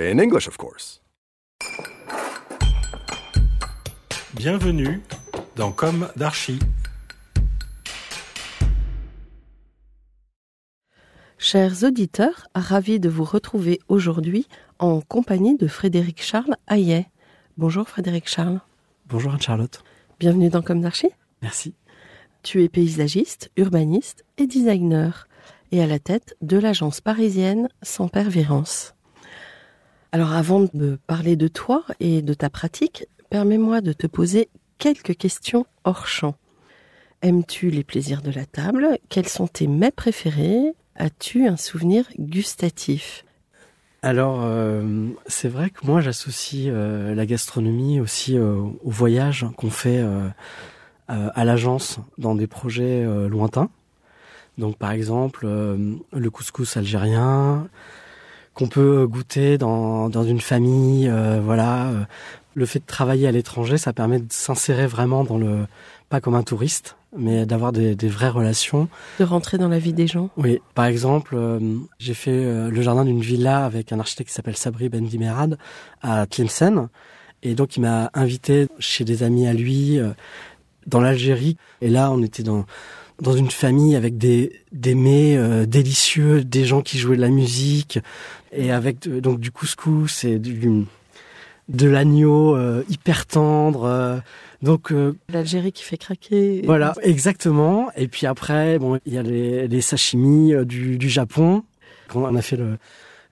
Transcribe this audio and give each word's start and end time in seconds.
In 0.00 0.18
English, 0.18 0.48
of 0.48 0.56
course. 0.56 1.00
Bienvenue 4.34 5.00
dans 5.54 5.70
Comme 5.70 6.08
d'Archi. 6.16 6.58
Chers 11.38 11.84
auditeurs, 11.84 12.48
ravi 12.56 12.98
de 12.98 13.08
vous 13.08 13.22
retrouver 13.22 13.78
aujourd'hui 13.86 14.48
en 14.80 15.00
compagnie 15.00 15.56
de 15.56 15.68
Frédéric 15.68 16.24
Charles 16.24 16.56
Hayet. 16.66 17.06
Bonjour 17.56 17.88
Frédéric 17.88 18.28
Charles, 18.28 18.60
Bonjour 19.06 19.32
Anne-Charlotte. 19.32 19.84
bienvenue 20.18 20.48
dans 20.48 20.62
Comme 20.62 20.80
d'Archi. 20.80 21.10
Merci. 21.40 21.76
Tu 22.42 22.64
es 22.64 22.68
paysagiste, 22.68 23.52
urbaniste 23.56 24.24
et 24.38 24.48
designer, 24.48 25.28
et 25.70 25.80
à 25.80 25.86
la 25.86 26.00
tête 26.00 26.36
de 26.40 26.58
l'agence 26.58 27.00
parisienne 27.00 27.68
Sans 27.82 28.08
Père 28.08 28.28
Vérance. 28.28 28.94
Alors 30.14 30.32
avant 30.32 30.68
de 30.72 30.96
parler 31.08 31.34
de 31.34 31.48
toi 31.48 31.82
et 31.98 32.22
de 32.22 32.34
ta 32.34 32.48
pratique, 32.48 33.08
permets-moi 33.30 33.80
de 33.80 33.92
te 33.92 34.06
poser 34.06 34.48
quelques 34.78 35.16
questions 35.16 35.66
hors 35.82 36.06
champ. 36.06 36.36
Aimes-tu 37.20 37.68
les 37.68 37.82
plaisirs 37.82 38.22
de 38.22 38.30
la 38.30 38.46
table? 38.46 38.98
Quels 39.08 39.26
sont 39.26 39.48
tes 39.48 39.66
mets 39.66 39.90
préférés? 39.90 40.72
As-tu 40.94 41.48
un 41.48 41.56
souvenir 41.56 42.04
gustatif? 42.16 43.24
Alors, 44.02 44.42
euh, 44.44 45.08
c'est 45.26 45.48
vrai 45.48 45.70
que 45.70 45.84
moi, 45.84 46.00
j'associe 46.00 46.68
euh, 46.68 47.12
la 47.16 47.26
gastronomie 47.26 47.98
aussi 47.98 48.38
euh, 48.38 48.54
au 48.84 48.90
voyage 48.90 49.44
qu'on 49.56 49.70
fait 49.70 49.98
euh, 49.98 50.28
à 51.08 51.44
l'agence 51.44 51.98
dans 52.18 52.36
des 52.36 52.46
projets 52.46 53.04
lointains. 53.28 53.68
Donc, 54.58 54.78
par 54.78 54.92
exemple, 54.92 55.44
le 55.44 56.30
couscous 56.30 56.76
algérien 56.76 57.68
qu'on 58.54 58.68
peut 58.68 59.06
goûter 59.06 59.58
dans, 59.58 60.08
dans 60.08 60.24
une 60.24 60.40
famille. 60.40 61.08
euh, 61.08 61.40
voilà, 61.44 61.88
Euh, 61.88 62.04
le 62.56 62.66
fait 62.66 62.78
de 62.78 62.86
travailler 62.86 63.26
à 63.26 63.32
l'étranger, 63.32 63.78
ça 63.78 63.92
permet 63.92 64.20
de 64.20 64.26
s'insérer 64.30 64.86
vraiment 64.86 65.24
dans 65.24 65.38
le 65.38 65.66
pas 66.08 66.20
comme 66.20 66.36
un 66.36 66.44
touriste, 66.44 66.94
mais 67.18 67.46
d'avoir 67.46 67.72
des, 67.72 67.96
des 67.96 68.08
vraies 68.08 68.28
relations. 68.28 68.88
De 69.18 69.24
rentrer 69.24 69.58
dans 69.58 69.66
la 69.68 69.80
vie 69.80 69.92
des 69.92 70.06
gens 70.06 70.30
Oui, 70.36 70.60
par 70.74 70.84
exemple, 70.84 71.34
euh, 71.36 71.58
j'ai 71.98 72.14
fait 72.14 72.30
euh, 72.30 72.70
le 72.70 72.80
jardin 72.82 73.04
d'une 73.04 73.20
villa 73.20 73.64
avec 73.64 73.90
un 73.92 73.98
architecte 73.98 74.28
qui 74.28 74.34
s'appelle 74.36 74.56
Sabri 74.56 74.88
Ben 74.88 75.04
Dimerad 75.04 75.58
à 76.00 76.26
Tlemcen. 76.26 76.88
Et 77.42 77.56
donc, 77.56 77.76
il 77.76 77.80
m'a 77.80 78.10
invité 78.14 78.68
chez 78.78 79.04
des 79.04 79.24
amis 79.24 79.48
à 79.48 79.52
lui 79.52 79.98
euh, 79.98 80.10
dans 80.86 81.00
l'Algérie. 81.00 81.56
Et 81.80 81.90
là, 81.90 82.12
on 82.12 82.22
était 82.22 82.44
dans 82.44 82.66
dans 83.20 83.32
une 83.32 83.50
famille 83.50 83.96
avec 83.96 84.18
des 84.18 84.52
des 84.72 84.94
mets 84.94 85.36
euh, 85.36 85.66
délicieux, 85.66 86.42
des 86.44 86.64
gens 86.64 86.82
qui 86.82 86.98
jouaient 86.98 87.16
de 87.16 87.20
la 87.22 87.28
musique 87.30 87.98
et 88.52 88.70
avec 88.72 89.06
euh, 89.06 89.20
donc 89.20 89.40
du 89.40 89.50
couscous 89.50 90.24
et 90.24 90.38
du 90.38 90.84
de 91.68 91.88
l'agneau 91.88 92.56
euh, 92.56 92.82
hyper 92.90 93.26
tendre. 93.26 93.84
euh, 93.84 94.18
donc 94.62 94.92
euh, 94.92 95.14
L'Algérie 95.28 95.72
qui 95.72 95.82
fait 95.82 95.96
craquer. 95.98 96.62
voilà, 96.64 96.94
exactement. 97.02 97.90
Et 97.96 98.08
puis 98.08 98.26
après, 98.26 98.78
bon, 98.78 98.98
il 99.06 99.12
y 99.14 99.18
a 99.18 99.22
les, 99.22 99.68
les 99.68 99.80
sashimi 99.80 100.52
euh, 100.54 100.64
du, 100.64 100.96
du 100.98 101.08
Japon. 101.08 101.62
Quand 102.08 102.22
on 102.22 102.34
a 102.36 102.42
fait 102.42 102.56
le, 102.56 102.78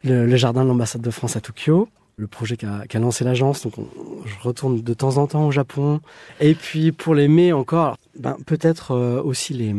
le, 0.04 0.26
le 0.26 0.36
jardin 0.36 0.62
de 0.64 0.68
l'ambassade 0.68 1.02
de 1.02 1.10
France 1.10 1.36
à 1.36 1.40
Tokyo, 1.40 1.88
le 2.16 2.26
projet 2.26 2.56
qu'a 2.56 2.98
lancé 2.98 3.24
l'agence. 3.24 3.62
Donc, 3.62 3.78
on- 3.78 3.86
je 4.26 4.34
retourne 4.46 4.80
de 4.82 4.94
temps 4.94 5.16
en 5.16 5.26
temps 5.26 5.46
au 5.46 5.50
Japon. 5.50 6.00
Et 6.40 6.54
puis 6.54 6.92
pour 6.92 7.14
les 7.14 7.28
mets 7.28 7.52
encore, 7.52 7.96
ben, 8.18 8.36
peut-être 8.46 8.92
euh, 8.92 9.22
aussi 9.22 9.54
les 9.54 9.74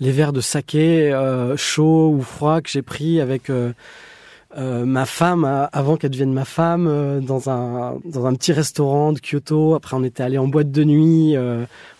les 0.00 0.12
verres 0.12 0.32
de 0.32 0.40
saké 0.40 1.12
euh, 1.12 1.56
chaud 1.56 2.10
ou 2.16 2.22
froid 2.22 2.60
que 2.60 2.70
j'ai 2.70 2.82
pris 2.82 3.20
avec 3.20 3.50
euh, 3.50 3.72
euh, 4.56 4.84
ma 4.84 5.04
femme 5.06 5.44
avant 5.72 5.96
qu'elle 5.96 6.10
devienne 6.12 6.32
ma 6.32 6.44
femme 6.44 7.20
dans 7.20 7.50
un 7.50 7.98
dans 8.04 8.24
un 8.26 8.34
petit 8.34 8.52
restaurant 8.52 9.12
de 9.12 9.18
Kyoto. 9.18 9.74
Après, 9.74 9.96
on 9.96 10.04
était 10.04 10.22
allé 10.22 10.38
en 10.38 10.46
boîte 10.46 10.70
de 10.70 10.84
nuit. 10.84 11.34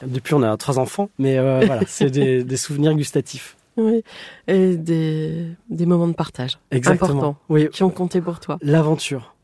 depuis, 0.06 0.34
on 0.34 0.42
a 0.42 0.56
trois 0.56 0.78
enfants, 0.78 1.10
mais 1.19 1.34
voilà, 1.66 1.81
c'est 1.88 2.10
des, 2.10 2.44
des 2.44 2.56
souvenirs 2.56 2.94
gustatifs. 2.94 3.56
Oui. 3.76 4.03
Et 4.48 4.76
des, 4.76 5.47
des 5.70 5.87
moments 5.87 6.08
de 6.08 6.12
partage. 6.14 6.58
Exactement. 6.72 7.10
Importants. 7.10 7.37
Oui, 7.48 7.69
Qui 7.70 7.82
ont 7.84 7.91
compté 7.91 8.20
pour 8.20 8.41
toi. 8.41 8.58
l'aventure. 8.62 9.34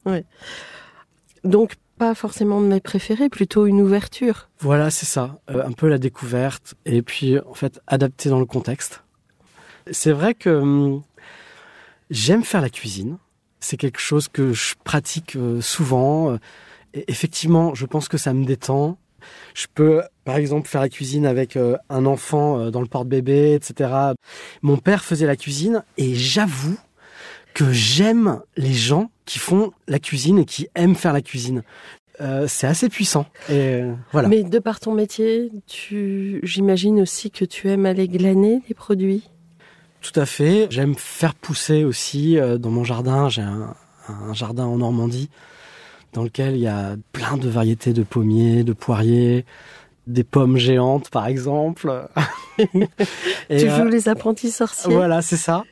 Donc, 1.45 1.75
pas 1.99 2.15
forcément 2.15 2.61
de 2.61 2.67
mes 2.67 2.81
préférés, 2.81 3.29
plutôt 3.29 3.67
une 3.67 3.81
ouverture. 3.81 4.49
Voilà, 4.59 4.91
c'est 4.91 5.07
ça. 5.07 5.39
Euh, 5.51 5.65
un 5.65 5.73
peu 5.73 5.89
la 5.89 5.99
découverte 5.99 6.75
et 6.85 7.03
puis 7.03 7.39
en 7.39 7.55
fait 7.55 7.81
adapté 7.87 8.29
dans 8.29 8.41
le 8.41 8.47
contexte. 8.47 9.03
C'est 9.91 10.13
vrai 10.13 10.35
que 10.35 10.51
hum, 10.51 11.03
j'aime 12.11 12.43
faire 12.43 12.61
la 12.61 12.71
cuisine. 12.71 13.19
C'est 13.61 13.77
quelque 13.77 14.01
chose 14.01 14.29
que 14.29 14.53
je 14.53 14.75
pratique 14.83 15.37
euh, 15.37 15.61
souvent. 15.61 16.39
Effectivement, 16.93 17.75
je 17.75 17.87
pense 17.87 18.09
que 18.09 18.19
ça 18.19 18.35
me 18.35 18.45
détend. 18.45 18.99
Je 19.55 19.67
peux, 19.73 20.03
par 20.25 20.37
exemple, 20.37 20.69
faire 20.69 20.83
la 20.83 20.91
cuisine 20.91 21.25
avec 21.25 21.57
euh, 21.57 21.77
un 21.89 22.05
enfant 22.05 22.71
dans 22.71 22.81
le 22.81 22.87
porte-bébé, 22.87 23.55
etc. 23.55 23.91
Mon 24.63 24.77
père 24.77 25.05
faisait 25.05 25.27
la 25.27 25.37
cuisine 25.37 25.83
et 25.97 26.15
j'avoue 26.15 26.77
que 27.55 27.73
j'aime 27.73 28.41
les 28.57 28.73
gens 28.73 29.11
qui 29.25 29.39
font 29.39 29.73
la 29.89 29.99
cuisine 29.99 30.39
et 30.39 30.45
qui 30.45 30.69
aiment 30.75 30.97
faire 30.97 31.13
la 31.13 31.23
cuisine. 31.23 31.63
Euh, 32.21 32.47
c'est 32.49 32.67
assez 32.67 32.89
puissant. 32.89 33.27
Et 33.49 33.53
euh, 33.53 33.95
voilà. 34.13 34.29
Mais 34.29 34.43
de 34.43 34.59
par 34.59 34.79
ton 34.79 34.93
métier, 34.93 35.51
tu, 35.67 36.41
j'imagine 36.43 37.01
aussi 37.01 37.31
que 37.31 37.45
tu 37.45 37.69
aimes 37.69 37.87
aller 37.87 38.07
glaner 38.09 38.63
des 38.69 38.75
produits. 38.75 39.31
Tout 40.01 40.19
à 40.21 40.27
fait. 40.27 40.67
J'aime 40.71 40.95
faire 40.95 41.35
pousser 41.35 41.85
aussi 41.85 42.39
euh, 42.39 42.59
dans 42.59 42.71
mon 42.71 42.85
jardin. 42.85 43.29
J'ai 43.29 43.43
un, 43.43 43.75
un 44.09 44.35
jardin 44.35 44.65
en 44.65 44.79
Normandie 44.79 45.31
dans 46.15 46.23
lequel 46.23 46.55
il 46.55 46.63
y 46.63 46.69
a 46.69 46.97
plein 47.13 47.37
de 47.37 47.49
variétés 47.49 47.93
de 47.93 48.03
pommiers, 48.03 48.65
de 48.65 48.73
poiriers, 48.73 49.45
des 50.07 50.25
pommes 50.25 50.57
géantes 50.57 51.11
par 51.11 51.27
exemple. 51.27 52.09
Et, 53.51 53.59
tu 53.59 53.69
euh, 53.69 53.77
joues 53.77 53.89
les 53.89 54.09
apprentis 54.09 54.51
sorciers. 54.51 54.95
Voilà, 54.95 55.23
c'est 55.23 55.37
ça. 55.37 55.65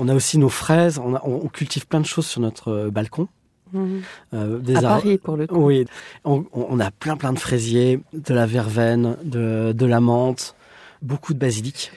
On 0.00 0.08
a 0.08 0.14
aussi 0.14 0.38
nos 0.38 0.48
fraises. 0.48 0.98
On, 0.98 1.14
a- 1.14 1.22
on- 1.24 1.42
on 1.44 1.48
cultive 1.48 1.86
plein 1.86 2.00
de 2.00 2.06
choses 2.06 2.26
sur 2.26 2.40
notre 2.40 2.68
euh, 2.68 2.90
balcon. 2.90 3.28
Mhm. 3.72 4.02
Euh, 4.34 4.58
des 4.58 4.74
À 4.76 4.78
arbres- 4.78 5.02
Paris, 5.02 5.18
pour 5.18 5.36
le 5.36 5.46
coup. 5.46 5.56
Oui, 5.56 5.84
on, 6.24 6.44
on 6.52 6.80
a 6.80 6.90
plein 6.90 7.16
plein 7.16 7.32
de 7.32 7.38
fraisiers, 7.38 8.00
de 8.12 8.34
la 8.34 8.46
verveine, 8.46 9.16
de, 9.22 9.72
de 9.72 9.86
la 9.86 10.00
menthe, 10.00 10.56
beaucoup 11.02 11.34
de 11.34 11.38
basilic, 11.38 11.92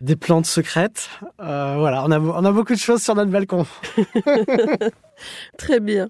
des 0.00 0.16
plantes 0.16 0.46
secrètes. 0.46 1.10
Euh, 1.40 1.76
voilà, 1.78 2.04
on 2.06 2.10
a, 2.10 2.18
on 2.20 2.44
a 2.44 2.52
beaucoup 2.52 2.72
de 2.72 2.78
choses 2.78 3.02
sur 3.02 3.14
notre 3.14 3.30
balcon. 3.30 3.66
Très 5.58 5.80
bien. 5.80 6.08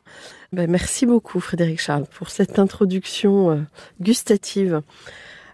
Ben, 0.52 0.70
merci 0.70 1.06
beaucoup, 1.06 1.40
Frédéric 1.40 1.80
Charles, 1.80 2.06
pour 2.16 2.30
cette 2.30 2.58
introduction 2.58 3.66
gustative. 4.00 4.82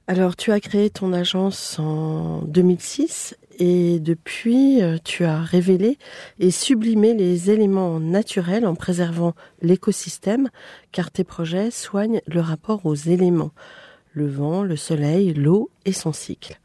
Alors, 0.06 0.37
tu 0.37 0.53
as 0.53 0.61
créé 0.61 0.91
ton 0.91 1.12
agence 1.12 1.79
en 1.79 2.43
2006 2.43 3.37
et 3.61 4.01
depuis, 4.01 4.83
euh, 4.83 4.97
tu 5.05 5.25
as 5.25 5.39
révélé 5.39 5.99
et 6.39 6.51
sublimé 6.51 7.12
les 7.12 7.51
éléments 7.51 8.01
naturels 8.01 8.67
en 8.67 8.75
préservant 8.75 9.35
l'écosystème, 9.61 10.49
car 10.93 11.11
tes 11.11 11.25
projets 11.25 11.71
soignent 11.71 12.23
le 12.27 12.41
rapport 12.41 12.87
aux 12.87 12.95
éléments, 12.95 13.53
le 14.15 14.29
vent, 14.29 14.62
le 14.62 14.77
soleil, 14.77 15.35
l'eau 15.35 15.71
et 15.85 15.93
son 15.93 16.15
cycle. 16.15 16.59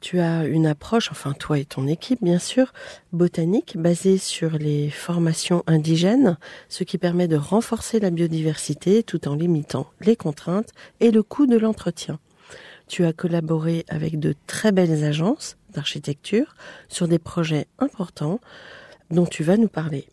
Tu 0.00 0.20
as 0.20 0.46
une 0.46 0.68
approche, 0.68 1.10
enfin 1.10 1.32
toi 1.32 1.58
et 1.58 1.64
ton 1.64 1.88
équipe 1.88 2.22
bien 2.22 2.38
sûr, 2.38 2.72
botanique, 3.12 3.76
basée 3.76 4.16
sur 4.16 4.52
les 4.52 4.90
formations 4.90 5.64
indigènes, 5.66 6.38
ce 6.68 6.84
qui 6.84 6.98
permet 6.98 7.26
de 7.26 7.34
renforcer 7.34 7.98
la 7.98 8.10
biodiversité 8.10 9.02
tout 9.02 9.26
en 9.26 9.34
limitant 9.34 9.88
les 10.00 10.14
contraintes 10.14 10.70
et 11.00 11.10
le 11.10 11.24
coût 11.24 11.46
de 11.48 11.58
l'entretien. 11.58 12.20
Tu 12.86 13.04
as 13.04 13.12
collaboré 13.12 13.84
avec 13.88 14.20
de 14.20 14.36
très 14.46 14.70
belles 14.70 15.02
agences 15.02 15.57
d'architecture 15.72 16.54
sur 16.88 17.08
des 17.08 17.18
projets 17.18 17.66
importants 17.78 18.40
dont 19.10 19.26
tu 19.26 19.42
vas 19.42 19.56
nous 19.56 19.68
parler. 19.68 20.06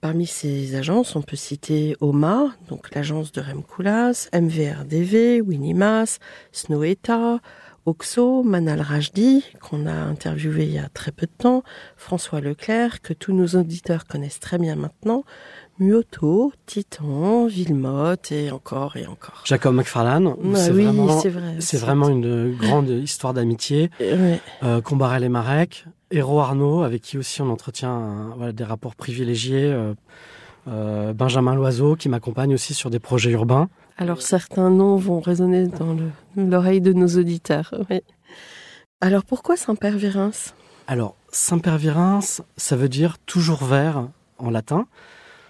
Parmi 0.00 0.26
ces 0.26 0.74
agences, 0.74 1.16
on 1.16 1.22
peut 1.22 1.36
citer 1.36 1.96
OMA, 2.00 2.54
donc 2.68 2.94
l'agence 2.94 3.32
de 3.32 3.40
Rem 3.40 3.62
Koolhaas, 3.62 4.28
MVRDV, 4.32 5.40
Winimas, 5.40 6.18
Snoweta, 6.52 7.40
Oxo, 7.86 8.42
Manal 8.42 8.80
Rajdi, 8.80 9.44
qu'on 9.60 9.86
a 9.86 9.94
interviewé 9.94 10.64
il 10.64 10.72
y 10.72 10.78
a 10.78 10.88
très 10.88 11.12
peu 11.12 11.26
de 11.26 11.32
temps, 11.38 11.62
François 11.96 12.40
Leclerc, 12.40 13.00
que 13.00 13.14
tous 13.14 13.32
nos 13.32 13.58
auditeurs 13.58 14.06
connaissent 14.06 14.40
très 14.40 14.58
bien 14.58 14.76
maintenant, 14.76 15.24
Muoto, 15.78 16.52
Titan, 16.64 17.46
Villemotte 17.46 18.32
et 18.32 18.50
encore 18.50 18.96
et 18.96 19.06
encore. 19.06 19.42
Jacob 19.44 19.74
McFarlane, 19.74 20.28
Ah 20.28 20.56
c'est 20.56 20.70
oui, 20.72 20.84
vraiment, 20.84 21.20
c'est 21.20 21.28
vrai. 21.28 21.56
c'est 21.60 21.76
vraiment 21.76 22.08
une 22.08 22.54
grande 22.56 22.88
histoire 22.88 23.34
d'amitié. 23.34 23.90
Ouais. 24.00 24.40
Euh, 24.62 24.80
Combarel 24.80 25.22
et 25.24 25.28
Marek, 25.28 25.84
Héro 26.10 26.40
Arnaud, 26.40 26.82
avec 26.82 27.02
qui 27.02 27.18
aussi 27.18 27.42
on 27.42 27.50
entretient 27.50 27.90
un- 27.90 28.34
voilà, 28.36 28.52
des 28.52 28.64
rapports 28.64 28.94
privilégiés. 28.94 29.64
euh, 29.72 29.94
euh, 30.68 31.12
Benjamin 31.12 31.54
Loiseau, 31.54 31.94
qui 31.94 32.08
m'accompagne 32.08 32.52
aussi 32.54 32.74
sur 32.74 32.90
des 32.90 32.98
projets 32.98 33.30
urbains. 33.30 33.68
Alors 33.98 34.20
certains 34.22 34.68
noms 34.70 34.96
vont 34.96 35.20
résonner 35.20 35.68
dans 35.68 35.94
le- 35.94 36.10
l'oreille 36.50 36.80
de 36.80 36.92
nos 36.92 37.06
auditeurs. 37.18 37.72
oui. 37.90 38.00
Alors 39.00 39.24
pourquoi 39.24 39.56
Saint-Père 39.56 39.96
Vérins 39.98 40.30
Alors, 40.88 41.14
Saint-Père-Virins, 41.30 42.40
ça 42.56 42.76
veut 42.76 42.88
dire 42.88 43.18
toujours 43.26 43.62
vert 43.62 44.08
en 44.38 44.50
latin. 44.50 44.86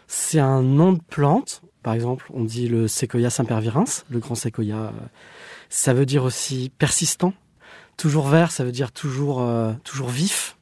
C'est 0.06 0.38
un 0.41 0.62
nom 0.62 0.93
de 0.93 1.00
plante. 1.08 1.62
Par 1.82 1.94
exemple, 1.94 2.26
on 2.35 2.44
dit 2.44 2.69
le 2.69 2.88
séquoia 2.88 3.31
Saint-Père-Virins, 3.31 3.85
le 4.11 4.19
grand 4.19 4.35
séquoia. 4.35 4.76
euh, 4.76 4.91
Ça 5.69 5.94
veut 5.94 6.06
dire 6.06 6.25
aussi 6.25 6.70
persistant. 6.79 7.32
Toujours 7.97 8.26
vert, 8.29 8.50
ça 8.50 8.64
veut 8.64 8.73
dire 8.73 8.93
toujours, 8.93 9.41
euh, 9.43 9.73
toujours 9.85 10.08
vif. 10.08 10.56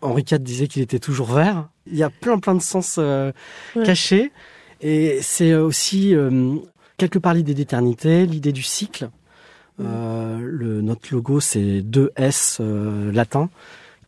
Henri 0.00 0.22
IV 0.30 0.38
disait 0.40 0.66
qu'il 0.68 0.82
était 0.82 0.98
toujours 0.98 1.32
vert. 1.32 1.68
Il 1.86 1.96
y 1.96 2.02
a 2.02 2.10
plein 2.10 2.38
plein 2.38 2.54
de 2.54 2.62
sens 2.62 2.96
euh, 2.98 3.32
Ouais. 3.76 3.84
cachés. 3.84 4.32
Et 4.80 5.18
c'est 5.22 5.54
aussi 5.54 6.14
euh, 6.14 6.56
quelque 6.98 7.18
part 7.18 7.32
l'idée 7.34 7.54
d'éternité, 7.54 8.26
l'idée 8.26 8.52
du 8.52 8.62
cycle. 8.62 9.08
Le, 9.78 10.80
notre 10.82 11.12
logo, 11.12 11.40
c'est 11.40 11.82
deux 11.82 12.12
S 12.16 12.58
euh, 12.60 13.10
latin, 13.12 13.50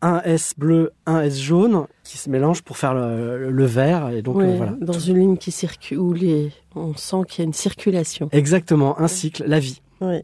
un 0.01 0.21
S 0.23 0.53
bleu, 0.57 0.91
un 1.05 1.21
S 1.21 1.39
jaune, 1.39 1.87
qui 2.03 2.17
se 2.17 2.29
mélangent 2.29 2.61
pour 2.61 2.77
faire 2.77 2.93
le, 2.93 3.49
le 3.51 3.65
vert. 3.65 4.09
Et 4.09 4.21
donc 4.21 4.41
euh, 4.41 4.55
voilà. 4.55 4.73
Dans 4.81 4.99
une 4.99 5.19
ligne 5.19 5.37
qui 5.37 5.51
circule, 5.51 5.99
où 5.99 6.13
les... 6.13 6.51
on 6.75 6.95
sent 6.95 7.17
qu'il 7.27 7.39
y 7.39 7.41
a 7.41 7.45
une 7.45 7.53
circulation. 7.53 8.29
Exactement, 8.31 8.99
un 8.99 9.07
cycle, 9.07 9.43
la 9.45 9.59
vie. 9.59 9.81
Ouais. 10.01 10.23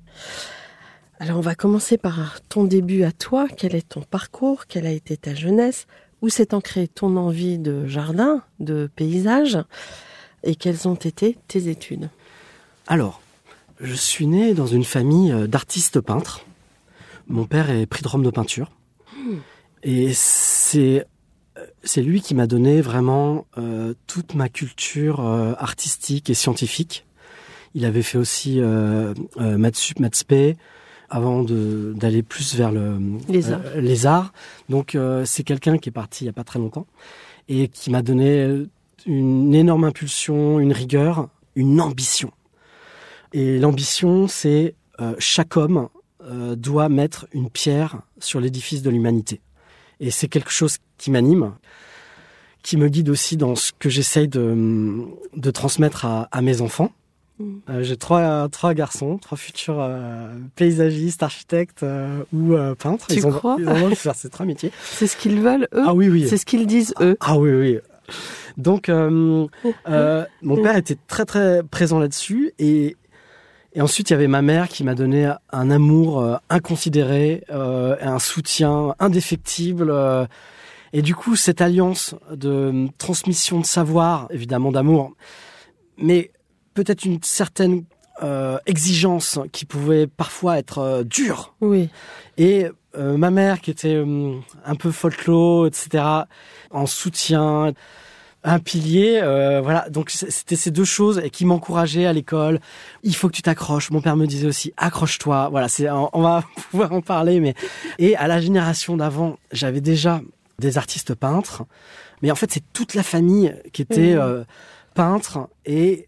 Alors 1.20 1.38
on 1.38 1.42
va 1.42 1.56
commencer 1.56 1.98
par 1.98 2.42
ton 2.50 2.64
début 2.64 3.04
à 3.04 3.12
toi. 3.12 3.48
Quel 3.48 3.76
est 3.76 3.88
ton 3.88 4.02
parcours? 4.02 4.66
Quelle 4.68 4.86
a 4.86 4.92
été 4.92 5.18
ta 5.18 5.34
jeunesse? 5.34 5.88
Où 6.22 6.30
s'est 6.30 6.54
ancrée 6.54 6.88
ton 6.88 7.18
envie 7.18 7.58
de 7.58 7.86
jardin, 7.86 8.44
de 8.60 8.90
paysage? 8.96 9.58
Et 10.44 10.56
quelles 10.56 10.88
ont 10.88 10.96
été 10.96 11.38
tes 11.48 11.70
études? 11.70 12.10
Alors, 12.88 13.22
je 13.80 13.94
suis 13.94 14.28
né 14.28 14.54
dans 14.54 14.68
une 14.68 14.84
famille 14.84 15.32
euh, 15.32 15.48
d'artistes 15.48 16.02
peintres. 16.02 16.46
Mon 17.28 17.46
père 17.46 17.70
est 17.70 17.86
prix 17.86 18.04
de 18.04 18.08
Rome 18.10 18.24
de 18.24 18.30
peinture. 18.30 18.72
Et 19.84 20.12
c'est 20.14 21.06
euh, 21.58 21.66
c'est 21.84 22.02
lui 22.02 22.22
qui 22.22 22.36
m'a 22.36 22.48
donné 22.48 22.82
vraiment 22.82 23.46
euh, 23.58 23.94
toute 24.08 24.34
ma 24.34 24.50
culture 24.50 25.20
euh, 25.20 25.54
artistique 25.58 26.30
et 26.30 26.34
scientifique. 26.34 27.06
Il 27.76 27.86
avait 27.86 28.04
fait 28.04 28.18
aussi 28.18 28.60
euh, 28.60 29.14
euh, 29.38 29.58
maths 29.58 29.76
sup, 29.76 30.00
maths 30.00 30.16
spé, 30.16 30.56
avant 31.10 31.44
d'aller 31.44 32.24
plus 32.24 32.56
vers 32.56 32.72
le 32.72 32.98
Les 33.30 33.52
euh, 33.52 33.56
arts. 33.56 33.62
les 33.78 34.06
arts. 34.06 34.34
Donc 34.70 34.96
euh, 34.96 35.26
c'est 35.26 35.44
quelqu'un 35.44 35.78
qui 35.78 35.90
est 35.90 35.92
parti 35.94 36.24
il 36.24 36.28
y 36.28 36.30
a 36.30 36.34
pas 36.34 36.44
très 36.44 36.60
longtemps 36.60 36.88
et 37.50 37.68
qui 37.68 37.92
m'a 37.92 38.02
donné 38.02 38.66
une 39.06 39.54
énorme 39.54 39.84
impulsion, 39.84 40.60
une 40.60 40.72
rigueur, 40.72 41.28
une 41.56 41.82
ambition. 41.82 42.32
Et 43.34 43.60
l'ambition, 43.60 44.28
c'est 44.28 44.76
euh, 45.02 45.16
chaque 45.20 45.58
homme 45.58 45.90
euh, 46.24 46.56
doit 46.56 46.88
mettre 46.88 47.28
une 47.34 47.50
pierre 47.50 48.02
sur 48.20 48.40
l'édifice 48.40 48.82
de 48.82 48.90
l'humanité. 48.90 49.42
Et 50.04 50.12
c'est 50.12 50.28
quelque 50.28 50.52
chose 50.52 50.80
qui 50.98 51.12
m'anime, 51.12 51.54
qui 52.62 52.76
me 52.76 52.90
guide 52.90 53.08
aussi 53.08 53.38
dans 53.38 53.56
ce 53.56 53.72
que 53.72 53.88
j'essaye 53.88 54.28
de, 54.28 55.06
de 55.34 55.50
transmettre 55.50 56.04
à, 56.04 56.28
à 56.34 56.42
mes 56.42 56.60
enfants. 56.60 56.92
Mm. 57.40 57.54
Euh, 57.70 57.84
J'ai 57.84 57.96
trois, 57.96 58.50
trois 58.50 58.74
garçons, 58.74 59.18
trois 59.18 59.38
futurs 59.38 59.80
euh, 59.80 60.28
paysagistes, 60.58 61.24
architectes 61.24 61.84
euh, 61.84 62.22
ou 62.34 62.54
peintres. 62.76 63.08
Tu 63.08 63.16
ils 63.16 63.28
ont, 63.28 63.32
crois 63.32 63.56
ils 63.58 63.70
ont 63.70 63.78
droit 63.78 63.90
de 63.90 63.96
faire 63.96 64.14
ces 64.16 64.30
trois 64.30 64.46
métiers. 64.46 64.74
C'est 64.84 65.08
ce 65.08 65.16
qu'ils 65.16 65.40
veulent, 65.40 65.70
eux 65.74 65.84
Ah 65.86 65.94
oui, 65.94 66.10
oui. 66.10 66.28
C'est 66.28 66.38
ce 66.38 66.46
qu'ils 66.46 66.68
disent, 66.68 66.94
eux 67.00 67.16
Ah 67.22 67.38
oui, 67.38 67.52
oui. 67.54 67.80
Donc, 68.58 68.90
mon 68.90 69.50
père 70.42 70.76
était 70.76 70.98
très, 71.08 71.24
très 71.24 71.64
présent 71.64 72.00
là-dessus. 72.00 72.52
Et, 72.60 72.98
et 73.76 73.82
ensuite, 73.82 74.10
il 74.10 74.14
y 74.14 74.16
avait 74.16 74.28
ma 74.28 74.42
mère 74.42 74.70
qui 74.70 74.84
m'a 74.84 74.96
donné 74.96 75.32
un 75.52 75.72
amour 75.72 76.20
euh, 76.22 76.36
inconsidéré, 76.50 77.44
euh, 77.50 77.96
un 78.02 78.20
soutien 78.20 78.96
indéfectible. 79.00 79.90
euh. 79.90 80.26
et 80.94 81.02
du 81.02 81.16
coup, 81.16 81.36
cette 81.36 81.62
alliance 81.62 82.16
de 82.32 82.88
transmission 82.98 83.60
de 83.60 83.66
savoir, 83.66 84.28
évidemment 84.30 84.72
d'amour, 84.72 85.14
mais 85.98 86.32
peut-être 86.74 87.06
une 87.06 87.20
certaine 87.24 87.84
euh, 88.22 88.58
exigence 88.68 89.40
qui 89.52 89.66
pouvait 89.66 90.06
parfois 90.06 90.60
être 90.60 90.78
euh, 90.80 91.04
dure. 91.04 91.56
Oui. 91.62 91.90
Et 92.38 92.68
euh, 92.96 93.18
ma 93.18 93.32
mère, 93.32 93.60
qui 93.60 93.72
était 93.72 93.96
euh, 93.96 94.36
un 94.66 94.76
peu 94.76 94.92
folklore, 94.92 95.66
etc., 95.66 96.04
en 96.70 96.86
soutien, 96.86 97.74
un 98.44 98.60
pilier, 98.60 99.20
euh, 99.22 99.62
voilà. 99.62 99.90
Donc 99.90 100.10
c'était 100.10 100.56
ces 100.56 100.72
deux 100.72 100.86
choses 100.86 101.22
et 101.24 101.30
qui 101.30 101.46
m'encourageaient 101.46 102.06
à 102.06 102.14
l'école. 102.14 102.60
Il 103.04 103.16
faut 103.16 103.28
que 103.30 103.34
tu 103.36 103.42
t'accroches. 103.42 103.90
Mon 103.92 104.02
père 104.02 104.18
me 104.18 104.26
disait 104.28 104.48
aussi, 104.48 104.74
accroche-toi. 104.78 105.50
Voilà, 105.50 105.68
c'est, 105.70 105.90
on 105.90 106.22
va 106.22 106.44
pouvoir 106.72 106.92
en 106.92 107.02
parler, 107.02 107.40
mais 107.40 107.54
et 108.00 108.16
à 108.16 108.28
la 108.28 108.42
génération 108.42 108.98
d'avant, 108.98 109.38
j'avais 109.52 109.82
déjà 109.82 110.22
des 110.60 110.78
artistes 110.78 111.16
peintres, 111.16 111.64
mais 112.22 112.32
en 112.32 112.36
fait 112.36 112.52
c'est 112.52 112.64
toute 112.74 112.94
la 112.94 113.04
famille 113.04 113.56
qui 113.74 113.82
était 113.82 114.14
Mhm. 114.14 114.20
euh, 114.22 114.44
peintre 114.94 115.50
et 115.66 116.08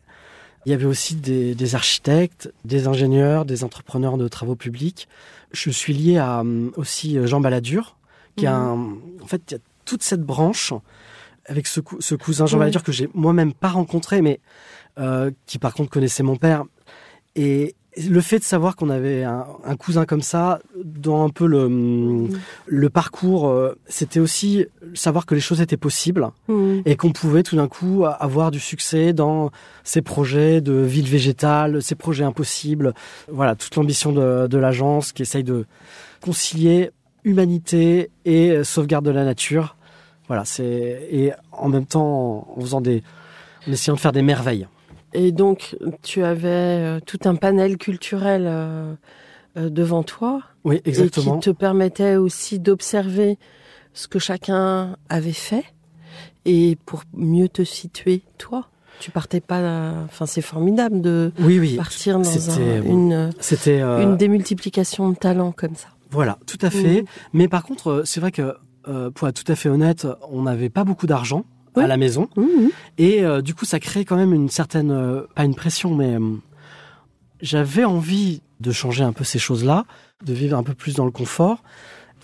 il 0.66 0.72
y 0.72 0.74
avait 0.74 0.86
aussi 0.86 1.16
des, 1.16 1.56
des 1.56 1.76
architectes, 1.76 2.52
des 2.64 2.88
ingénieurs, 2.88 3.46
des 3.46 3.64
entrepreneurs 3.64 4.18
de 4.18 4.28
travaux 4.28 4.56
publics. 4.56 5.08
Je 5.52 5.70
suis 5.72 5.94
lié 5.94 6.18
à 6.18 6.42
euh, 6.42 6.70
aussi 6.76 7.18
Jean 7.26 7.40
Balladur, 7.40 7.98
qui 8.36 8.46
a 8.46 8.54
un, 8.56 8.94
en 9.22 9.28
fait, 9.28 9.42
il 9.50 9.54
y 9.54 9.58
a 9.58 9.60
toute 9.86 10.04
cette 10.04 10.22
branche 10.24 10.74
avec 11.48 11.68
ce, 11.68 11.80
cou- 11.80 11.98
ce 12.00 12.16
cousin 12.16 12.46
Jean. 12.46 12.58
Balladur 12.60 12.84
que 12.84 12.92
j'ai 12.92 13.10
moi-même 13.14 13.54
pas 13.54 13.70
rencontré, 13.70 14.22
mais 14.22 14.40
euh, 15.00 15.32
qui 15.46 15.60
par 15.60 15.74
contre 15.74 15.90
connaissait 15.90 16.24
mon 16.24 16.36
père. 16.38 16.64
Et 17.36 17.76
le 18.10 18.20
fait 18.20 18.40
de 18.40 18.44
savoir 18.44 18.76
qu'on 18.76 18.90
avait 18.90 19.24
un, 19.24 19.46
un 19.64 19.76
cousin 19.78 20.06
comme 20.06 20.22
ça, 20.22 20.60
dans 20.84 21.24
un 21.24 21.30
peu 21.30 21.46
le, 21.46 22.28
le 22.66 22.90
parcours, 22.90 23.48
euh, 23.48 23.78
c'était 23.88 24.20
aussi 24.20 24.66
savoir 24.94 25.26
que 25.26 25.34
les 25.34 25.40
choses 25.42 25.62
étaient 25.62 25.78
possibles 25.78 26.30
Mm. 26.50 26.80
et 26.86 26.96
qu'on 26.98 27.12
pouvait 27.12 27.42
tout 27.44 27.56
d'un 27.56 27.68
coup 27.70 28.04
avoir 28.06 28.52
du 28.52 28.60
succès 28.60 29.14
dans 29.14 29.50
ces 29.86 30.02
projets 30.02 30.60
de 30.62 30.74
ville 30.74 31.08
végétale, 31.08 31.82
ces 31.82 31.96
projets 31.96 32.26
impossibles. 32.26 32.94
Voilà, 33.32 33.56
toute 33.56 33.76
l'ambition 33.78 34.12
de, 34.12 34.48
de 34.48 34.58
l'agence 34.58 35.12
qui 35.14 35.22
essaye 35.22 35.44
de 35.46 35.66
concilier 36.22 36.92
humanité 37.24 38.12
et 38.26 38.52
euh, 38.52 38.64
sauvegarde 38.64 39.06
de 39.06 39.12
la 39.12 39.24
nature. 39.26 39.75
Voilà, 40.28 40.46
c'est 40.46 41.08
et 41.12 41.32
en 41.52 41.70
même 41.70 41.86
temps 41.86 42.48
en 42.56 42.62
faisant 42.62 42.82
des, 42.82 43.04
en 43.68 43.72
essayant 43.72 43.96
de 43.96 44.00
faire 44.00 44.12
des 44.12 44.22
merveilles. 44.24 44.68
Et 45.14 45.32
donc, 45.32 45.78
tu 46.02 46.24
avais 46.24 46.48
euh, 46.50 47.00
tout 47.06 47.20
un 47.26 47.36
panel 47.36 47.78
culturel 47.78 48.46
euh, 48.48 48.94
euh, 49.58 49.70
devant 49.70 50.04
toi 50.04 50.42
Oui, 50.66 50.82
exactement. 50.84 51.38
et 51.38 51.40
qui 51.40 51.46
te 51.46 51.56
permettait 51.56 52.16
aussi 52.18 52.60
d'observer 52.60 53.38
ce 53.94 54.08
que 54.08 54.20
chacun 54.20 54.98
avait 55.10 55.32
fait 55.32 55.64
et 56.46 56.78
pour 56.86 57.04
mieux 57.14 57.48
te 57.48 57.64
situer 57.64 58.22
toi. 58.38 58.68
Tu 59.00 59.12
partais 59.12 59.42
pas, 59.42 59.94
enfin 60.06 60.26
c'est 60.26 60.42
formidable 60.42 61.02
de 61.02 61.32
Oui, 61.40 61.60
oui. 61.60 61.76
partir 61.76 62.18
dans 62.20 62.50
un- 62.52 62.82
une, 62.84 63.32
euh, 63.68 64.02
une 64.04 64.16
démultiplication 64.18 65.10
de 65.10 65.16
talents 65.16 65.52
comme 65.52 65.76
ça. 65.76 65.90
Voilà, 66.12 66.38
tout 66.46 66.58
à 66.62 66.70
fait. 66.70 67.02
Mhm. 67.02 67.08
Mais 67.34 67.48
par 67.48 67.64
contre, 67.64 68.04
c'est 68.06 68.20
vrai 68.20 68.32
que, 68.32 68.56
euh, 68.88 69.10
pour 69.12 69.28
être 69.28 69.44
tout 69.44 69.52
à 69.52 69.56
fait 69.56 69.70
honnête, 69.70 70.08
on 70.30 70.44
n'avait 70.44 70.70
pas 70.70 70.84
beaucoup 70.84 71.08
d'argent 71.08 71.46
Oui. 71.76 71.84
à 71.84 71.88
la 71.88 71.98
maison. 71.98 72.30
Mhm. 72.36 72.70
Et 72.98 73.24
euh, 73.24 73.42
du 73.42 73.54
coup, 73.54 73.66
ça 73.66 73.80
crée 73.80 74.06
quand 74.06 74.16
même 74.16 74.34
une 74.34 74.50
certaine, 74.50 74.92
euh, 74.92 75.22
pas 75.36 75.46
une 75.46 75.56
pression, 75.56 75.96
mais 75.96 76.18
j'avais 77.42 77.84
envie 77.84 78.42
de 78.60 78.72
changer 78.72 79.04
un 79.04 79.14
peu 79.14 79.24
ces 79.24 79.40
choses-là, 79.40 79.86
de 80.26 80.34
vivre 80.34 80.58
un 80.58 80.64
peu 80.64 80.74
plus 80.74 80.96
dans 80.96 81.06
le 81.06 81.12
confort. 81.12 81.64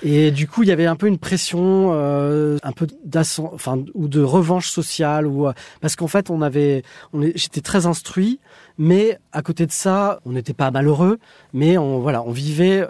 Et 0.03 0.31
du 0.31 0.47
coup, 0.47 0.63
il 0.63 0.69
y 0.69 0.71
avait 0.71 0.87
un 0.87 0.95
peu 0.95 1.05
une 1.05 1.19
pression, 1.19 1.91
un 1.93 2.71
peu 2.71 2.87
d'ascend, 3.05 3.51
enfin, 3.53 3.83
ou 3.93 4.07
de 4.07 4.21
revanche 4.21 4.69
sociale, 4.71 5.27
ou 5.27 5.47
parce 5.79 5.95
qu'en 5.95 6.07
fait, 6.07 6.31
on 6.31 6.41
avait, 6.41 6.81
on 7.13 7.21
j'étais 7.35 7.61
très 7.61 7.85
instruit, 7.85 8.39
mais 8.79 9.19
à 9.31 9.43
côté 9.43 9.67
de 9.67 9.71
ça, 9.71 10.19
on 10.25 10.31
n'était 10.31 10.55
pas 10.55 10.71
malheureux, 10.71 11.19
mais 11.53 11.77
on, 11.77 11.99
voilà, 11.99 12.23
on 12.23 12.31
vivait 12.31 12.83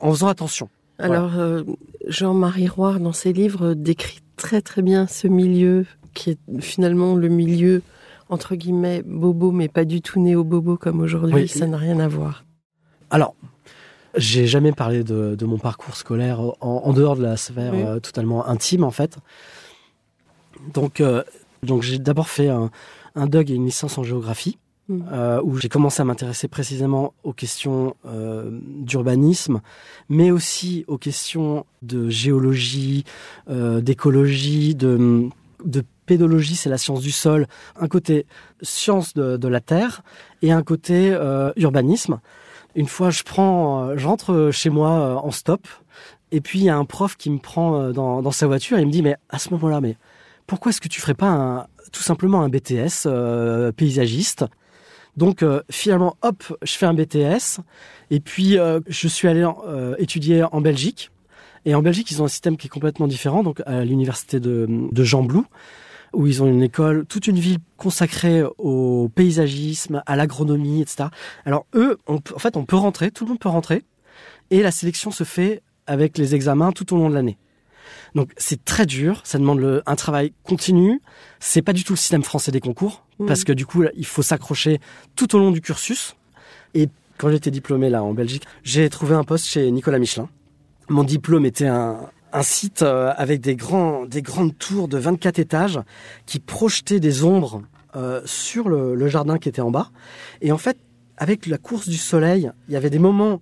en 0.00 0.10
faisant 0.10 0.26
attention. 0.26 0.68
Alors, 0.98 1.38
euh, 1.38 1.62
Jean-Marie 2.06 2.68
Roy, 2.68 2.98
dans 2.98 3.12
ses 3.12 3.32
livres, 3.32 3.74
décrit 3.74 4.18
très 4.36 4.60
très 4.62 4.82
bien 4.82 5.06
ce 5.06 5.28
milieu 5.28 5.86
qui 6.14 6.30
est 6.30 6.38
finalement 6.60 7.14
le 7.14 7.28
milieu 7.28 7.82
entre 8.28 8.56
guillemets 8.56 9.02
bobo, 9.06 9.52
mais 9.52 9.68
pas 9.68 9.84
du 9.84 10.00
tout 10.02 10.20
néo-bobo 10.20 10.76
comme 10.76 11.00
aujourd'hui. 11.00 11.42
Oui. 11.42 11.48
Ça 11.48 11.66
n'a 11.66 11.76
rien 11.78 11.98
à 12.00 12.08
voir. 12.08 12.44
Alors, 13.10 13.34
j'ai 14.16 14.46
jamais 14.46 14.72
parlé 14.72 15.04
de, 15.04 15.34
de 15.34 15.46
mon 15.46 15.58
parcours 15.58 15.96
scolaire 15.96 16.40
en, 16.40 16.54
en 16.60 16.92
dehors 16.92 17.16
de 17.16 17.22
la 17.22 17.36
sphère 17.36 17.72
Oui. 17.72 17.82
euh, 17.82 18.00
totalement 18.00 18.46
intime, 18.46 18.84
en 18.84 18.90
fait. 18.90 19.18
Donc, 20.74 21.00
euh, 21.00 21.22
donc 21.62 21.82
j'ai 21.82 21.98
d'abord 21.98 22.28
fait 22.28 22.48
un, 22.48 22.70
un 23.14 23.26
DUG 23.26 23.50
et 23.50 23.54
une 23.54 23.64
licence 23.66 23.96
en 23.98 24.02
géographie, 24.02 24.58
Mhm. 24.88 25.04
euh, 25.12 25.40
où 25.44 25.58
j'ai 25.58 25.68
commencé 25.68 26.00
à 26.00 26.04
m'intéresser 26.06 26.48
précisément 26.48 27.12
aux 27.22 27.34
questions 27.34 27.94
euh, 28.06 28.48
d'urbanisme, 28.62 29.60
mais 30.08 30.30
aussi 30.30 30.86
aux 30.88 30.96
questions 30.96 31.66
de 31.82 32.08
géologie, 32.08 33.04
euh, 33.50 33.82
d'écologie, 33.82 34.74
de, 34.74 35.28
de 35.62 35.84
pédologie, 36.06 36.56
c'est 36.56 36.70
la 36.70 36.78
science 36.78 37.02
du 37.02 37.10
sol, 37.10 37.46
un 37.78 37.86
côté 37.86 38.24
science 38.62 39.12
de, 39.12 39.36
de 39.36 39.48
la 39.48 39.60
terre 39.60 40.00
et 40.40 40.52
un 40.52 40.62
côté 40.62 41.10
euh, 41.12 41.52
urbanisme. 41.56 42.20
Une 42.74 42.86
fois, 42.86 43.10
je 43.10 43.24
prends, 43.24 43.90
euh, 43.90 43.96
j'entre 43.98 44.48
chez 44.52 44.70
moi 44.70 44.90
euh, 44.90 45.14
en 45.16 45.30
stop, 45.32 45.68
et 46.32 46.40
puis 46.40 46.60
il 46.60 46.64
y 46.64 46.70
a 46.70 46.76
un 46.78 46.86
prof 46.86 47.16
qui 47.18 47.28
me 47.28 47.38
prend 47.38 47.90
dans, 47.90 48.22
dans 48.22 48.30
sa 48.30 48.46
voiture 48.46 48.78
et 48.78 48.82
il 48.82 48.86
me 48.86 48.92
dit 48.92 49.02
mais 49.02 49.16
à 49.28 49.38
ce 49.38 49.50
moment-là, 49.50 49.82
mais 49.82 49.96
pourquoi 50.46 50.70
est-ce 50.70 50.80
que 50.80 50.88
tu 50.88 51.00
ferais 51.02 51.12
pas 51.14 51.28
un, 51.28 51.66
tout 51.92 52.02
simplement 52.02 52.40
un 52.40 52.48
BTS 52.48 53.04
euh, 53.06 53.70
paysagiste? 53.72 54.46
Donc 55.18 55.42
euh, 55.42 55.62
finalement, 55.68 56.16
hop, 56.22 56.44
je 56.62 56.72
fais 56.74 56.86
un 56.86 56.94
BTS, 56.94 57.60
et 58.12 58.20
puis 58.20 58.56
euh, 58.56 58.78
je 58.86 59.08
suis 59.08 59.26
allé 59.26 59.44
euh, 59.66 59.96
étudier 59.98 60.44
en 60.44 60.60
Belgique. 60.60 61.10
Et 61.64 61.74
en 61.74 61.82
Belgique, 61.82 62.12
ils 62.12 62.22
ont 62.22 62.26
un 62.26 62.28
système 62.28 62.56
qui 62.56 62.68
est 62.68 62.70
complètement 62.70 63.08
différent, 63.08 63.42
donc 63.42 63.60
à 63.66 63.84
l'université 63.84 64.38
de, 64.38 64.68
de 64.68 65.04
Jean 65.04 65.24
Blou, 65.24 65.44
où 66.12 66.28
ils 66.28 66.40
ont 66.40 66.46
une 66.46 66.62
école, 66.62 67.04
toute 67.04 67.26
une 67.26 67.40
ville 67.40 67.58
consacrée 67.76 68.44
au 68.58 69.10
paysagisme, 69.12 70.04
à 70.06 70.14
l'agronomie, 70.14 70.82
etc. 70.82 71.08
Alors 71.44 71.66
eux, 71.74 71.98
on 72.06 72.20
en 72.34 72.38
fait, 72.38 72.56
on 72.56 72.64
peut 72.64 72.76
rentrer, 72.76 73.10
tout 73.10 73.24
le 73.24 73.30
monde 73.30 73.40
peut 73.40 73.48
rentrer, 73.48 73.82
et 74.50 74.62
la 74.62 74.70
sélection 74.70 75.10
se 75.10 75.24
fait 75.24 75.62
avec 75.88 76.16
les 76.16 76.36
examens 76.36 76.70
tout 76.70 76.94
au 76.94 76.96
long 76.96 77.10
de 77.10 77.14
l'année. 77.14 77.38
Donc 78.14 78.30
c'est 78.36 78.64
très 78.64 78.86
dur, 78.86 79.20
ça 79.24 79.38
demande 79.38 79.60
le- 79.60 79.82
un 79.86 79.96
travail 79.96 80.32
continu. 80.44 81.00
C'est 81.40 81.62
pas 81.62 81.72
du 81.72 81.84
tout 81.84 81.92
le 81.94 81.98
système 81.98 82.22
français 82.22 82.50
des 82.52 82.60
concours, 82.60 83.04
Mhm. 83.18 83.26
parce 83.26 83.44
que 83.44 83.52
du 83.52 83.66
coup, 83.66 83.84
il 83.96 84.06
faut 84.06 84.22
s'accrocher 84.22 84.80
tout 85.16 85.34
au 85.34 85.38
long 85.38 85.50
du 85.50 85.60
cursus. 85.60 86.16
Et 86.74 86.88
quand 87.16 87.30
j'étais 87.30 87.50
diplômé 87.50 87.90
là 87.90 88.02
en 88.02 88.12
Belgique, 88.14 88.44
j'ai 88.62 88.88
trouvé 88.90 89.14
un 89.14 89.24
poste 89.24 89.46
chez 89.46 89.70
Nicolas 89.70 89.98
Michelin. 89.98 90.28
Mon 90.88 91.04
diplôme 91.04 91.44
était 91.46 91.66
un, 91.66 91.98
un 92.32 92.42
site 92.42 92.82
euh, 92.82 93.12
avec 93.16 93.40
des, 93.40 93.56
grands, 93.56 94.04
des 94.06 94.22
grandes 94.22 94.56
tours 94.56 94.88
de 94.88 94.98
24 94.98 95.38
étages 95.38 95.80
qui 96.26 96.38
projetaient 96.38 97.00
des 97.00 97.24
ombres 97.24 97.62
euh, 97.96 98.20
sur 98.24 98.68
le, 98.68 98.94
le 98.94 99.08
jardin 99.08 99.38
qui 99.38 99.48
était 99.48 99.60
en 99.62 99.70
bas. 99.70 99.90
Et 100.42 100.52
en 100.52 100.58
fait, 100.58 100.78
avec 101.16 101.46
la 101.46 101.58
course 101.58 101.88
du 101.88 101.96
soleil, 101.96 102.50
il 102.68 102.74
y 102.74 102.76
avait 102.76 102.90
des 102.90 102.98
moments 103.00 103.40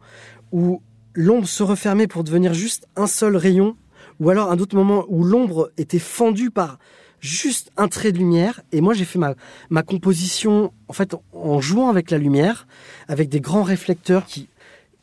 où 0.52 0.80
l'ombre 1.14 1.46
se 1.48 1.62
refermait 1.62 2.06
pour 2.06 2.24
devenir 2.24 2.54
juste 2.54 2.86
un 2.96 3.06
seul 3.06 3.36
rayon, 3.36 3.76
ou 4.20 4.30
alors 4.30 4.50
un 4.50 4.58
autre 4.58 4.76
moment 4.76 5.04
où 5.08 5.24
l'ombre 5.24 5.70
était 5.76 5.98
fendue 5.98 6.50
par 6.50 6.78
juste 7.20 7.70
un 7.76 7.88
trait 7.88 8.12
de 8.12 8.18
lumière. 8.18 8.60
Et 8.72 8.80
moi, 8.80 8.94
j'ai 8.94 9.04
fait 9.04 9.18
ma, 9.18 9.34
ma 9.70 9.82
composition, 9.82 10.72
en 10.88 10.92
fait, 10.92 11.14
en 11.32 11.60
jouant 11.60 11.88
avec 11.88 12.10
la 12.10 12.18
lumière, 12.18 12.66
avec 13.08 13.28
des 13.28 13.40
grands 13.40 13.62
réflecteurs 13.62 14.26
qui, 14.26 14.48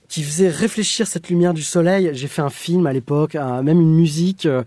qui 0.08 0.24
faisaient 0.24 0.50
réfléchir 0.50 1.08
cette 1.08 1.30
lumière 1.30 1.54
du 1.54 1.64
soleil. 1.64 2.12
J'ai 2.14 2.28
fait 2.28 2.42
un 2.42 2.50
film 2.50 2.86
à 2.88 2.94
l'époque, 2.94 3.36
même 3.36 3.82
une 3.82 3.96
musique. 3.96 4.46
euh, 4.46 4.64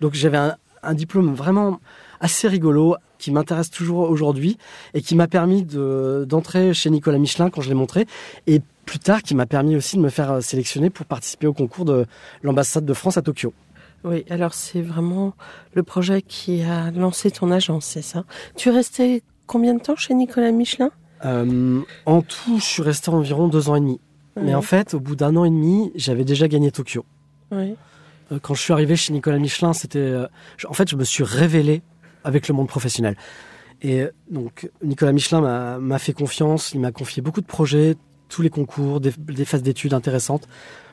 Donc 0.00 0.14
j'avais 0.14 0.38
un, 0.38 0.56
un 0.82 0.94
diplôme 0.94 1.34
vraiment 1.34 1.80
assez 2.20 2.48
rigolo 2.48 2.96
qui 3.18 3.30
m'intéresse 3.30 3.70
toujours 3.70 4.10
aujourd'hui 4.10 4.56
et 4.94 5.02
qui 5.02 5.14
m'a 5.14 5.28
permis 5.28 5.62
de- 5.62 6.24
d'entrer 6.28 6.72
chez 6.74 6.90
Nicolas 6.90 7.18
Michelin 7.18 7.50
quand 7.50 7.60
je 7.60 7.68
l'ai 7.68 7.74
montré 7.74 8.06
et 8.46 8.60
plus 8.84 8.98
tard 8.98 9.22
qui 9.22 9.34
m'a 9.34 9.46
permis 9.46 9.76
aussi 9.76 9.96
de 9.96 10.02
me 10.02 10.08
faire 10.10 10.42
sélectionner 10.42 10.90
pour 10.90 11.06
participer 11.06 11.46
au 11.46 11.52
concours 11.52 11.84
de 11.84 12.06
l'ambassade 12.42 12.84
de 12.86 12.94
France 12.94 13.16
à 13.16 13.22
Tokyo. 13.22 13.52
Oui, 14.04 14.24
alors 14.30 14.54
c'est 14.54 14.82
vraiment 14.82 15.34
le 15.74 15.82
projet 15.82 16.22
qui 16.22 16.62
a 16.62 16.90
lancé 16.90 17.30
ton 17.30 17.50
agence, 17.50 17.84
c'est 17.86 18.02
ça? 18.02 18.24
Tu 18.56 18.68
es 18.68 18.72
resté 18.72 19.22
combien 19.46 19.74
de 19.74 19.80
temps 19.80 19.96
chez 19.96 20.14
Nicolas 20.14 20.52
Michelin? 20.52 20.90
Euh, 21.24 21.80
en 22.04 22.22
tout, 22.22 22.58
je 22.58 22.64
suis 22.64 22.82
resté 22.82 23.10
environ 23.10 23.48
deux 23.48 23.68
ans 23.68 23.74
et 23.76 23.80
demi. 23.80 24.00
Mais 24.40 24.54
en 24.54 24.60
fait, 24.62 24.92
au 24.92 25.00
bout 25.00 25.16
d'un 25.16 25.34
an 25.36 25.44
et 25.46 25.50
demi, 25.50 25.90
j'avais 25.94 26.24
déjà 26.24 26.46
gagné 26.46 26.70
Tokyo. 26.70 27.06
Oui. 27.52 27.74
Euh, 28.32 28.38
Quand 28.42 28.52
je 28.54 28.60
suis 28.60 28.72
arrivé 28.72 28.94
chez 28.94 29.12
Nicolas 29.14 29.38
Michelin, 29.38 29.72
c'était, 29.72 29.98
euh, 29.98 30.26
en 30.68 30.74
fait, 30.74 30.90
je 30.90 30.94
me 30.96 31.04
suis 31.04 31.24
révélé 31.24 31.80
avec 32.22 32.46
le 32.48 32.54
monde 32.54 32.68
professionnel. 32.68 33.16
Et 33.82 34.04
donc, 34.30 34.70
Nicolas 34.84 35.12
Michelin 35.12 35.40
m'a- 35.40 35.78
m'a 35.78 35.98
fait 35.98 36.12
confiance, 36.12 36.72
il 36.74 36.80
m'a 36.80 36.92
confié 36.92 37.22
beaucoup 37.22 37.40
de 37.40 37.46
projets, 37.46 37.96
tous 38.28 38.42
les 38.42 38.50
concours, 38.50 39.00
des, 39.00 39.12
des 39.16 39.44
phases 39.46 39.62
d'études 39.62 39.94
intéressantes. 39.94 40.46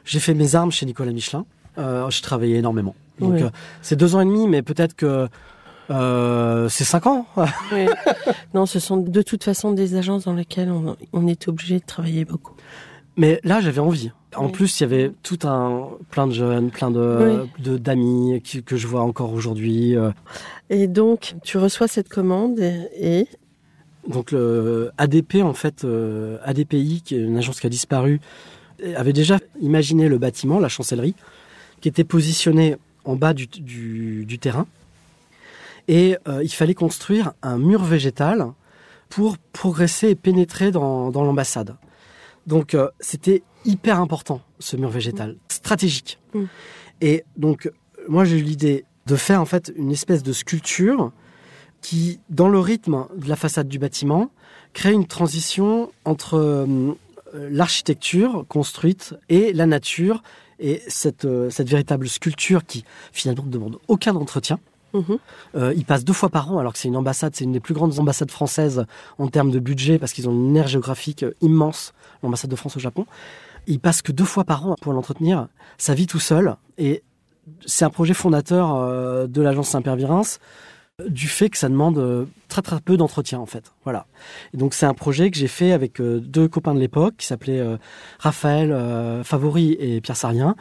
J'ai 0.06 0.20
fait 0.20 0.34
mes 0.34 0.56
armes 0.56 0.72
chez 0.72 0.86
Nicolas 0.86 1.12
Michelin. 1.12 1.46
Euh, 1.78 2.10
j'ai 2.10 2.22
travaillé 2.22 2.58
énormément. 2.58 2.96
Donc, 3.20 3.34
Oui. 3.34 3.44
euh, 3.44 3.50
c'est 3.82 3.96
deux 3.96 4.16
ans 4.16 4.22
et 4.22 4.26
demi, 4.26 4.48
mais 4.48 4.62
peut-être 4.62 4.96
que 4.96 5.28
euh, 5.90 6.70
c'est 6.70 6.84
cinq 6.84 7.08
ans. 7.08 7.26
Oui. 7.72 7.86
non, 8.54 8.66
ce 8.66 8.80
sont 8.80 8.98
de 8.98 9.22
toute 9.22 9.44
façon 9.44 9.72
des 9.72 9.96
agences 9.96 10.26
dans 10.26 10.34
lesquelles 10.34 10.72
on, 10.72 10.96
on 11.14 11.28
est 11.28 11.48
obligé 11.48 11.80
de 11.80 11.86
travailler 11.86 12.26
beaucoup. 12.26 12.54
Mais 13.18 13.40
là, 13.44 13.60
j'avais 13.62 13.80
envie. 13.82 14.12
En 14.36 14.46
Oui. 14.48 14.52
plus, 14.52 14.80
il 14.80 14.84
y 14.84 14.86
avait 14.86 15.12
tout 15.22 15.38
un 15.44 15.90
plein 16.10 16.26
de 16.26 16.32
jeunes, 16.34 16.72
plein 16.72 16.90
de 16.90 17.46
d'amis 17.78 18.42
que 18.66 18.76
je 18.76 18.88
vois 18.88 19.02
encore 19.02 19.32
aujourd'hui. 19.34 19.96
euh. 19.96 20.10
Et 20.72 20.88
donc, 20.88 21.36
tu 21.44 21.58
reçois 21.60 21.88
cette 21.88 22.10
commande 22.10 22.60
et, 22.60 22.88
et- 23.00 23.28
Donc 24.08 24.32
le 24.32 24.92
ADP 24.98 25.44
en 25.44 25.54
fait, 25.54 25.86
ADPI, 26.44 27.02
qui 27.06 27.16
est 27.16 27.20
une 27.22 27.38
agence 27.38 27.60
qui 27.60 27.68
a 27.68 27.70
disparu, 27.70 28.20
avait 28.96 29.14
déjà 29.14 29.38
imaginé 29.62 30.10
le 30.10 30.18
bâtiment, 30.18 30.60
la 30.60 30.68
chancellerie, 30.68 31.14
qui 31.84 31.90
était 31.90 32.06
positionné 32.06 32.78
en 33.04 33.18
bas 33.18 33.34
du, 33.34 33.46
du- 33.46 34.24
du 34.26 34.40
terrain, 34.40 34.68
et 35.90 36.16
euh, 36.30 36.42
il 36.42 36.54
fallait 36.60 36.74
construire 36.74 37.34
un 37.42 37.58
mur 37.58 37.84
végétal 37.84 38.48
pour 39.10 39.38
progresser 39.52 40.08
et 40.12 40.16
pénétrer 40.16 40.72
dans, 40.72 41.12
dans 41.12 41.26
l'ambassade. 41.26 41.76
Donc 42.48 42.74
euh, 42.74 42.88
c'était 43.02 43.44
hyper 43.66 44.00
important 44.00 44.40
ce 44.60 44.78
mur 44.78 44.90
végétal, 44.90 45.36
stratégique. 45.50 46.20
Mm. 46.34 46.44
Et 47.02 47.26
donc 47.36 47.70
moi 48.08 48.24
j'ai 48.24 48.38
eu 48.38 48.44
l'idée 48.44 48.86
de 49.06 49.18
faire 49.18 49.42
en 49.42 49.46
fait 49.46 49.74
une 49.76 49.92
espèce 49.92 50.24
de 50.24 50.32
sculpture 50.32 51.12
qui, 51.82 52.22
dans 52.30 52.48
le 52.48 52.60
rythme 52.60 53.08
de 53.18 53.28
la 53.28 53.36
façade 53.36 53.68
du 53.68 53.78
bâtiment, 53.78 54.32
crée 54.72 54.94
une 54.94 55.06
transition 55.06 55.92
entre 56.06 56.36
euh, 56.38 56.94
l'architecture 57.34 58.46
construite 58.48 59.16
et 59.28 59.52
la 59.52 59.66
nature 59.66 60.24
et 60.60 60.82
cette, 60.88 61.26
euh, 61.26 61.50
cette 61.50 61.70
véritable 61.70 62.08
sculpture 62.08 62.66
qui 62.66 62.84
finalement 63.12 63.44
ne 63.44 63.50
demande 63.52 63.78
aucun 63.88 64.16
entretien. 64.16 64.60
Mhm. 64.94 65.18
Euh, 65.56 65.74
il 65.76 65.86
passe 65.86 66.04
deux 66.04 66.14
fois 66.14 66.30
par 66.30 66.52
an, 66.52 66.60
alors 66.60 66.74
que 66.74 66.80
c'est 66.80 66.88
une 66.88 66.96
ambassade, 66.96 67.36
c'est 67.36 67.44
une 67.44 67.52
des 67.52 67.60
plus 67.60 67.74
grandes 67.74 68.00
ambassades 68.00 68.32
françaises 68.32 68.86
en 69.18 69.28
termes 69.28 69.52
de 69.52 69.60
budget, 69.60 69.98
parce 69.98 70.14
qu'ils 70.14 70.30
ont 70.30 70.34
une 70.34 70.56
aire 70.56 70.68
géographique 70.68 71.24
euh, 71.24 71.34
immense, 71.42 71.94
l'ambassade 72.22 72.52
de 72.52 72.56
France 72.56 72.78
au 72.78 72.80
Japon. 72.80 73.06
Il 73.66 73.80
passe 73.80 74.02
que 74.02 74.12
deux 74.12 74.26
fois 74.26 74.44
par 74.44 74.68
an 74.68 74.76
pour 74.82 74.94
l'entretenir. 74.94 75.48
Ça 75.78 75.94
vit 75.94 76.08
tout 76.08 76.20
seul, 76.20 76.56
et 76.78 77.04
c'est 77.66 77.86
un 77.86 77.90
projet 77.90 78.14
fondateur 78.14 78.76
euh, 78.76 79.28
de 79.28 79.42
l'agence 79.42 79.70
Saint-Père-Virens, 79.70 80.40
du 81.08 81.28
fait 81.28 81.50
que 81.50 81.58
ça 81.58 81.70
demande 81.70 81.98
euh, 81.98 82.26
très 82.48 82.62
très 82.62 82.80
peu 82.80 82.98
d'entretien 82.98 83.40
en 83.40 83.46
fait. 83.46 83.74
Voilà. 83.84 84.06
Et 84.54 84.58
donc 84.58 84.74
c'est 84.74 84.86
un 84.86 84.94
projet 84.94 85.32
que 85.32 85.38
j'ai 85.38 85.48
fait 85.48 85.72
avec 85.72 86.00
euh, 86.00 86.20
deux 86.20 86.48
copains 86.48 86.76
de 86.76 86.80
l'époque 86.80 87.16
qui 87.18 87.26
s'appelaient 87.26 87.60
euh, 87.60 87.78
Raphaël 88.20 88.76
Favori 89.24 89.76
et 89.80 90.02
Pierre 90.02 90.18
Sarien. 90.18 90.56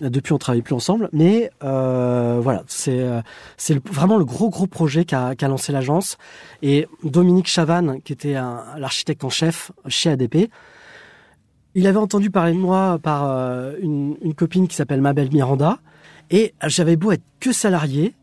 Depuis 0.00 0.32
on 0.32 0.38
travaille 0.38 0.62
plus 0.62 0.74
ensemble, 0.74 1.08
mais 1.12 1.50
euh, 1.64 2.38
voilà, 2.40 2.62
c'est 2.68 3.04
c'est 3.56 3.84
vraiment 3.88 4.16
le 4.16 4.24
gros 4.24 4.48
gros 4.48 4.68
projet 4.68 5.04
qu'a 5.04 5.34
qu'a 5.34 5.48
lancé 5.48 5.72
l'agence. 5.72 6.18
Et 6.62 6.86
Dominique 7.02 7.48
Chavannes, 7.48 8.00
qui 8.02 8.12
était 8.12 8.34
l'architecte 8.76 9.24
en 9.24 9.30
chef 9.30 9.72
chez 9.88 10.10
ADP, 10.10 10.50
il 11.74 11.86
avait 11.88 11.98
entendu 11.98 12.30
parler 12.30 12.52
de 12.52 12.58
moi 12.58 13.00
par 13.02 13.24
une, 13.80 14.16
une 14.22 14.34
copine 14.34 14.68
qui 14.68 14.76
s'appelle 14.76 15.00
Mabel 15.00 15.30
Miranda. 15.32 15.78
Et 16.30 16.54
j'avais 16.66 16.96
beau 16.96 17.10
être 17.10 17.24
que 17.40 17.52
salarié, 17.52 18.14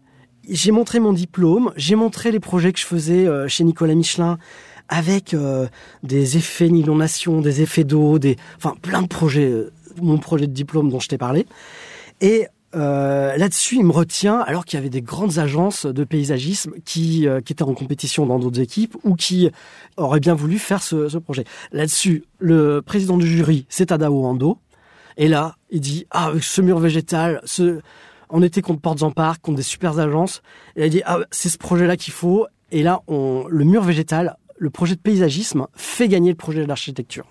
j'ai 0.50 0.72
montré 0.72 1.00
mon 1.00 1.14
diplôme, 1.14 1.72
j'ai 1.76 1.96
montré 1.96 2.32
les 2.32 2.40
projets 2.40 2.74
que 2.74 2.80
je 2.80 2.86
faisais 2.86 3.28
euh, 3.28 3.48
chez 3.48 3.64
Nicolas 3.64 3.96
Michelin 3.96 4.38
avec 4.88 5.34
euh, 5.34 5.68
des 6.04 6.38
effets 6.38 6.70
d'inondation, 6.70 7.42
des 7.42 7.62
effets 7.62 7.84
d'eau, 7.84 8.20
des, 8.20 8.38
enfin 8.58 8.76
plein 8.82 9.02
de 9.02 9.08
projets 9.08 9.50
euh, 9.50 9.72
mon 10.02 10.18
projet 10.18 10.48
de 10.48 10.52
diplôme 10.52 10.90
dont 10.90 11.00
je 11.00 11.08
t'ai 11.08 11.18
parlé. 11.18 11.46
Et 12.22 12.48
là-dessus, 12.74 13.78
il 13.78 13.86
me 13.86 13.94
retient 13.94 14.40
alors 14.40 14.66
qu'il 14.66 14.76
y 14.76 14.82
avait 14.82 14.90
des 14.90 15.02
grandes 15.02 15.38
agences 15.38 15.86
de 15.86 16.04
paysagisme 16.04 16.74
qui, 16.84 17.26
qui 17.46 17.54
étaient 17.54 17.64
en 17.64 17.74
compétition 17.74 18.26
dans 18.26 18.38
d'autres 18.38 18.60
équipes 18.60 18.98
ou 19.06 19.16
qui 19.16 19.50
auraient 19.96 20.20
bien 20.20 20.34
voulu 20.34 20.60
faire 20.60 20.84
ce, 20.84 21.08
ce 21.08 21.18
projet. 21.18 21.46
Là-dessus, 21.72 22.26
le 22.40 22.82
président 22.82 23.16
du 23.16 23.28
jury, 23.28 23.66
c'est 23.70 23.86
Tadao 23.86 24.26
Ando. 24.26 24.58
Et 25.16 25.30
là, 25.30 25.56
il 25.70 25.80
dit, 25.80 26.06
ah, 26.12 26.34
ce 26.42 26.62
mur 26.62 26.80
végétal, 26.80 27.40
ce... 27.46 27.80
on 28.30 28.42
était 28.42 28.62
contre 28.62 28.82
Portes 28.82 29.04
en 29.04 29.12
Parc, 29.12 29.42
contre 29.42 29.58
des 29.58 29.64
super 29.64 29.98
agences. 30.00 30.42
Et 30.76 30.86
il 30.86 30.90
dit, 30.90 31.02
ah, 31.06 31.20
c'est 31.32 31.50
ce 31.50 31.58
projet-là 31.58 31.98
qu'il 31.98 32.14
faut. 32.14 32.48
Et 32.72 32.84
là, 32.84 33.02
on, 33.08 33.46
le 33.50 33.64
mur 33.66 33.84
végétal, 33.84 34.38
le 34.58 34.70
projet 34.70 34.96
de 34.96 35.02
paysagisme 35.02 35.68
fait 35.76 36.08
gagner 36.08 36.30
le 36.30 36.36
projet 36.36 36.66
d'architecture. 36.66 37.26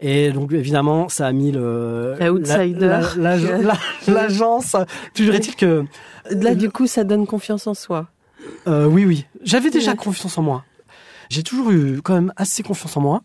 Et 0.00 0.30
donc 0.30 0.52
évidemment, 0.52 1.08
ça 1.08 1.26
a 1.26 1.32
mis 1.32 1.50
le 1.50 2.14
l'outsider, 2.20 3.00
l'agence. 4.06 4.76
Toujours 5.14 5.34
est-il 5.34 5.56
que 5.56 5.84
là, 6.30 6.54
du 6.54 6.70
coup, 6.70 6.86
ça 6.86 7.04
donne 7.04 7.26
confiance 7.26 7.66
en 7.66 7.74
soi. 7.74 8.08
Euh, 8.66 8.86
oui, 8.86 9.04
oui. 9.04 9.26
J'avais 9.42 9.70
déjà 9.70 9.94
confiance 9.94 10.38
en 10.38 10.42
moi. 10.42 10.64
J'ai 11.28 11.42
toujours 11.42 11.70
eu 11.70 12.00
quand 12.02 12.14
même 12.14 12.32
assez 12.36 12.62
confiance 12.62 12.96
en 12.96 13.00
moi 13.00 13.22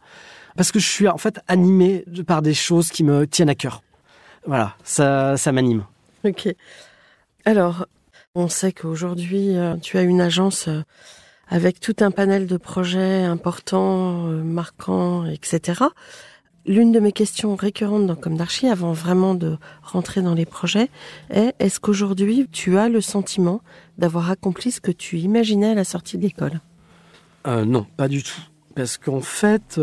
parce 0.57 0.71
que 0.71 0.79
je 0.79 0.87
suis 0.87 1.07
en 1.07 1.17
fait 1.17 1.39
animé 1.47 2.03
par 2.27 2.41
des 2.41 2.53
choses 2.53 2.89
qui 2.89 3.03
me 3.03 3.25
tiennent 3.27 3.49
à 3.49 3.55
cœur. 3.55 3.83
Voilà, 4.45 4.75
ça, 4.83 5.37
ça 5.37 5.51
m'anime. 5.51 5.85
Ok. 6.27 6.55
Alors, 7.45 7.85
on 8.35 8.47
sait 8.47 8.71
qu'aujourd'hui, 8.71 9.57
euh, 9.57 9.75
tu 9.77 9.97
as 9.97 10.03
une 10.03 10.21
agence 10.21 10.67
euh, 10.67 10.81
avec 11.49 11.79
tout 11.79 11.95
un 11.99 12.11
panel 12.11 12.47
de 12.47 12.57
projets 12.57 13.23
importants, 13.23 14.27
euh, 14.29 14.41
marquants, 14.41 15.25
etc. 15.25 15.83
L'une 16.65 16.93
de 16.93 17.01
mes 17.01 17.11
questions 17.11 17.55
récurrentes 17.55 18.07
dans 18.07 18.15
Comme 18.15 18.37
avant 18.71 18.93
vraiment 18.93 19.35
de 19.35 19.57
rentrer 19.81 20.21
dans 20.21 20.33
les 20.33 20.45
projets, 20.45 20.89
est 21.29 21.53
est-ce 21.59 21.81
qu'aujourd'hui 21.81 22.47
tu 22.49 22.77
as 22.77 22.87
le 22.87 23.01
sentiment 23.01 23.61
d'avoir 23.97 24.31
accompli 24.31 24.71
ce 24.71 24.79
que 24.79 24.91
tu 24.91 25.17
imaginais 25.17 25.71
à 25.71 25.75
la 25.75 25.83
sortie 25.83 26.17
de 26.17 26.23
l'école? 26.23 26.61
Non, 27.45 27.85
pas 27.97 28.07
du 28.07 28.23
tout. 28.23 28.39
Parce 28.75 28.97
qu'en 28.97 29.19
fait, 29.19 29.77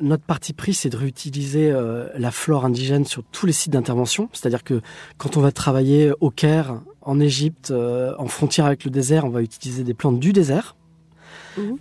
notre 0.00 0.24
parti 0.24 0.52
pris, 0.52 0.74
c'est 0.74 0.88
de 0.88 0.96
réutiliser 0.96 1.70
euh, 1.70 2.08
la 2.16 2.30
flore 2.30 2.64
indigène 2.64 3.04
sur 3.04 3.22
tous 3.30 3.46
les 3.46 3.52
sites 3.52 3.72
d'intervention. 3.72 4.28
C'est-à-dire 4.32 4.64
que 4.64 4.80
quand 5.18 5.36
on 5.36 5.40
va 5.40 5.52
travailler 5.52 6.12
au 6.20 6.30
Caire, 6.30 6.80
en 7.02 7.20
Égypte, 7.20 7.70
euh, 7.70 8.14
en 8.18 8.26
frontière 8.26 8.66
avec 8.66 8.84
le 8.84 8.90
désert, 8.90 9.24
on 9.24 9.30
va 9.30 9.42
utiliser 9.42 9.84
des 9.84 9.94
plantes 9.94 10.18
du 10.18 10.32
désert. 10.32 10.76
Mmh. 11.56 11.74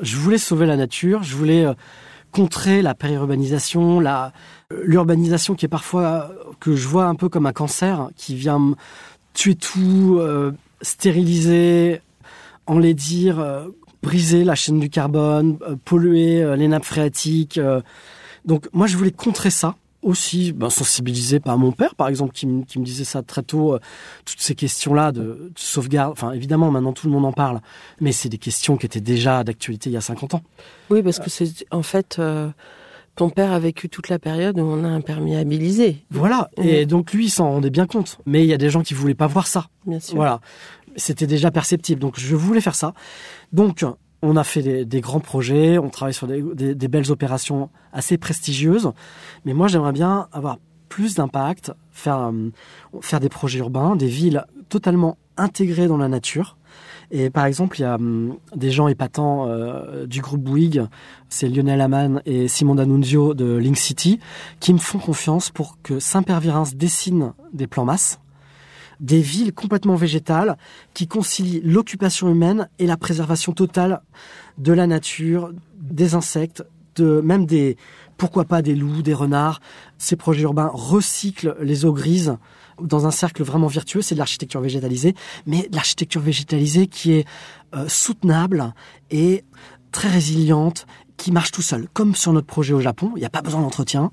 Je 0.00 0.16
voulais 0.16 0.38
sauver 0.38 0.66
la 0.66 0.76
nature, 0.76 1.22
je 1.22 1.36
voulais 1.36 1.64
euh, 1.64 1.74
contrer 2.32 2.82
la 2.82 2.94
périurbanisation, 2.94 4.00
la 4.00 4.32
l'urbanisation 4.84 5.54
qui 5.54 5.66
est 5.66 5.68
parfois 5.68 6.30
que 6.58 6.74
je 6.74 6.88
vois 6.88 7.04
un 7.04 7.14
peu 7.14 7.28
comme 7.28 7.44
un 7.44 7.52
cancer 7.52 8.08
qui 8.16 8.34
vient 8.34 8.74
tuer 9.34 9.54
tout, 9.54 10.18
stériliser, 10.80 12.00
enlaidir, 12.66 13.44
briser 14.02 14.44
la 14.44 14.54
chaîne 14.54 14.80
du 14.80 14.90
carbone, 14.90 15.58
euh, 15.62 15.76
polluer 15.84 16.42
euh, 16.42 16.56
les 16.56 16.68
nappes 16.68 16.84
phréatiques. 16.84 17.60
donc 18.44 18.68
moi 18.72 18.86
je 18.86 18.96
voulais 18.96 19.12
contrer 19.12 19.50
ça 19.50 19.76
aussi 20.02 20.52
ben, 20.52 20.68
sensibilisé 20.68 21.40
par 21.40 21.56
mon 21.58 21.72
père, 21.72 21.94
par 21.94 22.08
exemple, 22.08 22.32
qui, 22.32 22.46
me, 22.46 22.64
qui 22.64 22.78
me 22.78 22.84
disait 22.84 23.04
ça 23.04 23.22
très 23.22 23.42
tôt, 23.42 23.74
euh, 23.74 23.80
toutes 24.24 24.40
ces 24.40 24.54
questions-là 24.54 25.12
de, 25.12 25.20
de, 25.20 25.52
sauvegarde. 25.56 26.12
Enfin, 26.12 26.32
évidemment, 26.32 26.70
maintenant 26.70 26.92
tout 26.92 27.06
le 27.06 27.12
monde 27.12 27.24
en 27.24 27.32
parle, 27.32 27.60
mais 28.00 28.12
c'est 28.12 28.28
des 28.28 28.38
questions 28.38 28.76
qui 28.76 28.86
étaient 28.86 29.00
déjà 29.00 29.44
d'actualité 29.44 29.90
il 29.90 29.92
y 29.92 29.96
a 29.96 30.00
50 30.00 30.34
ans. 30.34 30.42
Oui, 30.90 31.02
parce 31.02 31.18
que 31.18 31.30
c'est 31.30 31.66
en 31.70 31.82
fait. 31.82 32.16
Euh, 32.18 32.50
ton 33.14 33.28
père 33.28 33.52
a 33.52 33.58
vécu 33.58 33.90
toute 33.90 34.08
la 34.08 34.18
période 34.18 34.58
où 34.58 34.62
on 34.62 34.84
a 34.84 34.88
imperméabilisé. 34.88 36.02
Voilà, 36.10 36.48
et 36.56 36.86
donc 36.86 37.12
lui, 37.12 37.26
il 37.26 37.30
s'en 37.30 37.50
rendait 37.50 37.68
bien 37.68 37.86
compte. 37.86 38.16
Mais 38.24 38.42
il 38.42 38.46
y 38.46 38.54
a 38.54 38.56
des 38.56 38.70
gens 38.70 38.80
qui 38.80 38.94
voulaient 38.94 39.14
pas 39.14 39.26
voir 39.26 39.46
ça. 39.46 39.66
Bien 39.86 40.00
sûr. 40.00 40.16
Voilà, 40.16 40.40
c'était 40.96 41.26
déjà 41.26 41.50
perceptible. 41.50 42.00
Donc 42.00 42.18
je 42.18 42.36
voulais 42.36 42.60
faire 42.60 42.74
ça. 42.74 42.94
Donc 43.52 43.84
on 44.22 44.36
a 44.36 44.44
fait 44.44 44.84
des, 44.84 45.00
grands 45.00 45.20
projets, 45.20 45.78
on 45.78 45.90
travaille 45.90 46.14
sur 46.14 46.28
des, 46.28 46.88
belles 46.88 47.10
opérations 47.10 47.70
assez 47.92 48.18
prestigieuses. 48.18 48.92
Mais 49.44 49.52
moi, 49.52 49.66
j'aimerais 49.66 49.92
bien 49.92 50.28
avoir 50.32 50.58
plus 50.88 51.14
d'impact, 51.14 51.72
faire, 51.90 52.18
euh, 52.18 52.50
faire 53.00 53.18
des 53.18 53.28
projets 53.28 53.58
urbains, 53.58 53.96
des 53.96 54.06
villes 54.06 54.44
totalement 54.68 55.16
intégrées 55.36 55.88
dans 55.88 55.96
la 55.96 56.08
nature. 56.08 56.56
Et 57.10 57.30
par 57.30 57.46
exemple, 57.46 57.78
il 57.78 57.82
y 57.82 57.84
a 57.84 57.94
um, 57.94 58.36
des 58.54 58.70
gens 58.70 58.88
épatants 58.88 59.46
euh, 59.48 60.06
du 60.06 60.20
groupe 60.20 60.40
Bouygues, 60.40 60.86
c'est 61.28 61.48
Lionel 61.48 61.80
Amann 61.80 62.22
et 62.24 62.48
Simon 62.48 62.74
D'Annunzio 62.74 63.34
de 63.34 63.56
Link 63.56 63.76
City, 63.76 64.20
qui 64.60 64.72
me 64.72 64.78
font 64.78 64.98
confiance 64.98 65.50
pour 65.50 65.78
que 65.82 65.98
Saint-Père-Virins 65.98 66.74
dessine 66.74 67.32
des 67.52 67.66
plans 67.66 67.84
masses 67.84 68.20
des 69.02 69.20
villes 69.20 69.52
complètement 69.52 69.96
végétales 69.96 70.56
qui 70.94 71.06
concilient 71.06 71.60
l'occupation 71.62 72.30
humaine 72.30 72.68
et 72.78 72.86
la 72.86 72.96
préservation 72.96 73.52
totale 73.52 74.00
de 74.58 74.72
la 74.72 74.86
nature, 74.86 75.52
des 75.78 76.14
insectes, 76.14 76.64
de 76.96 77.20
même 77.20 77.44
des 77.44 77.76
pourquoi 78.16 78.44
pas 78.44 78.62
des 78.62 78.74
loups, 78.74 79.02
des 79.02 79.14
renards. 79.14 79.60
Ces 79.98 80.16
projets 80.16 80.42
urbains 80.42 80.70
recyclent 80.72 81.56
les 81.60 81.84
eaux 81.84 81.92
grises 81.92 82.36
dans 82.80 83.06
un 83.06 83.10
cercle 83.10 83.42
vraiment 83.42 83.66
vertueux, 83.66 84.02
c'est 84.02 84.14
de 84.14 84.18
l'architecture 84.18 84.60
végétalisée, 84.60 85.14
mais 85.46 85.68
de 85.68 85.74
l'architecture 85.74 86.20
végétalisée 86.20 86.86
qui 86.86 87.12
est 87.12 87.26
euh, 87.74 87.86
soutenable 87.88 88.74
et 89.10 89.44
très 89.90 90.08
résiliente 90.08 90.86
qui 91.16 91.32
marche 91.32 91.50
tout 91.50 91.62
seul, 91.62 91.88
comme 91.92 92.14
sur 92.14 92.32
notre 92.32 92.46
projet 92.46 92.74
au 92.74 92.80
Japon. 92.80 93.12
Il 93.16 93.20
n'y 93.20 93.24
a 93.24 93.30
pas 93.30 93.42
besoin 93.42 93.60
d'entretien. 93.60 94.10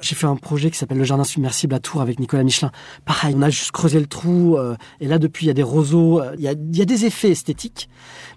J'ai 0.00 0.14
fait 0.14 0.26
un 0.26 0.36
projet 0.36 0.70
qui 0.70 0.78
s'appelle 0.78 0.98
le 0.98 1.04
jardin 1.04 1.24
submersible 1.24 1.74
à 1.74 1.80
Tours 1.80 2.00
avec 2.00 2.18
Nicolas 2.18 2.42
Michelin. 2.42 2.70
Pareil, 3.04 3.34
on 3.36 3.42
a 3.42 3.50
juste 3.50 3.72
creusé 3.72 4.00
le 4.00 4.06
trou. 4.06 4.56
Euh, 4.56 4.76
et 5.00 5.06
là, 5.06 5.18
depuis, 5.18 5.46
il 5.46 5.48
y 5.48 5.50
a 5.50 5.54
des 5.54 5.62
roseaux. 5.62 6.20
Euh, 6.20 6.34
il, 6.36 6.42
y 6.42 6.48
a, 6.48 6.84
des 6.84 7.04
effets 7.04 7.30
esthétiques, 7.30 7.88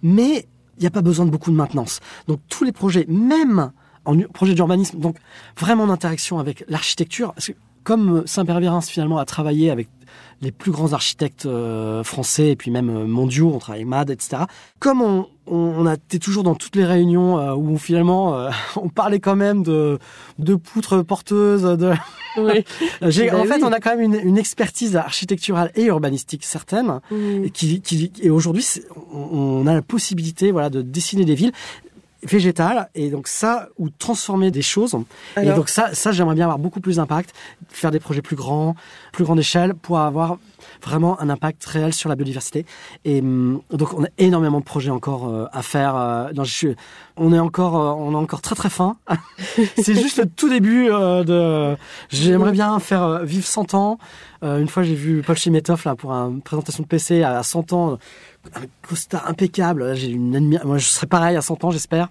mais 0.04 0.47
il 0.78 0.82
n'y 0.82 0.88
a 0.88 0.91
pas 0.91 1.02
besoin 1.02 1.26
de 1.26 1.32
beaucoup 1.32 1.52
de 1.52 1.56
maintenance. 1.56 2.00
Donc 2.28 2.39
tous 2.50 2.63
les 2.63 2.71
projets, 2.71 3.06
même 3.08 3.71
en 4.06 4.17
projet 4.34 4.54
d'urbanisme, 4.54 5.00
donc 5.00 5.17
vraiment 5.58 5.84
en 5.84 5.89
interaction 5.89 6.39
avec 6.39 6.65
l'architecture, 6.67 7.36
comme 7.84 8.26
Saint-Père 8.26 8.60
finalement 8.84 9.17
a 9.19 9.26
travaillé 9.26 9.69
avec 9.69 9.89
les 10.41 10.51
plus 10.51 10.71
grands 10.71 10.93
architectes 10.93 11.45
euh, 11.45 12.04
français 12.04 12.49
et 12.49 12.56
puis 12.56 12.71
même 12.71 12.89
euh, 12.89 13.06
mondiaux, 13.06 13.51
on 13.54 13.60
travaille 13.60 13.82
avec 13.82 13.89
MAD, 13.89 14.10
etc. 14.10 14.43
Comme 14.80 15.01
on, 15.01 15.27
on, 15.47 15.56
on 15.56 15.86
a 15.86 15.93
été 15.95 16.17
toujours 16.19 16.43
dans 16.43 16.56
toutes 16.56 16.75
les 16.75 16.86
réunions 16.86 17.38
euh, 17.39 17.54
où 17.54 17.77
finalement 17.77 18.36
euh, 18.38 18.49
on 18.75 18.89
parlait 18.89 19.19
quand 19.19 19.36
même 19.36 19.63
de, 19.63 19.99
de 20.39 20.56
poutres 20.56 21.04
porteuses, 21.04 21.63
de... 21.63 21.93
Oui. 22.38 22.63
J'ai, 23.01 23.30
Ben 23.30 23.36
en 23.41 23.43
fait, 23.43 23.58
oui. 23.58 23.63
on 23.65 23.71
a 23.71 23.80
quand 23.80 23.95
même 23.95 24.01
une, 24.01 24.15
une 24.15 24.38
expertise 24.38 24.95
architecturale 24.95 25.71
et 25.75 25.86
urbanistique 25.86 26.43
certaine, 26.45 26.99
Mm. 27.12 27.43
et 27.45 27.49
qui, 27.51 27.82
qui 27.82 28.12
et 28.21 28.30
aujourd'hui 28.30 28.65
on, 29.13 29.19
on 29.63 29.67
a 29.67 29.73
la 29.73 29.82
possibilité 29.82 30.51
voilà 30.51 30.69
de 30.69 30.82
dessiner 30.82 31.25
des 31.25 31.36
villes 31.36 31.51
végétales 32.23 32.89
et 32.95 33.10
donc 33.10 33.27
ça 33.27 33.69
ou 33.77 33.89
transformer 33.89 34.51
des 34.51 34.62
choses. 34.62 34.95
Et 35.38 35.45
donc 35.45 35.69
ça 35.69 35.93
ça 35.93 36.12
j'aimerais 36.12 36.36
bien 36.36 36.45
avoir 36.45 36.60
beaucoup 36.60 36.79
plus 36.79 36.97
d'impact 36.97 37.34
faire 37.69 37.91
des 37.91 37.99
projets 37.99 38.21
plus 38.21 38.36
grands 38.36 38.75
plus 39.12 39.23
grande 39.23 39.39
échelle 39.39 39.73
pour 39.73 39.99
avoir 39.99 40.38
vraiment 40.84 41.19
un 41.21 41.29
impact 41.29 41.63
réel 41.65 41.93
sur 41.93 42.10
la 42.10 42.15
biodiversité. 42.15 42.65
Et 43.05 43.19
hum, 43.19 43.62
donc 43.71 43.93
on 43.93 44.03
a 44.03 44.07
énormément 44.17 44.60
de 44.60 44.65
projets 44.65 44.89
encore 44.89 45.27
euh, 45.27 45.45
à 45.51 45.62
faire 45.62 45.95
euh, 45.95 46.31
non, 46.34 46.43
je 46.43 46.53
suis, 46.53 46.75
on 47.17 47.34
est 47.34 47.39
encore 47.39 47.75
euh, 47.75 47.93
on 47.97 48.13
est 48.13 48.15
encore 48.15 48.41
très 48.41 48.55
très 48.55 48.69
fin. 48.69 48.97
C'est 49.77 49.95
juste 49.95 50.17
le 50.17 50.25
tout 50.25 50.49
début 50.49 50.88
de 50.88 51.75
j'aimerais 52.10 52.51
bien 52.51 52.79
faire 52.79 53.23
vivre 53.23 53.45
100 53.45 53.73
ans. 53.73 53.97
Une 54.43 54.67
fois 54.67 54.84
j'ai 54.84 54.95
vu 54.95 55.21
Paul 55.21 55.38
Chimetov 55.38 55.84
là 55.86 55.95
pour 55.95 56.12
une 56.12 56.41
présentation 56.41 56.84
de 56.84 56.88
PC 56.88 57.21
à 57.23 57.43
100 57.43 57.73
ans 57.73 57.97
un 58.56 58.62
costard 58.88 59.27
impeccable 59.27 59.95
j'ai 59.95 60.10
une 60.10 60.60
moi 60.63 60.77
je 60.77 60.86
serai 60.88 61.08
pareil 61.08 61.36
à 61.38 61.41
100 61.41 61.63
ans 61.63 61.71
j'espère 61.71 62.10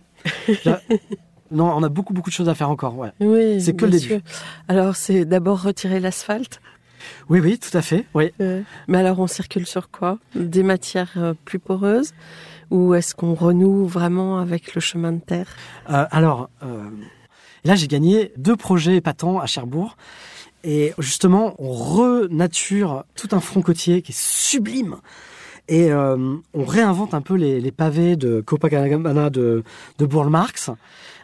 Je- 0.48 0.70
non 1.50 1.66
on 1.74 1.82
a 1.82 1.88
beaucoup 1.88 2.12
beaucoup 2.14 2.30
de 2.30 2.34
choses 2.34 2.48
à 2.48 2.54
faire 2.54 2.70
encore 2.70 2.96
ouais 2.96 3.12
Oui, 3.20 3.60
C'est 3.60 3.74
que 3.74 3.84
le 3.86 3.90
début. 3.92 4.06
sûr. 4.08 4.20
Alors, 4.68 4.96
c'est 4.96 5.24
d'abord 5.24 5.62
retirer 5.62 5.98
l'asphalte? 6.00 6.60
oui 7.28 7.40
oui 7.40 7.58
tout 7.58 7.76
à 7.76 7.82
fait 7.82 8.04
oui 8.14 8.30
Euh, 8.40 8.62
mais 8.88 8.98
alors, 8.98 9.18
on 9.18 9.26
circule 9.26 9.66
sur 9.66 9.90
quoi? 9.90 10.18
Des 10.34 10.62
matières 10.62 11.12
euh, 11.16 11.34
plus 11.44 11.58
poreuses? 11.58 12.12
Ou 12.70 12.94
est-ce 12.94 13.14
qu'on 13.16 13.34
renoue 13.34 13.84
vraiment 13.86 14.38
avec 14.38 14.74
le 14.76 14.80
chemin 14.80 15.12
de 15.12 15.20
terre? 15.20 15.48
Euh, 15.88 16.06
alors, 16.12 16.50
euh, 16.62 16.88
là, 17.64 17.74
j'ai 17.74 17.88
gagné 17.88 18.32
deux 18.36 18.54
projets 18.54 18.94
épatants 18.96 19.40
à 19.40 19.46
Cherbourg. 19.46 19.96
Et 20.62 20.92
justement, 20.98 21.54
on 21.58 21.72
renature 21.72 23.04
tout 23.16 23.28
un 23.32 23.40
front 23.40 23.60
côtier 23.62 24.02
qui 24.02 24.12
est 24.12 24.18
sublime. 24.18 24.96
Et 25.70 25.92
euh, 25.92 26.36
on 26.52 26.64
réinvente 26.64 27.14
un 27.14 27.20
peu 27.20 27.34
les, 27.34 27.70
pavés 27.70 28.16
de 28.16 28.40
Copacabana 28.40 29.30
de, 29.30 29.62
de 29.98 30.04
Bourg-Marx 30.04 30.70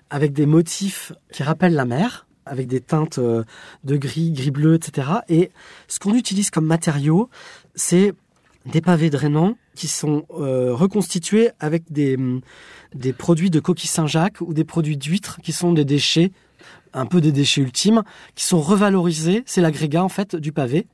avec 0.09 0.32
des 0.32 0.46
motifs 0.46 1.12
qui 1.32 1.42
rappellent 1.42 1.74
la 1.74 1.85
mer, 1.85 2.28
avec 2.46 2.68
des 2.68 2.80
teintes 2.80 3.18
euh, 3.18 3.42
de 3.82 3.96
gris, 3.96 4.30
gris-bleu, 4.30 4.76
etc. 4.76 5.09
Et 5.28 5.50
ce 5.88 5.98
qu'on 5.98 6.14
utilise 6.14 6.50
comme 6.50 6.64
matériau, 6.64 7.28
c'est 7.74 8.14
des 8.66 8.80
pavés 8.80 9.11
drainants 9.11 9.56
qui 9.74 9.88
sont 9.88 10.26
euh, 10.38 10.72
reconstitués 10.72 11.50
avec 11.59 11.90
des, 11.90 12.16
des 12.94 13.12
produits 13.12 13.50
de 13.50 13.59
coquille 13.59 13.90
Saint-Jacques 13.90 14.40
ou 14.40 14.54
des 14.54 14.64
produits 14.64 14.96
d'huîtres 14.96 15.40
qui 15.42 15.50
sont 15.50 15.72
des 15.72 15.85
déchets 15.85 16.30
un 16.94 17.06
peu 17.06 17.20
des 17.20 17.32
déchets 17.32 17.61
ultimes, 17.61 18.04
qui 18.37 18.44
sont 18.44 18.61
revalorisés. 18.61 19.42
C'est 19.44 19.61
l'agrégat 19.61 20.02
en 20.02 20.09
fait 20.09 20.35
du 20.35 20.52
pavé. 20.52 20.87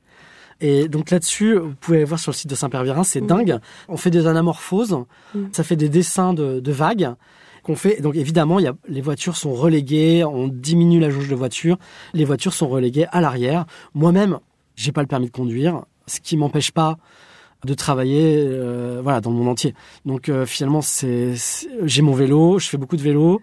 Et 0.65 0.87
donc 0.87 1.11
là-dessus, 1.11 1.55
vous 1.57 1.73
pouvez 1.79 2.03
voir 2.05 2.19
sur 2.19 2.31
le 2.31 2.35
site 2.37 2.49
de 2.49 2.55
Saint-Père-Virin, 2.55 3.03
c'est 3.03 3.19
dingue. 3.21 3.59
On 3.89 3.97
fait 3.97 4.09
des 4.11 4.25
anamorphoses, 4.27 4.97
ça 5.51 5.63
fait 5.63 5.75
des 5.75 5.89
dessins 5.89 6.33
de, 6.33 6.59
de 6.61 6.71
vagues 6.71 7.11
qu'on 7.63 7.75
fait. 7.75 8.01
Donc 8.01 8.15
évidemment, 8.15 8.59
il 8.59 8.63
y 8.65 8.67
a, 8.67 8.73
les 8.87 9.01
voitures 9.01 9.35
sont 9.35 9.53
reléguées, 9.53 10.23
on 10.23 10.47
diminue 10.47 10.99
la 11.01 11.09
jauge 11.09 11.27
de 11.29 11.35
voitures, 11.35 11.77
les 12.13 12.23
voitures 12.25 12.53
sont 12.53 12.69
reléguées 12.69 13.07
à 13.11 13.19
l'arrière. 13.19 13.65
Moi-même, 13.93 14.39
j'ai 14.75 14.91
pas 14.93 15.01
le 15.01 15.07
permis 15.07 15.27
de 15.27 15.31
conduire, 15.31 15.83
ce 16.07 16.19
qui 16.21 16.37
m'empêche 16.37 16.71
pas 16.71 16.97
de 17.65 17.73
travailler 17.73 18.45
euh, 18.47 18.99
voilà 19.03 19.19
dans 19.21 19.31
le 19.31 19.37
monde 19.37 19.47
entier. 19.49 19.73
Donc 20.05 20.27
euh, 20.29 20.45
finalement 20.45 20.81
c'est 20.81 21.35
c'est- 21.35 21.69
j'ai 21.83 22.01
mon 22.01 22.13
vélo, 22.13 22.59
je 22.59 22.67
fais 22.69 22.77
beaucoup 22.77 22.97
de 22.97 23.01
vélo 23.01 23.39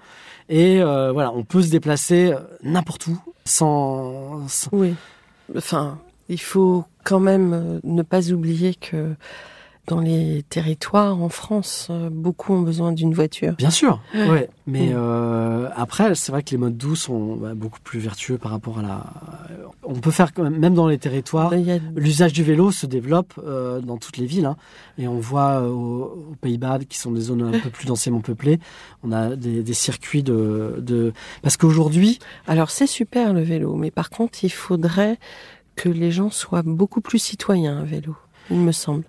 et 0.50 0.80
euh, 0.82 1.12
voilà, 1.12 1.32
on 1.34 1.42
peut 1.44 1.62
se 1.62 1.70
déplacer 1.70 2.32
n'importe 2.62 3.06
où 3.06 3.18
sans, 3.46 4.46
sans- 4.48 4.68
Oui. 4.72 4.94
Enfin, 5.56 5.98
il 6.28 6.40
faut 6.40 6.84
quand 7.04 7.20
même 7.20 7.52
euh, 7.52 7.80
ne 7.84 8.02
pas 8.02 8.30
oublier 8.32 8.74
que 8.74 9.14
dans 9.86 9.98
les 9.98 10.44
territoires 10.48 11.20
en 11.20 11.28
France, 11.30 11.88
euh, 11.90 12.10
beaucoup 12.12 12.52
ont 12.52 12.60
besoin 12.60 12.92
d'une 12.92 13.12
voiture. 13.12 13.54
Bien 13.54 13.70
sûr, 13.70 14.00
ouais. 14.14 14.48
Mais 14.68 14.90
Mm. 14.90 14.94
euh, 14.94 15.68
après, 15.74 16.14
c'est 16.14 16.30
vrai 16.30 16.44
que 16.44 16.50
les 16.50 16.58
modes 16.58 16.76
doux 16.76 16.94
sont 16.94 17.34
bah, 17.34 17.54
beaucoup 17.54 17.80
plus 17.82 17.98
vertueux 17.98 18.38
par 18.38 18.52
rapport 18.52 18.78
à 18.78 18.82
la. 18.82 19.04
On 19.82 19.94
peut 19.94 20.12
faire 20.12 20.32
quand 20.32 20.44
même, 20.44 20.58
même 20.58 20.74
dans 20.74 20.86
les 20.86 20.98
territoires, 20.98 21.52
l'usage 21.96 22.32
du 22.32 22.44
vélo 22.44 22.70
se 22.70 22.86
développe 22.86 23.32
euh, 23.44 23.80
dans 23.80 23.96
toutes 23.96 24.18
les 24.18 24.26
villes, 24.26 24.44
hein. 24.46 24.56
et 24.96 25.08
on 25.08 25.18
voit 25.18 25.60
euh, 25.62 25.68
aux, 25.68 26.02
aux 26.30 26.36
Pays-Bas, 26.40 26.78
qui 26.88 26.96
sont 26.98 27.10
des 27.10 27.22
zones 27.22 27.42
un 27.42 27.58
peu 27.58 27.70
plus 27.70 27.86
densément 27.86 28.20
peuplées, 28.20 28.60
on 29.02 29.10
a 29.10 29.34
des, 29.34 29.64
des 29.64 29.74
circuits 29.74 30.22
de, 30.22 30.76
de... 30.78 31.12
parce 31.42 31.56
qu'aujourd'hui, 31.56 32.20
Alors 32.46 32.70
c'est 32.70 32.86
super 32.86 33.32
le 33.32 33.40
vélo, 33.42 33.74
mais 33.74 33.90
par 33.90 34.10
contre, 34.10 34.44
il 34.44 34.50
faudrait 34.52 35.18
que 35.80 35.88
les 35.88 36.10
gens 36.10 36.28
soient 36.30 36.60
beaucoup 36.62 37.00
plus 37.00 37.18
citoyens 37.18 37.78
à 37.80 37.84
vélo, 37.84 38.14
il 38.50 38.58
me 38.58 38.70
semble. 38.70 39.04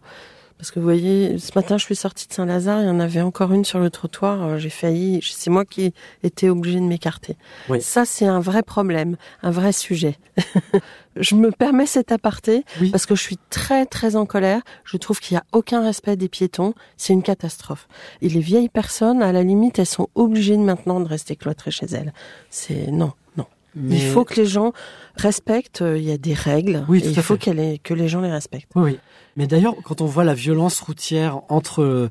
Parce 0.57 0.71
que 0.71 0.79
vous 0.79 0.85
voyez, 0.85 1.37
ce 1.37 1.51
matin, 1.55 1.77
je 1.77 1.83
suis 1.83 1.97
sortie 1.97 2.29
de 2.29 2.33
Saint-Lazare, 2.33 2.81
il 2.81 2.85
y 2.85 2.89
en 2.89 3.01
avait 3.01 3.19
encore 3.19 3.51
une 3.51 3.65
sur 3.65 3.79
le 3.79 3.89
trottoir, 3.89 4.41
euh, 4.43 4.57
j'ai 4.57 4.69
failli, 4.69 5.19
c'est 5.21 5.49
moi 5.49 5.65
qui 5.65 5.93
étais 6.23 6.47
obligée 6.47 6.79
de 6.79 6.85
m'écarter. 6.85 7.35
Oui. 7.67 7.81
Ça, 7.81 8.05
c'est 8.05 8.25
un 8.27 8.39
vrai 8.39 8.63
problème, 8.63 9.17
un 9.43 9.51
vrai 9.51 9.73
sujet. 9.73 10.17
je 11.17 11.35
me 11.35 11.51
permets 11.51 11.87
cet 11.87 12.13
aparté 12.13 12.63
Oui. 12.79 12.89
parce 12.89 13.05
que 13.05 13.15
je 13.15 13.21
suis 13.21 13.39
très, 13.49 13.85
très 13.85 14.15
en 14.15 14.25
colère. 14.25 14.61
Je 14.85 14.95
trouve 14.95 15.19
qu'il 15.19 15.35
n'y 15.35 15.39
a 15.39 15.45
aucun 15.51 15.83
respect 15.83 16.15
des 16.15 16.29
piétons. 16.29 16.73
C'est 16.95 17.11
une 17.11 17.23
catastrophe. 17.23 17.89
Et 18.21 18.29
les 18.29 18.39
vieilles 18.39 18.69
personnes, 18.69 19.21
à 19.21 19.33
la 19.33 19.43
limite, 19.43 19.77
elles 19.77 19.85
sont 19.85 20.07
obligées 20.15 20.55
maintenant 20.55 21.01
de 21.01 21.07
rester 21.09 21.35
cloîtrées 21.35 21.71
chez 21.71 21.87
elles. 21.87 22.13
C'est, 22.49 22.91
non. 22.91 23.11
Mais- 23.75 23.95
Il 23.97 24.01
faut 24.01 24.23
que 24.25 24.35
les 24.35 24.45
gens 24.45 24.73
respectent. 25.15 25.81
euh, 25.81 25.97
Il 25.97 26.03
y 26.03 26.11
a 26.11 26.17
des 26.17 26.33
règles. 26.33 26.85
Oui, 26.89 27.01
il 27.05 27.15
faut 27.21 27.35
ait- 27.35 27.77
que 27.83 27.93
les 27.93 28.07
gens 28.07 28.21
les 28.21 28.31
respectent. 28.31 28.71
Oui, 28.75 28.83
oui. 28.93 28.99
Mais 29.37 29.47
d'ailleurs, 29.47 29.75
quand 29.83 30.01
on 30.01 30.05
voit 30.05 30.23
la 30.23 30.33
violence 30.33 30.79
routière 30.81 31.41
entre 31.49 31.81
euh, 31.83 32.09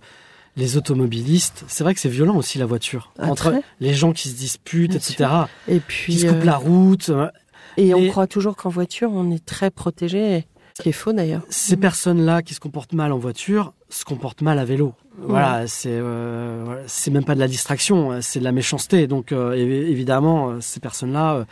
les 0.57 0.77
automobilistes, 0.77 1.65
c'est 1.69 1.85
vrai 1.85 1.95
que 1.95 2.01
c'est 2.01 2.09
violent 2.09 2.37
aussi 2.37 2.59
la 2.59 2.67
voiture. 2.67 3.13
Ah, 3.19 3.29
entre 3.29 3.51
très. 3.51 3.63
les 3.81 3.95
gens 3.95 4.13
qui 4.13 4.29
se 4.29 4.35
disputent, 4.37 4.91
Bien 4.91 4.99
etc., 4.99 5.31
Et 5.69 5.75
qui 5.75 5.81
puis, 5.81 6.19
se 6.19 6.27
coupent 6.27 6.37
euh, 6.43 6.45
la 6.45 6.57
route. 6.57 7.09
euh, 7.11 7.29
et 7.77 7.95
on 7.95 8.09
croit 8.09 8.27
toujours 8.27 8.57
qu'en 8.57 8.69
voiture, 8.69 9.11
on 9.13 9.31
est 9.31 9.45
très 9.45 9.71
protégé. 9.71 10.47
Ce 10.81 10.83
qui 10.83 10.89
est 10.89 10.93
faux 10.93 11.13
d'ailleurs. 11.13 11.43
Ces 11.49 11.77
personnes-là 11.77 12.43
qui 12.43 12.55
se 12.55 12.61
comportent 12.61 12.93
mal 12.95 13.13
en 13.13 13.19
voiture 13.19 13.73
se 13.89 14.05
comportent 14.05 14.43
mal 14.43 14.59
à 14.59 14.65
vélo. 14.65 14.95
Voilà, 15.19 15.67
c'est 15.67 15.91
euh, 15.93 16.63
voilà, 16.65 16.81
c'est 16.87 17.11
même 17.11 17.25
pas 17.25 17.35
de 17.35 17.41
la 17.41 17.49
distraction, 17.49 18.19
c'est 18.23 18.39
de 18.39 18.45
la 18.45 18.53
méchanceté. 18.53 19.07
Donc 19.07 19.33
euh, 19.33 19.55
évi- 19.55 19.89
évidemment, 19.91 20.51
euh, 20.51 20.61
ces 20.61 20.81
personnes-là, 20.81 21.35
euh, 21.35 21.45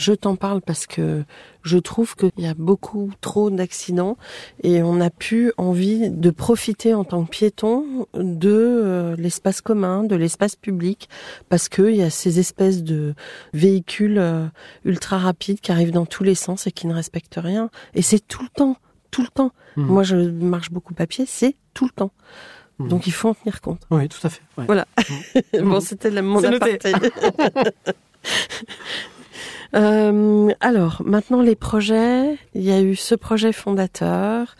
Je 0.00 0.14
t'en 0.14 0.34
parle 0.34 0.62
parce 0.62 0.86
que 0.86 1.24
je 1.62 1.76
trouve 1.76 2.16
qu'il 2.16 2.30
y 2.38 2.46
a 2.46 2.54
beaucoup 2.54 3.12
trop 3.20 3.50
d'accidents 3.50 4.16
et 4.62 4.82
on 4.82 4.94
n'a 4.94 5.10
plus 5.10 5.52
envie 5.58 6.08
de 6.08 6.30
profiter 6.30 6.94
en 6.94 7.04
tant 7.04 7.22
que 7.26 7.28
piéton 7.28 8.06
de 8.14 8.48
euh, 8.50 9.14
l'espace 9.16 9.60
commun, 9.60 10.02
de 10.02 10.16
l'espace 10.16 10.56
public, 10.56 11.10
parce 11.50 11.68
qu'il 11.68 11.94
y 11.96 12.02
a 12.02 12.08
ces 12.08 12.38
espèces 12.38 12.82
de 12.82 13.14
véhicules 13.52 14.16
euh, 14.18 14.46
ultra 14.86 15.18
rapides 15.18 15.60
qui 15.60 15.70
arrivent 15.70 15.92
dans 15.92 16.06
tous 16.06 16.24
les 16.24 16.34
sens 16.34 16.66
et 16.66 16.72
qui 16.72 16.86
ne 16.86 16.94
respectent 16.94 17.38
rien. 17.38 17.68
Et 17.92 18.00
c'est 18.00 18.26
tout 18.26 18.42
le 18.42 18.48
temps, 18.48 18.78
tout 19.10 19.20
le 19.20 19.28
temps. 19.28 19.52
Mhm. 19.76 19.84
Moi, 19.86 20.02
je 20.02 20.16
marche 20.16 20.70
beaucoup 20.70 20.94
à 20.98 21.06
pied, 21.06 21.26
c'est 21.28 21.56
tout 21.74 21.84
le 21.84 21.90
temps. 21.90 22.12
Mhm. 22.78 22.88
Donc 22.88 23.06
il 23.06 23.12
faut 23.12 23.28
en 23.28 23.34
tenir 23.34 23.60
compte. 23.60 23.82
oui, 23.90 24.08
tout 24.08 24.26
à 24.26 24.30
fait. 24.30 24.40
ouais. 24.56 24.64
Voilà. 24.64 24.86
bon, 25.62 25.78
c'était 25.80 26.08
la- 26.10 26.22
mon 26.22 26.42
aparté. 26.42 26.90
Euh, 29.74 30.52
alors, 30.60 31.02
maintenant 31.04 31.42
les 31.42 31.56
projets. 31.56 32.38
Il 32.54 32.62
y 32.62 32.72
a 32.72 32.80
eu 32.80 32.96
ce 32.96 33.14
projet 33.14 33.52
fondateur. 33.52 34.56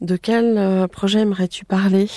De 0.00 0.16
quel 0.16 0.58
euh, 0.58 0.86
projet 0.86 1.20
aimerais-tu 1.20 1.64
parler? 1.64 2.08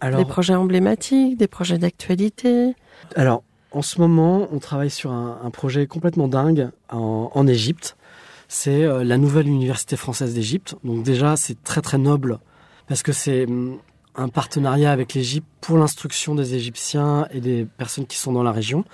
Alors, 0.00 0.18
Des 0.18 0.24
projets 0.24 0.54
emblématiques, 0.54 1.36
des 1.36 1.48
projets 1.48 1.78
d'actualité? 1.78 2.74
Alors, 3.16 3.42
en 3.72 3.82
ce 3.82 4.00
moment, 4.00 4.48
on 4.50 4.58
travaille 4.58 4.90
sur 4.90 5.12
un, 5.12 5.38
un 5.42 5.50
projet 5.50 5.86
complètement 5.86 6.28
dingue 6.28 6.70
en, 6.90 7.30
en 7.32 7.46
Égypte. 7.46 7.96
C'est 8.48 8.82
euh, 8.84 9.04
la 9.04 9.16
nouvelle 9.16 9.46
université 9.46 9.96
française 9.96 10.34
d'Égypte. 10.34 10.74
Donc 10.82 11.04
déjà, 11.04 11.36
c'est 11.36 11.62
très 11.62 11.82
très 11.82 11.98
noble 11.98 12.40
parce 12.88 13.02
que 13.02 13.12
c'est 13.12 13.46
hum, 13.46 13.78
un 14.16 14.28
partenariat 14.28 14.90
avec 14.90 15.14
l'Égypte 15.14 15.46
pour 15.60 15.78
l'instruction 15.78 16.34
des 16.34 16.54
Égyptiens 16.54 17.28
et 17.30 17.40
des 17.40 17.64
personnes 17.64 18.06
qui 18.06 18.16
sont 18.16 18.32
dans 18.32 18.42
la 18.42 18.52
région. 18.52 18.84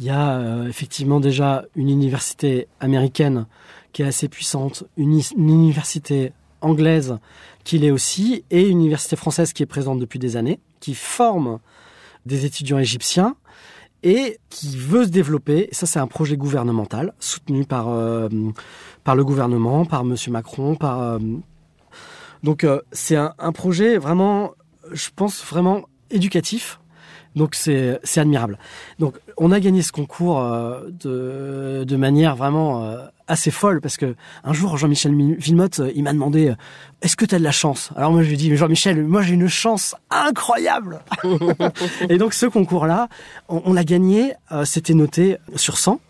Il 0.00 0.06
y 0.06 0.10
a 0.10 0.38
euh, 0.38 0.66
effectivement 0.66 1.20
déjà 1.20 1.64
une 1.76 1.88
université 1.88 2.66
américaine 2.80 3.46
qui 3.92 4.02
est 4.02 4.06
assez 4.06 4.28
puissante, 4.28 4.84
une, 4.96 5.20
une 5.36 5.50
université 5.50 6.32
anglaise 6.62 7.18
qui 7.64 7.78
l'est 7.78 7.90
aussi, 7.90 8.44
et 8.50 8.62
une 8.62 8.80
université 8.80 9.14
française 9.14 9.52
qui 9.52 9.62
est 9.62 9.66
présente 9.66 9.98
depuis 9.98 10.18
des 10.18 10.36
années, 10.36 10.58
qui 10.80 10.94
forme 10.94 11.58
des 12.26 12.46
étudiants 12.46 12.78
égyptiens 12.78 13.36
et 14.02 14.38
qui 14.48 14.76
veut 14.76 15.04
se 15.04 15.10
développer. 15.10 15.68
Et 15.70 15.74
ça, 15.74 15.86
c'est 15.86 15.98
un 15.98 16.06
projet 16.06 16.36
gouvernemental 16.36 17.12
soutenu 17.20 17.64
par 17.64 17.88
euh, 17.88 18.28
par 19.04 19.14
le 19.14 19.24
gouvernement, 19.24 19.84
par 19.84 20.04
Monsieur 20.04 20.32
Macron, 20.32 20.74
par 20.74 21.02
euh, 21.02 21.18
donc 22.42 22.64
euh, 22.64 22.80
c'est 22.92 23.16
un, 23.16 23.34
un 23.38 23.52
projet 23.52 23.98
vraiment, 23.98 24.52
je 24.92 25.10
pense 25.14 25.44
vraiment 25.44 25.82
éducatif. 26.10 26.79
Donc 27.36 27.54
c'est 27.54 28.00
c'est 28.02 28.20
admirable. 28.20 28.58
Donc 28.98 29.14
on 29.36 29.52
a 29.52 29.60
gagné 29.60 29.82
ce 29.82 29.92
concours 29.92 30.40
euh, 30.40 30.88
de 30.90 31.84
de 31.84 31.96
manière 31.96 32.34
vraiment 32.34 32.84
euh, 32.84 33.06
assez 33.28 33.52
folle 33.52 33.80
parce 33.80 33.96
que 33.96 34.16
un 34.42 34.52
jour 34.52 34.76
Jean-Michel 34.76 35.12
Mi- 35.12 35.36
Villemotte 35.36 35.78
euh, 35.78 35.92
il 35.94 36.02
m'a 36.02 36.12
demandé 36.12 36.48
euh, 36.48 36.54
est-ce 37.02 37.14
que 37.16 37.24
tu 37.24 37.36
as 37.36 37.38
de 37.38 37.44
la 37.44 37.52
chance? 37.52 37.90
Alors 37.94 38.10
moi 38.10 38.22
je 38.22 38.26
lui 38.28 38.34
ai 38.34 38.36
dit 38.36 38.50
mais 38.50 38.56
Jean-Michel 38.56 39.04
moi 39.06 39.22
j'ai 39.22 39.34
une 39.34 39.46
chance 39.48 39.94
incroyable. 40.10 41.02
Et 42.08 42.18
donc 42.18 42.34
ce 42.34 42.46
concours 42.46 42.86
là 42.86 43.08
on, 43.48 43.62
on 43.64 43.72
l'a 43.74 43.84
gagné 43.84 44.32
euh, 44.50 44.64
c'était 44.64 44.94
noté 44.94 45.36
sur 45.54 45.78
100. 45.78 46.00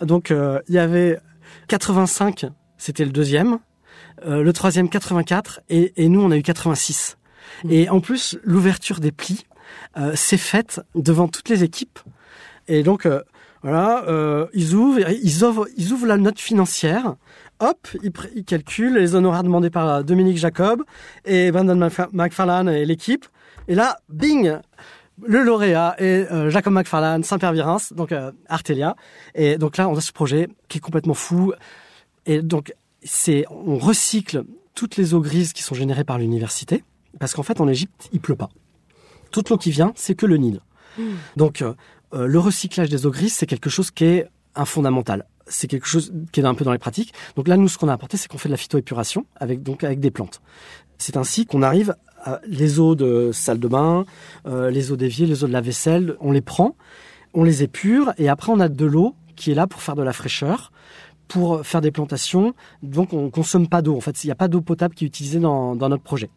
Donc 0.00 0.30
euh, 0.30 0.58
il 0.68 0.74
y 0.74 0.78
avait 0.78 1.20
85 1.68 2.46
c'était 2.78 3.04
le 3.04 3.12
deuxième, 3.12 3.58
euh, 4.26 4.42
le 4.42 4.52
troisième 4.52 4.88
84 4.88 5.60
et, 5.68 5.92
et 6.02 6.08
nous 6.08 6.20
on 6.22 6.30
a 6.30 6.36
eu 6.36 6.42
86. 6.42 7.18
Et 7.68 7.88
en 7.90 8.00
plus 8.00 8.38
l'ouverture 8.42 8.98
des 9.00 9.12
plis 9.12 9.44
s'est 10.14 10.36
faite 10.36 10.80
devant 10.94 11.28
toutes 11.28 11.48
les 11.48 11.64
équipes. 11.64 11.98
Et 12.68 12.82
donc, 12.82 13.06
euh, 13.06 13.22
voilà, 13.62 14.04
euh, 14.08 14.46
ils 14.54 14.74
ouvrent, 14.74 15.08
ils 15.08 15.44
ouvrent, 15.44 15.68
ils 15.76 15.92
ouvrent 15.92 16.06
la 16.06 16.16
note 16.16 16.40
financière. 16.40 17.14
Hop, 17.60 17.88
ils, 18.02 18.44
calculent 18.44 18.94
les 18.96 19.14
honoraires 19.14 19.44
demandés 19.44 19.70
par 19.70 19.88
euh, 19.88 20.02
Dominique 20.02 20.36
Jacob 20.36 20.82
et 21.24 21.52
Brandon 21.52 21.76
Mcfa- 21.76 22.08
McFarlane 22.12 22.68
et 22.68 22.84
l'équipe. 22.84 23.24
Et 23.68 23.76
là, 23.76 23.98
bing, 24.08 24.58
le 25.24 25.42
lauréat 25.44 25.94
est 25.98 26.30
euh, 26.32 26.50
Jacob 26.50 26.72
McFarlane, 26.72 27.22
Saint-Pierre-Virins, 27.22 27.92
donc 27.94 28.10
euh, 28.10 28.32
Artelia. 28.48 28.96
Et 29.36 29.58
donc 29.58 29.76
là, 29.76 29.88
on 29.88 29.96
a 29.96 30.00
ce 30.00 30.12
projet 30.12 30.48
qui 30.68 30.78
est 30.78 30.80
complètement 30.80 31.14
fou. 31.14 31.52
Et 32.26 32.42
donc, 32.42 32.74
c'est, 33.04 33.44
on 33.48 33.78
recycle 33.78 34.42
toutes 34.74 34.96
les 34.96 35.14
eaux 35.14 35.20
grises 35.20 35.52
qui 35.52 35.62
sont 35.62 35.76
générées 35.76 36.04
par 36.04 36.18
l'université, 36.18 36.82
parce 37.20 37.34
qu'en 37.34 37.42
fait, 37.44 37.60
en 37.60 37.68
Égypte, 37.68 38.08
il 38.12 38.20
pleut 38.20 38.36
pas. 38.36 38.48
Toute 39.32 39.50
l'eau 39.50 39.58
qui 39.58 39.70
vient, 39.70 39.92
c'est 39.96 40.14
que 40.14 40.26
le 40.26 40.36
Nil. 40.36 40.60
Donc, 41.36 41.62
euh, 41.62 41.74
euh, 42.14 42.26
le 42.26 42.38
recyclage 42.38 42.88
des 42.88 43.06
eaux 43.06 43.10
grises, 43.10 43.32
c'est 43.32 43.46
quelque 43.46 43.70
chose 43.70 43.90
qui 43.90 44.04
est 44.04 44.28
un 44.54 44.64
fondamental. 44.64 45.26
C'est 45.46 45.66
quelque 45.66 45.86
chose 45.86 46.12
qui 46.30 46.40
est 46.40 46.44
un 46.44 46.54
peu 46.54 46.64
dans 46.64 46.72
les 46.72 46.78
pratiques. 46.78 47.12
Donc 47.36 47.48
là, 47.48 47.56
nous, 47.56 47.68
ce 47.68 47.78
qu'on 47.78 47.88
a 47.88 47.92
apporté, 47.92 48.16
c'est 48.16 48.28
qu'on 48.28 48.38
fait 48.38 48.48
de 48.48 48.52
la 48.52 48.58
phytoépuration 48.58 49.26
avec 49.36 49.62
donc 49.62 49.84
avec 49.84 50.00
des 50.00 50.10
plantes. 50.10 50.40
C'est 50.98 51.16
ainsi 51.16 51.46
qu'on 51.46 51.62
arrive 51.62 51.96
à 52.22 52.40
les 52.46 52.78
eaux 52.78 52.94
de 52.94 53.30
salle 53.32 53.58
de 53.58 53.68
bain, 53.68 54.04
euh, 54.46 54.70
les 54.70 54.92
eaux 54.92 54.96
d'évier, 54.96 55.26
les 55.26 55.42
eaux 55.42 55.48
de 55.48 55.52
la 55.52 55.60
vaisselle, 55.60 56.16
on 56.20 56.30
les 56.30 56.40
prend, 56.40 56.76
on 57.34 57.42
les 57.42 57.62
épure 57.62 58.12
et 58.18 58.28
après 58.28 58.52
on 58.52 58.60
a 58.60 58.68
de 58.68 58.84
l'eau 58.84 59.16
qui 59.34 59.50
est 59.50 59.54
là 59.54 59.66
pour 59.66 59.82
faire 59.82 59.96
de 59.96 60.02
la 60.02 60.12
fraîcheur, 60.12 60.70
pour 61.26 61.66
faire 61.66 61.80
des 61.80 61.90
plantations. 61.90 62.54
Donc 62.82 63.12
on 63.12 63.30
consomme 63.30 63.66
pas 63.66 63.82
d'eau. 63.82 63.96
En 63.96 64.00
fait, 64.00 64.22
il 64.22 64.28
n'y 64.28 64.32
a 64.32 64.36
pas 64.36 64.48
d'eau 64.48 64.60
potable 64.60 64.94
qui 64.94 65.04
est 65.04 65.08
utilisée 65.08 65.40
dans, 65.40 65.74
dans 65.74 65.88
notre 65.88 66.04
projet. 66.04 66.30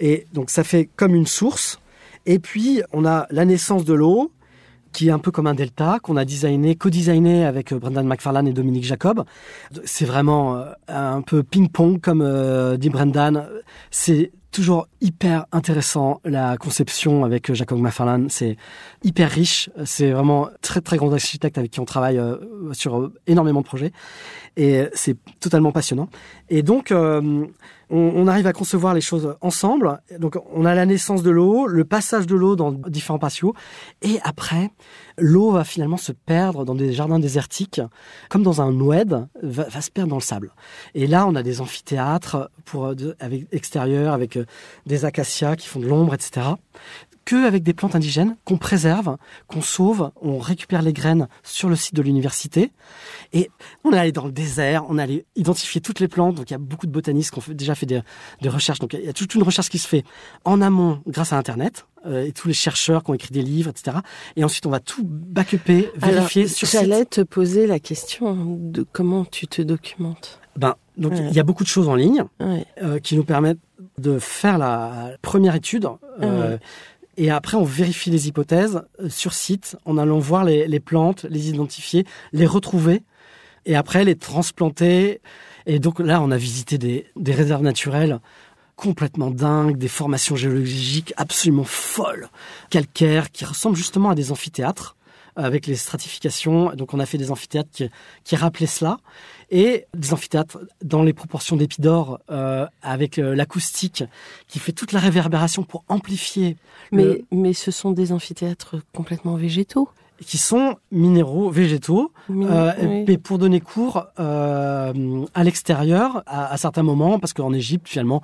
Et 0.00 0.26
donc 0.34 0.50
ça 0.50 0.64
fait 0.64 0.90
comme 0.96 1.14
une 1.14 1.26
source. 1.26 1.78
Et 2.26 2.38
puis 2.38 2.82
on 2.92 3.04
a 3.04 3.26
la 3.30 3.44
naissance 3.44 3.84
de 3.84 3.94
l'eau, 3.94 4.32
qui 4.92 5.08
est 5.08 5.10
un 5.10 5.18
peu 5.18 5.30
comme 5.30 5.46
un 5.46 5.54
delta, 5.54 5.98
qu'on 6.02 6.16
a 6.16 6.24
designé, 6.24 6.74
co-designé 6.74 7.44
avec 7.44 7.72
euh, 7.72 7.78
Brendan 7.78 8.06
McFarlane 8.06 8.48
et 8.48 8.52
Dominique 8.52 8.84
Jacob. 8.84 9.24
C'est 9.84 10.04
vraiment 10.04 10.56
euh, 10.56 10.72
un 10.88 11.22
peu 11.22 11.42
ping-pong, 11.42 12.00
comme 12.00 12.22
euh, 12.22 12.76
dit 12.76 12.90
Brendan. 12.90 13.46
C'est 13.90 14.32
toujours 14.50 14.88
hyper 15.00 15.46
intéressant 15.52 16.20
la 16.24 16.56
conception 16.56 17.24
avec 17.24 17.54
Jacob 17.54 17.78
McFarlane. 17.78 18.28
C'est 18.30 18.56
hyper 19.04 19.30
riche. 19.30 19.70
C'est 19.84 20.10
vraiment 20.10 20.48
très 20.60 20.80
très 20.80 20.96
grand 20.96 21.12
architecte 21.12 21.56
avec 21.56 21.70
qui 21.70 21.78
on 21.78 21.84
travaille 21.84 22.20
sur 22.72 23.12
énormément 23.28 23.60
de 23.60 23.66
projets 23.66 23.92
et 24.56 24.88
c'est 24.92 25.16
totalement 25.38 25.70
passionnant. 25.70 26.08
Et 26.48 26.64
donc 26.64 26.92
on, 27.90 28.26
arrive 28.26 28.46
à 28.46 28.52
concevoir 28.52 28.94
les 28.94 29.00
choses 29.00 29.36
ensemble. 29.40 30.00
Donc 30.18 30.38
on 30.52 30.64
a 30.64 30.74
la 30.74 30.86
naissance 30.86 31.22
de 31.22 31.30
l'eau, 31.30 31.66
le 31.66 31.84
passage 31.84 32.26
de 32.26 32.34
l'eau 32.36 32.56
dans 32.56 32.72
différents 32.72 33.18
patios, 33.18 33.54
et 34.02 34.18
après 34.22 34.70
l'eau 35.18 35.50
va 35.50 35.64
finalement 35.64 35.96
se 35.96 36.12
perdre 36.12 36.64
dans 36.64 36.74
des 36.74 36.92
jardins 36.92 37.18
désertiques, 37.18 37.80
comme 38.28 38.42
dans 38.42 38.62
un 38.62 38.72
oued, 38.72 39.26
va, 39.42 39.80
se 39.80 39.90
perdre 39.90 40.10
dans 40.10 40.16
le 40.16 40.22
sable. 40.22 40.52
Et 40.94 41.06
là 41.06 41.26
on 41.26 41.34
a 41.34 41.42
des 41.42 41.60
amphithéâtres 41.60 42.50
pour 42.64 42.92
avec 43.18 43.46
extérieurs, 43.52 44.14
avec 44.14 44.36
euh, 44.36 44.46
des 44.86 45.04
acacias 45.04 45.56
qui 45.56 45.66
font 45.66 45.80
de 45.80 45.86
l'ombre, 45.86 46.14
etc 46.14 46.54
que 47.24 47.46
avec 47.46 47.62
des 47.62 47.74
plantes 47.74 47.94
indigènes 47.94 48.36
qu'on 48.44 48.58
préserve, 48.58 49.16
qu'on 49.46 49.62
sauve, 49.62 50.10
on 50.20 50.38
récupère 50.38 50.82
les 50.82 50.92
graines 50.92 51.28
sur 51.42 51.68
le 51.68 51.76
site 51.76 51.94
de 51.94 52.02
l'université. 52.02 52.72
Et 53.32 53.50
on 53.84 53.92
est 53.92 53.98
allé 53.98 54.12
dans 54.12 54.26
le 54.26 54.32
désert, 54.32 54.84
on 54.88 54.98
est 54.98 55.02
allé 55.02 55.26
identifier 55.36 55.80
toutes 55.80 56.00
les 56.00 56.08
plantes. 56.08 56.34
Donc 56.34 56.50
il 56.50 56.54
y 56.54 56.56
a 56.56 56.58
beaucoup 56.58 56.86
de 56.86 56.92
botanistes 56.92 57.32
qui 57.32 57.38
ont 57.38 57.54
déjà 57.54 57.74
fait 57.74 57.86
des, 57.86 58.02
recherches. 58.48 58.78
Donc 58.78 58.94
il 58.94 59.04
y 59.04 59.08
a 59.08 59.12
toute 59.12 59.34
une 59.34 59.42
recherche 59.42 59.68
qui 59.68 59.78
se 59.78 59.88
fait 59.88 60.04
en 60.44 60.60
amont 60.60 61.02
grâce 61.06 61.32
à 61.32 61.36
Internet. 61.36 61.86
Euh, 62.06 62.24
et 62.24 62.32
tous 62.32 62.48
les 62.48 62.54
chercheurs 62.54 63.04
qui 63.04 63.10
ont 63.10 63.14
écrit 63.14 63.30
des 63.30 63.42
livres, 63.42 63.68
etc. 63.68 63.98
Et 64.34 64.42
ensuite, 64.42 64.64
on 64.64 64.70
va 64.70 64.80
tout 64.80 65.04
backuper, 65.04 65.90
vérifier 65.96 66.48
sur 66.48 66.66
site. 66.66 66.80
J'allais 66.80 67.04
te 67.04 67.20
poser 67.20 67.66
la 67.66 67.78
question 67.78 68.56
de 68.58 68.86
comment 68.90 69.26
tu 69.26 69.46
te 69.46 69.60
documentes. 69.60 70.40
Ben, 70.56 70.76
donc 70.96 71.12
il 71.16 71.32
y 71.32 71.40
a 71.40 71.42
beaucoup 71.42 71.62
de 71.62 71.68
choses 71.68 71.88
en 71.88 71.94
ligne 71.94 72.24
euh, 72.40 72.98
qui 73.00 73.16
nous 73.16 73.24
permettent 73.24 73.58
de 73.98 74.18
faire 74.18 74.58
la 74.58 75.12
première 75.22 75.54
étude. 75.54 75.88
Euh, 76.22 76.58
et 77.20 77.30
après, 77.30 77.58
on 77.58 77.64
vérifie 77.64 78.08
les 78.08 78.28
hypothèses 78.28 78.80
euh, 78.98 79.10
sur 79.10 79.34
site 79.34 79.76
en 79.84 79.98
allant 79.98 80.18
voir 80.18 80.42
les, 80.42 80.80
plantes, 80.80 81.26
les 81.28 81.50
identifier, 81.50 82.06
les 82.32 82.46
retrouver 82.46 83.02
et 83.66 83.76
après 83.76 84.04
les 84.04 84.16
transplanter. 84.16 85.20
Et 85.66 85.80
donc 85.80 86.00
là, 86.00 86.22
on 86.22 86.30
a 86.30 86.38
visité 86.38 86.78
des, 86.78 87.04
réserves 87.30 87.62
naturelles 87.62 88.20
complètement 88.74 89.30
dingues, 89.30 89.76
des 89.76 89.88
formations 89.88 90.34
géologiques 90.34 91.12
absolument 91.18 91.64
folles, 91.64 92.30
calcaires, 92.70 93.30
qui 93.30 93.44
ressemblent 93.44 93.76
justement 93.76 94.08
à 94.08 94.14
des 94.14 94.32
amphithéâtres 94.32 94.96
avec 95.36 95.66
les 95.66 95.76
stratifications. 95.76 96.74
Donc 96.74 96.94
on 96.94 97.00
a 97.00 97.04
fait 97.04 97.18
des 97.18 97.30
amphithéâtres 97.30 97.82
qui 98.24 98.34
rappelaient 98.34 98.64
cela 98.64 98.96
et 99.50 99.86
des 99.94 100.12
amphithéâtres 100.12 100.58
dans 100.82 101.02
les 101.02 101.12
proportions 101.12 101.56
d'Épidore 101.56 102.20
euh, 102.30 102.66
avec 102.82 103.18
euh, 103.18 103.34
l'acoustique 103.34 104.04
qui 104.48 104.58
fait 104.58 104.72
toute 104.72 104.92
la 104.92 105.00
réverbération 105.00 105.62
pour 105.62 105.84
amplifier. 105.88 106.56
Mais, 106.92 107.24
mais 107.30 107.52
ce 107.52 107.70
sont 107.70 107.90
des 107.90 108.12
amphithéâtres 108.12 108.76
complètement 108.92 109.34
végétaux 109.34 109.88
qui 110.24 110.38
sont 110.38 110.76
minéraux, 110.92 111.50
végétaux, 111.50 112.12
euh, 112.30 113.04
et 113.06 113.18
pour 113.18 113.38
donner 113.38 113.60
cours 113.60 114.06
euh, 114.18 115.24
à 115.34 115.44
l'extérieur 115.44 116.22
à, 116.26 116.52
à, 116.52 116.56
certains 116.56 116.82
moments, 116.82 117.18
parce 117.18 117.32
qu'en 117.32 117.52
Égypte, 117.52 117.88
finalement, 117.88 118.22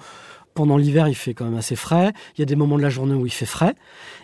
pendant 0.55 0.77
l'hiver, 0.77 1.09
il 1.09 1.15
fait 1.15 1.35
quand 1.35 1.45
même 1.45 1.57
assez 1.57 1.77
frais. 1.77 2.12
Il 2.37 2.41
y 2.41 2.43
a 2.43 2.47
des 2.47 2.57
moments 2.57 2.77
de 2.77 2.83
la 2.83 2.91
journée 2.91 3.15
où 3.15 3.27
il 3.27 3.33
fait 3.33 3.47
frais. 3.47 3.75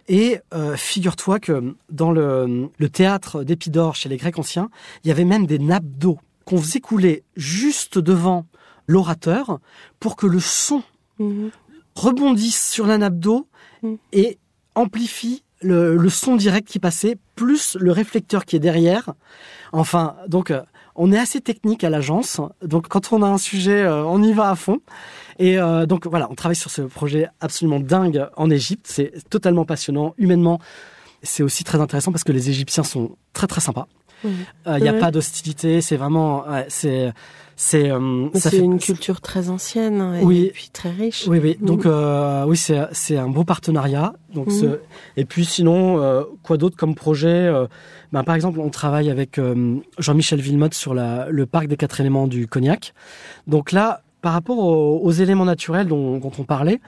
Et 0.08 0.38
euh, 0.54 0.76
figure-toi 0.76 1.40
que 1.40 1.74
dans 1.90 2.10
le, 2.10 2.70
le 2.76 2.88
théâtre 2.88 3.44
d'Épidore 3.44 3.94
chez 3.94 4.08
les 4.08 4.16
Grecs 4.16 4.38
anciens, 4.38 4.70
il 5.04 5.08
y 5.08 5.10
avait 5.10 5.24
même 5.24 5.46
des 5.46 5.58
nappes 5.58 5.84
d'eau 5.84 6.18
qu'on 6.44 6.58
faisait 6.58 6.80
couler 6.80 7.24
juste 7.36 7.98
devant 7.98 8.46
l'orateur 8.86 9.60
pour 10.00 10.16
que 10.16 10.26
le 10.26 10.40
son 10.40 10.82
mhm. 11.18 11.50
rebondisse 11.94 12.70
sur 12.70 12.86
la 12.86 12.98
nappe 12.98 13.18
d'eau 13.18 13.48
mhm. 13.82 13.98
et 14.12 14.38
amplifie 14.74 15.42
le, 15.62 16.08
son 16.08 16.36
direct 16.36 16.68
qui 16.68 16.78
passait, 16.78 17.16
plus 17.36 17.76
le 17.80 17.92
réflecteur 17.92 18.44
qui 18.44 18.56
est 18.56 18.60
derrière. 18.60 19.14
Enfin, 19.72 20.16
donc 20.26 20.50
euh, 20.50 20.62
on 20.94 21.12
est 21.12 21.18
assez 21.18 21.40
technique 21.40 21.84
à 21.84 21.90
l'agence. 21.90 22.40
Donc 22.62 22.88
quand 22.88 23.12
on 23.12 23.22
a 23.22 23.26
un 23.26 23.38
sujet, 23.38 23.82
euh, 23.82 24.04
on 24.04 24.22
y 24.22 24.32
va 24.32 24.50
à 24.50 24.56
fond. 24.56 24.80
Et 25.38 25.58
euh, 25.58 25.86
donc 25.86 26.06
voilà, 26.06 26.28
on 26.30 26.34
travaille 26.34 26.56
sur 26.56 26.70
ce 26.70 26.82
projet 26.82 27.28
absolument 27.40 27.80
dingue 27.80 28.26
en 28.36 28.50
Égypte. 28.50 28.86
C'est 28.88 29.12
totalement 29.30 29.64
passionnant, 29.64 30.14
humainement. 30.18 30.60
C'est 31.22 31.42
aussi 31.42 31.64
très 31.64 31.80
intéressant 31.80 32.10
parce 32.10 32.24
que 32.24 32.32
les 32.32 32.50
Égyptiens 32.50 32.82
sont 32.82 33.16
très 33.32 33.46
très 33.46 33.60
sympas. 33.60 33.86
Il 34.24 34.30
euh, 34.66 34.78
n'y 34.78 34.88
a 34.88 34.94
pas 34.94 35.10
d'hostilité, 35.10 35.80
c'est 35.80 35.96
vraiment, 35.96 36.44
c'est, 36.68 37.12
c'est, 37.56 37.90
euh, 37.90 38.28
c'est 38.34 38.58
une 38.58 38.78
culture 38.78 39.20
très 39.20 39.48
ancienne 39.48 40.16
et 40.20 40.24
oui, 40.24 40.50
puis 40.52 40.70
très 40.72 40.90
riche. 40.90 41.26
Oui, 41.26 41.38
oui. 41.42 41.58
Donc 41.60 41.86
euh, 41.86 42.44
oui, 42.44 42.56
c'est, 42.56 42.80
c'est 42.92 43.16
un 43.16 43.28
beau 43.28 43.44
partenariat. 43.44 44.14
Donc 44.34 44.50
ce, 44.50 44.80
et 45.16 45.24
puis 45.24 45.44
sinon, 45.44 46.24
quoi 46.42 46.56
d'autre 46.56 46.76
comme 46.76 46.94
projet 46.94 47.52
ben, 48.12 48.24
par 48.24 48.34
exemple, 48.34 48.60
on 48.60 48.68
travaille 48.68 49.10
avec 49.10 49.40
Jean-Michel 49.98 50.40
Villemotte 50.40 50.74
sur 50.74 50.92
la, 50.92 51.28
le 51.30 51.46
parc 51.46 51.66
des 51.66 51.76
quatre 51.76 52.00
éléments 52.00 52.26
du 52.26 52.46
Cognac. 52.46 52.92
Donc 53.46 53.72
là, 53.72 54.02
par 54.20 54.34
rapport 54.34 54.58
aux, 54.58 55.10
éléments 55.10 55.46
naturels 55.46 55.88
dont, 55.88 56.18
dont 56.18 56.32
on 56.38 56.44
parlait, 56.44 56.80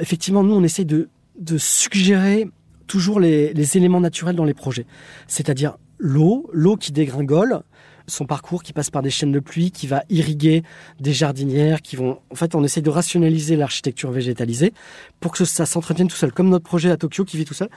effectivement, 0.00 0.42
nous 0.42 0.54
on 0.54 0.64
essaye 0.64 0.84
de, 0.84 1.08
de 1.38 1.58
suggérer 1.58 2.48
toujours 2.88 3.20
les, 3.20 3.52
les 3.52 3.76
éléments 3.76 4.00
naturels 4.00 4.34
dans 4.34 4.44
les 4.44 4.54
projets. 4.54 4.86
C'est-à-dire 5.28 5.76
l'eau, 5.98 6.48
l'eau 6.52 6.76
qui 6.76 6.92
dégringole, 6.92 7.62
son 8.06 8.24
parcours 8.24 8.62
qui 8.62 8.72
passe 8.72 8.90
par 8.90 9.02
des 9.02 9.10
chaînes 9.10 9.32
de 9.32 9.40
pluie, 9.40 9.70
qui 9.70 9.86
va 9.86 10.02
irriguer 10.08 10.62
des 10.98 11.12
jardinières, 11.12 11.82
qui 11.82 11.96
vont... 11.96 12.20
En 12.30 12.34
fait, 12.34 12.54
on 12.54 12.64
essaie 12.64 12.80
de 12.80 12.90
rationaliser 12.90 13.56
l'architecture 13.56 14.10
végétalisée 14.10 14.72
pour 15.20 15.32
que 15.32 15.44
ça 15.44 15.66
s'entretienne 15.66 16.08
tout 16.08 16.16
seul, 16.16 16.32
comme 16.32 16.48
notre 16.48 16.64
projet 16.64 16.90
à 16.90 16.96
Tokyo 16.96 17.24
qui 17.24 17.36
vit 17.36 17.44
tout 17.44 17.54
seul. 17.54 17.68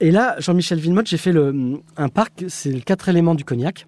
Et 0.00 0.10
là, 0.10 0.36
Jean-Michel 0.38 0.78
Villemotte, 0.78 1.06
j'ai 1.06 1.16
fait 1.16 1.34
un 1.96 2.08
parc, 2.08 2.44
c'est 2.48 2.72
le 2.72 2.80
quatre 2.80 3.08
éléments 3.08 3.34
du 3.34 3.44
cognac. 3.44 3.86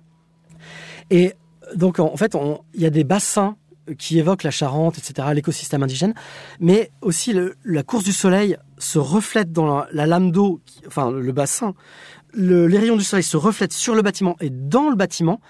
Et 1.11 1.35
donc, 1.75 1.99
en 1.99 2.17
fait, 2.17 2.37
il 2.75 2.81
y 2.81 2.87
a 2.87 2.91
des 2.91 3.05
bassins 3.05 3.57
qui 3.97 4.19
évoquent 4.19 4.43
la 4.43 4.51
Charente, 4.51 4.99
etc., 4.99 5.29
l'écosystème 5.33 5.83
indigène, 5.83 6.15
mais 6.61 6.91
aussi 7.01 7.35
la 7.65 7.83
course 7.83 8.05
du 8.05 8.13
soleil 8.13 8.57
se 8.79 8.99
reflète 8.99 9.53
dans 9.53 9.85
la, 9.93 10.07
lame 10.07 10.31
d'eau, 10.31 10.61
enfin 10.87 11.11
le 11.11 11.33
bassin, 11.33 11.75
les 12.35 12.79
rayons 12.79 12.97
du 12.97 13.05
soleil 13.05 13.23
se 13.23 13.37
reflètent 13.37 13.73
sur 13.73 13.95
le 13.95 14.03
bâtiment 14.03 14.37
et 14.41 14.51
dans 14.51 14.91
le 14.91 14.97
bâtiment 14.97 15.41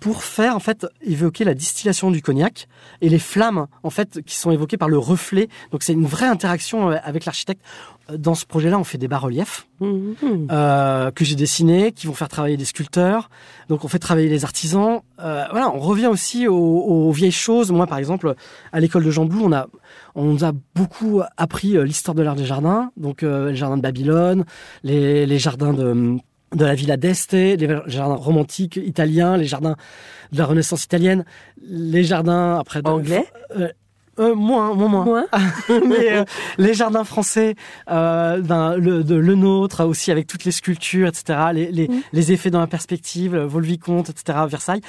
pour 0.00 0.24
faire 0.24 0.56
en 0.56 0.60
fait 0.60 0.86
évoquer 1.02 1.44
la 1.44 1.54
distillation 1.54 2.10
du 2.10 2.22
cognac 2.22 2.66
et 3.02 3.08
les 3.08 3.18
flammes 3.18 3.66
en 3.82 3.90
fait 3.90 4.22
qui 4.24 4.34
sont 4.34 4.50
évoquées 4.50 4.78
par 4.78 4.88
le 4.88 4.98
reflet. 4.98 5.48
Donc 5.70 5.82
c'est 5.82 5.92
une 5.92 6.06
vraie 6.06 6.26
interaction 6.26 6.90
euh, 6.90 6.96
avec 7.04 7.26
l'architecte. 7.26 7.62
Euh, 8.10 8.16
dans 8.16 8.34
ce 8.34 8.46
projet-là, 8.46 8.78
on 8.78 8.84
fait 8.84 8.98
des 8.98 9.08
bas-reliefs 9.08 9.66
mmh. 9.80 10.12
euh, 10.50 11.10
que 11.10 11.24
j'ai 11.24 11.34
dessinés, 11.34 11.92
qui 11.92 12.06
vont 12.06 12.14
faire 12.14 12.28
travailler 12.28 12.56
des 12.56 12.64
sculpteurs. 12.64 13.30
Donc 13.68 13.84
on 13.84 13.88
fait 13.88 13.98
travailler 13.98 14.28
les 14.28 14.44
artisans. 14.44 15.00
Euh, 15.20 15.44
voilà, 15.50 15.70
on 15.74 15.78
revient 15.78 16.06
aussi 16.06 16.48
aux, 16.48 16.56
aux, 16.56 17.12
vieilles 17.12 17.30
choses. 17.30 17.70
Moi, 17.70 17.86
par 17.86 17.98
exemple, 17.98 18.34
à 18.72 18.80
l'école 18.80 19.04
de 19.04 19.10
Jean 19.10 19.26
Blou, 19.26 19.42
on 19.44 19.52
a 19.52 19.68
on 20.14 20.24
nous 20.24 20.44
a 20.44 20.52
beaucoup 20.74 21.22
appris 21.36 21.76
euh, 21.76 21.84
l'histoire 21.84 22.14
de 22.14 22.22
l'art 22.22 22.36
des 22.36 22.46
jardins. 22.46 22.90
Donc 22.96 23.22
les 23.22 23.54
jardins 23.54 23.76
de 23.76 23.82
Babylone, 23.82 24.44
les, 24.82 25.26
les 25.26 25.38
jardins 25.38 25.72
de 25.72 26.16
de 26.54 26.64
la 26.64 26.74
Villa 26.74 26.96
d'Este, 26.96 27.32
les 27.32 27.68
jardins 27.86 28.14
romantiques 28.14 28.76
italiens, 28.76 29.36
les 29.36 29.46
jardins 29.46 29.76
de 30.32 30.38
la 30.38 30.46
Renaissance 30.46 30.84
italienne, 30.84 31.24
les 31.62 32.04
jardins 32.04 32.58
après 32.58 32.82
de, 32.82 32.88
anglais? 32.88 33.26
Euh, 33.56 33.68
euh, 34.20 34.34
moins, 34.34 34.74
moins, 34.74 34.88
moins. 34.88 35.26
Mais 35.68 36.12
euh, 36.12 36.24
les 36.58 36.74
jardins 36.74 37.04
français, 37.04 37.54
euh, 37.90 38.40
ben, 38.40 38.76
le, 38.76 39.02
de, 39.02 39.14
le 39.14 39.34
nôtre 39.34 39.84
aussi 39.84 40.10
avec 40.10 40.26
toutes 40.26 40.44
les 40.44 40.50
sculptures, 40.50 41.08
etc. 41.08 41.38
Les, 41.54 41.72
les, 41.72 41.88
mm. 41.88 42.02
les 42.12 42.32
effets 42.32 42.50
dans 42.50 42.60
la 42.60 42.66
perspective, 42.66 43.36
Vaux-le-Vicomte, 43.36 44.10
etc. 44.10 44.38
Versailles. 44.46 44.82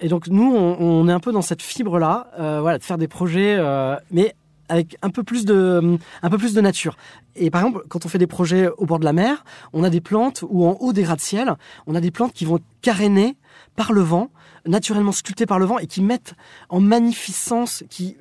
Et 0.00 0.08
donc 0.08 0.28
nous, 0.28 0.54
on, 0.54 0.76
on, 0.80 1.08
est 1.08 1.12
un 1.12 1.20
peu 1.20 1.32
dans 1.32 1.42
cette 1.42 1.62
fibre 1.62 1.98
là, 1.98 2.28
euh, 2.38 2.60
voilà, 2.60 2.78
de 2.78 2.84
faire 2.84 2.98
des 2.98 3.08
projets, 3.08 3.56
euh, 3.58 3.96
mais 4.10 4.34
avec 4.68 4.96
un 5.02 5.10
peu 5.10 5.22
plus 5.22 5.44
de 5.44 5.98
un 6.22 6.30
peu 6.30 6.38
plus 6.38 6.54
de 6.54 6.60
nature. 6.60 6.96
Et 7.36 7.50
par 7.50 7.62
exemple, 7.62 7.84
quand 7.88 8.04
on 8.06 8.08
fait 8.08 8.18
des 8.18 8.26
projets 8.26 8.68
au 8.78 8.86
bord 8.86 8.98
de 8.98 9.04
la 9.04 9.12
mer, 9.12 9.44
on 9.72 9.84
a 9.84 9.90
des 9.90 10.00
plantes 10.00 10.44
ou 10.48 10.66
en 10.66 10.76
haut 10.80 10.92
des 10.92 11.02
gratte-ciel, 11.02 11.54
on 11.86 11.94
a 11.94 12.00
des 12.00 12.10
plantes 12.10 12.32
qui 12.32 12.44
vont 12.44 12.58
caréner 12.82 13.36
par 13.76 13.92
le 13.92 14.00
vent, 14.00 14.30
naturellement 14.66 15.12
sculptées 15.12 15.46
par 15.46 15.58
le 15.58 15.66
vent 15.66 15.78
et 15.78 15.86
qui 15.86 16.02
mettent 16.02 16.34
en 16.68 16.80
magnificence, 16.80 17.84
qui, 17.88 18.16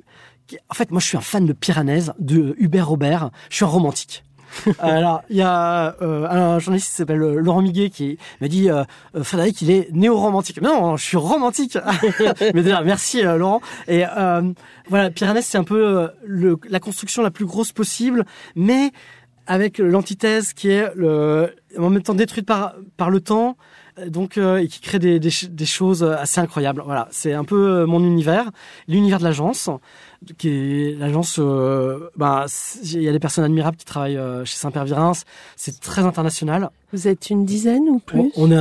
en 0.70 0.74
fait, 0.74 0.92
moi 0.92 1.00
je 1.00 1.08
suis 1.08 1.18
un 1.18 1.22
fan 1.22 1.46
de 1.46 1.54
Piranèse, 1.54 2.14
de 2.20 2.56
Hubert 2.58 2.88
Robert, 2.88 3.32
je 3.50 3.56
suis 3.56 3.66
un 3.66 3.70
romantique. 3.70 4.24
Alors, 4.80 5.24
il 5.30 5.38
y 5.38 5.42
a 5.42 5.96
euh, 6.02 6.28
un 6.28 6.60
journaliste 6.60 6.90
qui 6.90 6.96
s'appelle 6.96 7.22
euh, 7.22 7.40
Laurent 7.40 7.62
Miguet 7.62 7.90
qui 7.90 8.18
m'a 8.42 8.48
dit 8.48 8.70
euh, 8.70 8.84
euh, 9.16 9.24
Frédéric, 9.24 9.62
il 9.62 9.72
est 9.72 9.90
néo-romantique. 9.92 10.62
Non, 10.62 10.98
je 10.98 11.04
suis 11.04 11.18
romantique. 11.18 11.78
Mais 12.54 12.64
déjà, 12.64 12.82
merci 12.82 13.22
Laurent. 13.22 13.62
Et 13.88 14.04
voilà, 14.90 15.10
Piranèse, 15.10 15.46
c'est 15.46 15.58
un 15.58 15.64
peu 15.64 16.10
le, 16.26 16.58
la 16.70 16.80
construction 16.80 17.22
la 17.22 17.32
plus 17.32 17.46
grosse 17.46 17.72
possible, 17.72 18.26
mais 18.56 18.92
avec 19.46 19.80
l'antithèse 19.80 20.54
qui 20.54 20.70
est 20.70 20.90
le, 20.96 21.54
en 21.78 21.90
même 21.90 22.02
temps 22.02 22.14
détruite 22.14 22.46
par, 22.46 22.76
par 22.96 23.10
le 23.10 23.20
temps, 23.20 23.58
donc 24.06 24.38
euh, 24.38 24.58
et 24.58 24.68
qui 24.68 24.80
crée 24.80 25.00
des, 25.00 25.20
des, 25.20 25.32
des, 25.50 25.66
choses 25.66 26.04
assez 26.04 26.40
incroyables. 26.40 26.82
Voilà, 26.86 27.08
c'est 27.12 27.34
un 27.34 27.44
peu 27.44 27.70
euh, 27.70 27.86
mon 27.86 28.04
univers, 28.04 28.52
l'univers 28.88 29.20
de 29.20 29.24
l'agence, 29.24 29.70
qui 30.38 30.50
est 30.50 31.00
l'agence. 31.00 31.40
Euh, 31.40 32.10
bah, 32.16 32.46
il 32.84 33.02
y 33.02 33.10
a 33.10 33.12
des 33.12 33.20
personnes 33.20 33.44
admirables 33.44 33.78
qui 33.78 33.86
travaillent 33.86 34.20
chez 34.46 34.58
Saint-Père 34.58 34.86
Virins. 34.86 35.14
C'est 35.56 35.80
très 35.80 36.04
international. 36.04 36.70
Vous 36.94 37.08
êtes 37.08 37.30
une 37.30 37.46
dizaine 37.46 37.84
ou 37.90 38.00
plus? 38.00 38.32
On, 38.36 38.52
est 38.52 38.60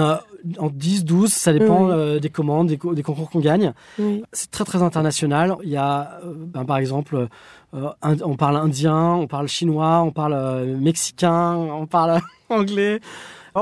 en 0.58 0.70
10, 0.72 1.04
12, 1.04 1.32
ça 1.32 1.52
dépend 1.52 2.18
des 2.18 2.30
commandes, 2.30 2.68
des, 2.68 2.78
des, 2.92 3.02
concours 3.02 3.30
qu'on 3.30 3.40
gagne. 3.40 3.72
Oui. 3.98 4.22
C'est 4.32 4.50
très 4.50 4.64
très 4.64 4.82
international. 4.82 5.56
Il 5.62 5.70
y 5.70 5.76
a, 5.76 6.20
ben, 6.24 6.64
par 6.64 6.78
exemple, 6.78 7.28
on 7.72 8.36
parle 8.36 8.56
indien, 8.56 9.14
on 9.14 9.26
parle 9.26 9.48
chinois, 9.48 10.02
on 10.02 10.12
parle 10.12 10.66
mexicain, 10.78 11.54
on 11.54 11.86
parle 11.86 12.20
anglais 12.48 13.00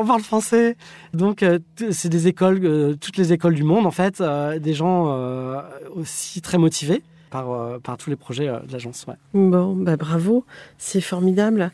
on 0.01 0.07
parle 0.07 0.23
français. 0.23 0.77
Donc 1.13 1.43
euh, 1.43 1.59
c'est 1.91 2.09
des 2.09 2.27
écoles, 2.27 2.61
euh, 2.65 2.95
toutes 3.01 3.17
les 3.17 3.33
écoles 3.33 3.55
du 3.55 3.63
monde 3.63 3.87
en 3.87 3.91
fait, 3.91 4.21
euh, 4.21 4.59
des 4.59 4.75
gens 4.75 5.17
aussi 5.95 6.43
très 6.43 6.59
motivés 6.59 7.03
par, 7.31 7.81
tous 7.99 8.11
les 8.11 8.17
projets 8.17 8.47
de 8.47 8.73
l'agence. 8.73 9.07
Bon, 9.33 9.75
bah 9.75 9.97
bravo, 9.97 10.45
c'est 10.79 11.01
formidable. 11.01 11.73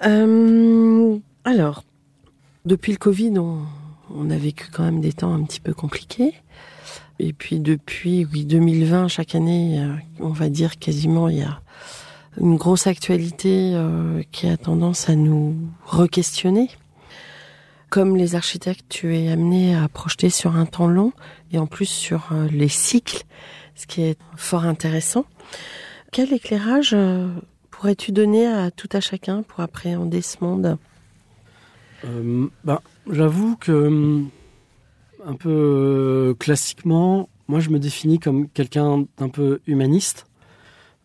alors, 0.00 1.84
depuis 2.64 2.92
le 2.92 2.98
Covid, 2.98 3.38
on, 3.38 4.30
a 4.30 4.36
vécu 4.36 4.68
quand 4.70 4.82
même 4.82 5.00
des 5.00 5.12
temps 5.12 5.32
un 5.32 5.42
petit 5.44 5.60
peu 5.60 5.72
compliqués. 5.72 6.34
Et 7.18 7.32
puis 7.32 7.60
depuis 7.60 8.26
oui 8.30 8.44
2020, 8.44 9.08
chaque 9.08 9.34
année, 9.34 9.82
on 10.20 10.30
va 10.30 10.50
dire 10.50 10.78
quasiment, 10.78 11.28
il 11.28 11.38
y 11.38 11.42
a 11.42 11.60
une 12.38 12.56
grosse 12.56 12.86
actualité 12.86 13.74
qui 14.32 14.48
a 14.48 14.58
tendance 14.58 15.08
à 15.08 15.14
nous 15.14 15.56
re-questionner 15.86 16.68
comme 17.94 18.16
les 18.16 18.34
architectes, 18.34 18.86
tu 18.88 19.16
es 19.16 19.30
amené 19.30 19.76
à 19.76 19.86
projeter 19.86 20.28
sur 20.28 20.56
un 20.56 20.66
temps 20.66 20.88
long 20.88 21.12
et 21.52 21.60
en 21.60 21.68
plus 21.68 21.86
sur 21.86 22.30
euh, 22.32 22.48
les 22.50 22.66
cycles, 22.66 23.22
ce 23.76 23.86
qui 23.86 24.02
est 24.02 24.18
fort 24.34 24.64
intéressant. 24.64 25.26
Quel 26.10 26.32
éclairage 26.32 26.90
euh, 26.92 27.28
pourrais-tu 27.70 28.10
donner 28.10 28.48
à 28.48 28.72
tout 28.72 28.88
à 28.92 28.98
chacun 28.98 29.44
pour 29.44 29.60
appréhender 29.60 30.22
ce 30.22 30.38
monde? 30.40 30.76
Euh, 32.04 32.48
ben, 32.64 32.80
J'avoue 33.08 33.54
que, 33.54 34.24
un 35.24 35.34
peu 35.34 36.34
classiquement, 36.40 37.28
moi 37.46 37.60
je 37.60 37.70
me 37.70 37.78
définis 37.78 38.18
comme 38.18 38.48
quelqu'un 38.48 39.06
d'un 39.18 39.28
peu 39.28 39.60
humaniste. 39.68 40.26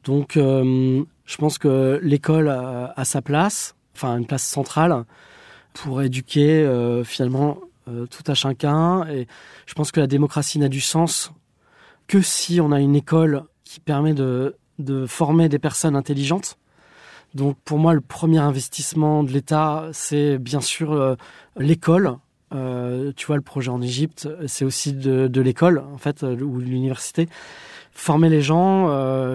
Donc 0.05 0.31
je 0.33 1.37
pense 1.37 1.59
que 1.59 1.99
l'école 2.01 2.49
a 2.49 3.05
sa 3.05 3.21
place, 3.21 3.75
enfin 3.93 4.17
une 4.17 4.25
place 4.25 4.43
centrale 4.43 5.05
pour 5.73 6.01
éduquer 6.01 6.61
euh, 6.61 7.03
finalement 7.03 7.59
euh, 7.87 8.05
tout 8.05 8.23
à 8.27 8.33
chacun. 8.33 9.07
Et 9.07 9.27
je 9.65 9.73
pense 9.73 9.91
que 9.91 9.99
la 9.99 10.07
démocratie 10.07 10.59
n'a 10.59 10.69
du 10.69 10.81
sens 10.81 11.31
que 12.07 12.21
si 12.21 12.59
on 12.61 12.71
a 12.71 12.79
une 12.79 12.95
école 12.95 13.43
qui 13.63 13.79
permet 13.79 14.13
de, 14.13 14.55
de 14.79 15.05
former 15.05 15.49
des 15.49 15.59
personnes 15.59 15.95
intelligentes. 15.95 16.57
Donc 17.35 17.57
pour 17.63 17.77
moi, 17.77 17.93
le 17.93 18.01
premier 18.01 18.39
investissement 18.39 19.23
de 19.23 19.31
l'État, 19.31 19.89
c'est 19.93 20.39
bien 20.39 20.61
sûr 20.61 20.93
euh, 20.93 21.15
l'école. 21.57 22.17
tu 22.51 23.25
vois, 23.27 23.35
le 23.35 23.43
projet 23.43 23.69
en 23.69 23.81
Égypte, 23.81 24.27
c'est 24.47 24.65
aussi 24.65 24.93
de, 24.93 25.27
de 25.27 25.41
l'école, 25.41 25.83
en 25.93 25.99
fait, 25.99 26.23
ou 26.23 26.57
l'université. 26.57 27.29
Former 27.91 28.29
les 28.29 28.41
gens, 28.41 28.87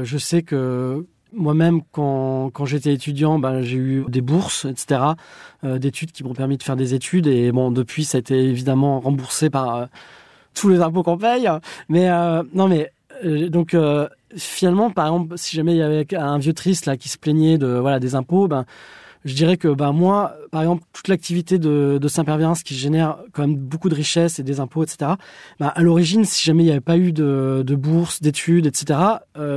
je 0.03 0.18
sais 0.18 0.42
que 0.42 1.07
moi-même, 1.35 1.81
quand, 1.92 2.51
quand 2.53 2.64
j'étais 2.64 2.92
étudiant, 2.92 3.38
ben, 3.38 3.62
j'ai 3.62 3.77
eu 3.77 4.05
des 4.09 4.20
bourses, 4.20 4.64
etc., 4.64 5.01
euh, 5.64 5.79
d'études 5.79 6.12
qui 6.12 6.25
m'ont 6.25 6.35
permis 6.35 6.57
de 6.57 6.62
faire 6.62 6.77
des 6.77 6.94
études. 6.94 7.27
Et 7.27 7.53
bon, 7.53 7.70
depuis, 7.70 8.05
ça 8.05 8.18
a 8.18 8.20
été 8.20 8.38
évidemment 8.38 9.01
remboursé 9.01 9.51
par 9.51 9.75
euh, 9.75 9.87
tous 10.55 10.68
les 10.68 10.81
impôts 10.81 11.03
qu'on 11.03 11.18
paye. 11.18 11.49
Mais 11.88 12.09
euh, 12.11 12.42
non, 12.55 12.68
mais 12.68 12.90
donc 13.49 13.77
finalement, 14.37 14.90
par 14.90 15.07
exemple, 15.07 15.38
si 15.38 15.57
jamais 15.57 15.73
il 15.75 15.79
y 15.79 15.83
avait 15.83 16.05
un 16.16 16.38
vieux 16.38 16.53
triste 16.53 16.87
là 16.87 16.97
qui 16.97 17.09
se 17.09 17.16
plaignait 17.16 17.59
de 17.59 17.68
voilà 17.68 18.01
des 18.01 18.16
impôts, 18.16 18.49
ben 18.49 18.66
je 19.25 19.35
dirais 19.35 19.57
que 19.57 19.68
ben 19.68 19.92
moi, 19.92 20.35
par 20.51 20.62
exemple, 20.62 20.83
toute 20.92 21.07
l'activité 21.07 21.59
de, 21.59 21.99
de 22.03 22.09
Saint-Pervérance 22.09 22.64
qui 22.64 22.75
génère 22.75 23.18
quand 23.33 23.42
même 23.42 23.57
beaucoup 23.57 23.88
de 23.88 23.94
richesses 23.94 24.40
et 24.40 24.42
des 24.42 24.59
impôts, 24.59 24.83
etc. 24.83 25.12
Ben, 25.61 25.73
à 25.75 25.83
l'origine, 25.83 26.25
si 26.25 26.44
jamais 26.44 26.64
il 26.64 26.66
n'y 26.66 26.73
avait 26.73 26.81
pas 26.81 26.99
eu 26.99 27.12
de, 27.12 27.62
de 27.64 27.75
bourse, 27.77 28.20
d'études, 28.20 28.66
etc., 28.66 28.99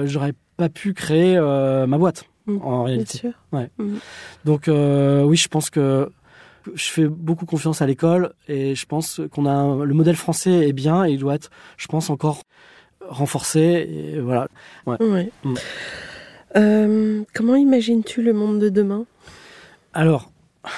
j'aurais 0.06 0.34
pas 0.58 0.70
pu 0.70 0.93
créer 0.93 1.38
euh, 1.38 1.88
ma 1.88 1.98
boîte 1.98 2.26
mm. 2.48 2.58
en 2.62 2.84
réalité. 2.84 3.20
Bien 3.22 3.32
sûr. 3.32 3.39
Ouais. 3.52 3.70
Mm. 3.78 3.98
Donc 4.46 4.67
euh, 4.67 5.24
oui, 5.24 5.38
je 5.38 5.48
pense 5.48 5.70
que 5.70 6.12
je 6.74 6.86
fais 6.86 7.08
beaucoup 7.08 7.46
confiance 7.46 7.82
à 7.82 7.86
l'école 7.86 8.34
et 8.48 8.76
je 8.76 8.86
pense 8.86 9.22
qu'on 9.32 9.46
a 9.46 9.86
le 9.86 9.93
modèle 9.93 10.17
français 10.17 10.67
est 10.67 10.74
bien 10.74 11.06
et 11.06 11.12
il 11.12 11.20
doit 11.20 11.36
être, 11.36 11.50
je 11.78 11.88
pense, 11.88 12.10
encore 12.10 12.41
renforcé. 13.08 13.60
Et 13.89 14.20
voilà. 14.20 14.48
Ouais. 14.86 15.32
Mm. 15.43 15.54
Euh, 16.56 17.24
comment 17.34 17.56
imagines-tu 17.56 18.22
le 18.22 18.34
monde 18.34 18.60
de 18.60 18.70
demain? 18.70 19.06
Alors. 19.93 20.32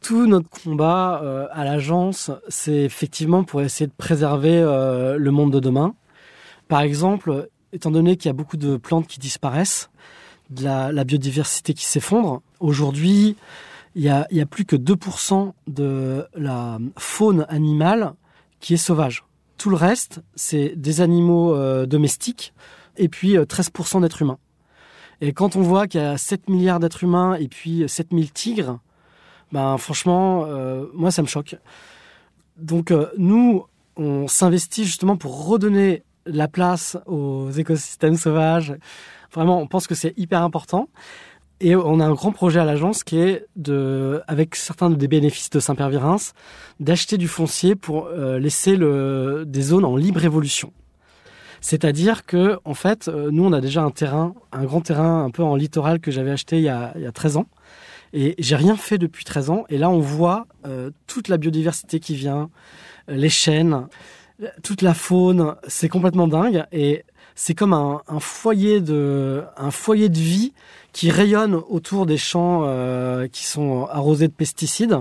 tout 0.00 0.26
notre 0.26 0.48
combat 0.48 1.20
euh, 1.22 1.46
à 1.52 1.64
l'agence, 1.64 2.30
c'est 2.48 2.82
effectivement 2.82 3.44
pour 3.44 3.62
essayer 3.62 3.86
de 3.86 3.92
préserver 3.96 4.58
euh, 4.58 5.16
le 5.18 5.30
monde 5.30 5.52
de 5.52 5.60
demain. 5.60 5.94
Par 6.68 6.80
exemple, 6.80 7.48
étant 7.72 7.90
donné 7.90 8.16
qu'il 8.16 8.28
y 8.28 8.30
a 8.30 8.34
beaucoup 8.34 8.56
de 8.56 8.76
plantes 8.76 9.06
qui 9.06 9.18
disparaissent, 9.18 9.90
de 10.50 10.64
la, 10.64 11.04
biodiversité 11.04 11.74
qui 11.74 11.84
s'effondre, 11.84 12.42
aujourd'hui, 12.58 13.36
il 13.94 14.02
y 14.02 14.08
a, 14.08 14.26
plus 14.46 14.64
que 14.64 14.76
2% 14.76 15.52
de 15.68 16.26
la 16.34 16.78
faune 16.96 17.46
animale 17.48 18.14
qui 18.58 18.74
est 18.74 18.78
sauvage. 18.78 19.24
Tout 19.58 19.70
le 19.70 19.76
reste, 19.76 20.22
c'est 20.34 20.74
des 20.76 21.00
animaux 21.00 21.54
euh, 21.54 21.86
domestiques 21.86 22.52
et 22.96 23.08
puis 23.08 23.34
13% 23.36 23.96
euh, 23.96 24.00
d'êtres 24.00 24.22
humains. 24.22 24.38
Et 25.20 25.32
quand 25.32 25.54
on 25.54 25.62
voit 25.62 25.86
qu'il 25.86 26.00
y 26.00 26.04
a 26.04 26.16
7 26.16 26.48
milliards 26.48 26.80
d'êtres 26.80 27.04
humains 27.04 27.34
et 27.34 27.48
puis 27.48 27.84
7000 27.86 28.32
tigres, 28.32 28.80
ben 29.52 29.76
franchement, 29.76 30.44
euh, 30.46 30.86
moi 30.94 31.10
ça 31.10 31.22
me 31.22 31.26
choque. 31.26 31.56
Donc 32.56 32.92
nous, 33.18 33.66
on 33.96 34.28
s'investit 34.28 34.84
justement 34.84 35.16
pour 35.16 35.46
redonner 35.46 36.04
la 36.26 36.48
place 36.48 36.96
aux 37.06 37.50
écosystèmes 37.50 38.16
sauvages. 38.16 38.74
Vraiment, 39.32 39.60
on 39.60 39.66
pense 39.66 39.86
que 39.86 39.94
c'est 39.94 40.16
hyper 40.18 40.42
important. 40.42 40.88
Et 41.62 41.76
on 41.76 42.00
a 42.00 42.06
un 42.06 42.14
grand 42.14 42.32
projet 42.32 42.58
à 42.58 42.64
l'agence 42.64 43.04
qui 43.04 43.18
est 43.18 43.46
de, 43.54 44.22
avec 44.26 44.56
certains 44.56 44.88
des 44.88 45.08
bénéfices 45.08 45.50
de 45.50 45.60
Saint-Père-Virins, 45.60 46.32
d'acheter 46.80 47.18
du 47.18 47.28
foncier 47.28 47.74
pour 47.74 48.06
euh, 48.06 48.38
laisser 48.38 48.78
des 48.78 49.62
zones 49.62 49.84
en 49.84 49.94
libre 49.94 50.24
évolution. 50.24 50.72
C'est-à-dire 51.60 52.24
que, 52.24 52.58
en 52.64 52.72
fait, 52.72 53.08
euh, 53.08 53.30
nous, 53.30 53.44
on 53.44 53.52
a 53.52 53.60
déjà 53.60 53.82
un 53.82 53.90
terrain, 53.90 54.34
un 54.52 54.64
grand 54.64 54.80
terrain 54.80 55.22
un 55.22 55.30
peu 55.30 55.42
en 55.42 55.54
littoral 55.54 56.00
que 56.00 56.10
j'avais 56.10 56.30
acheté 56.30 56.56
il 56.56 56.62
y, 56.62 56.70
a, 56.70 56.92
il 56.96 57.02
y 57.02 57.06
a 57.06 57.12
13 57.12 57.36
ans. 57.36 57.46
Et 58.14 58.34
j'ai 58.38 58.56
rien 58.56 58.76
fait 58.76 58.96
depuis 58.96 59.24
13 59.24 59.50
ans. 59.50 59.64
Et 59.68 59.76
là, 59.76 59.90
on 59.90 60.00
voit 60.00 60.46
euh, 60.66 60.90
toute 61.06 61.28
la 61.28 61.36
biodiversité 61.36 62.00
qui 62.00 62.14
vient, 62.14 62.48
les 63.06 63.28
chênes, 63.28 63.86
toute 64.62 64.82
la 64.82 64.94
faune, 64.94 65.54
c'est 65.66 65.88
complètement 65.88 66.28
dingue 66.28 66.64
et 66.72 67.04
c'est 67.34 67.54
comme 67.54 67.72
un, 67.72 68.00
foyer 68.20 68.80
de 68.80 69.44
un 69.56 69.70
foyer 69.70 70.08
de 70.08 70.18
vie 70.18 70.52
qui 70.92 71.10
rayonne 71.10 71.54
autour 71.54 72.06
des 72.06 72.16
champs 72.16 72.62
euh, 72.64 73.28
qui 73.28 73.44
sont 73.44 73.86
arrosés 73.90 74.28
de 74.28 74.32
pesticides. 74.32 74.98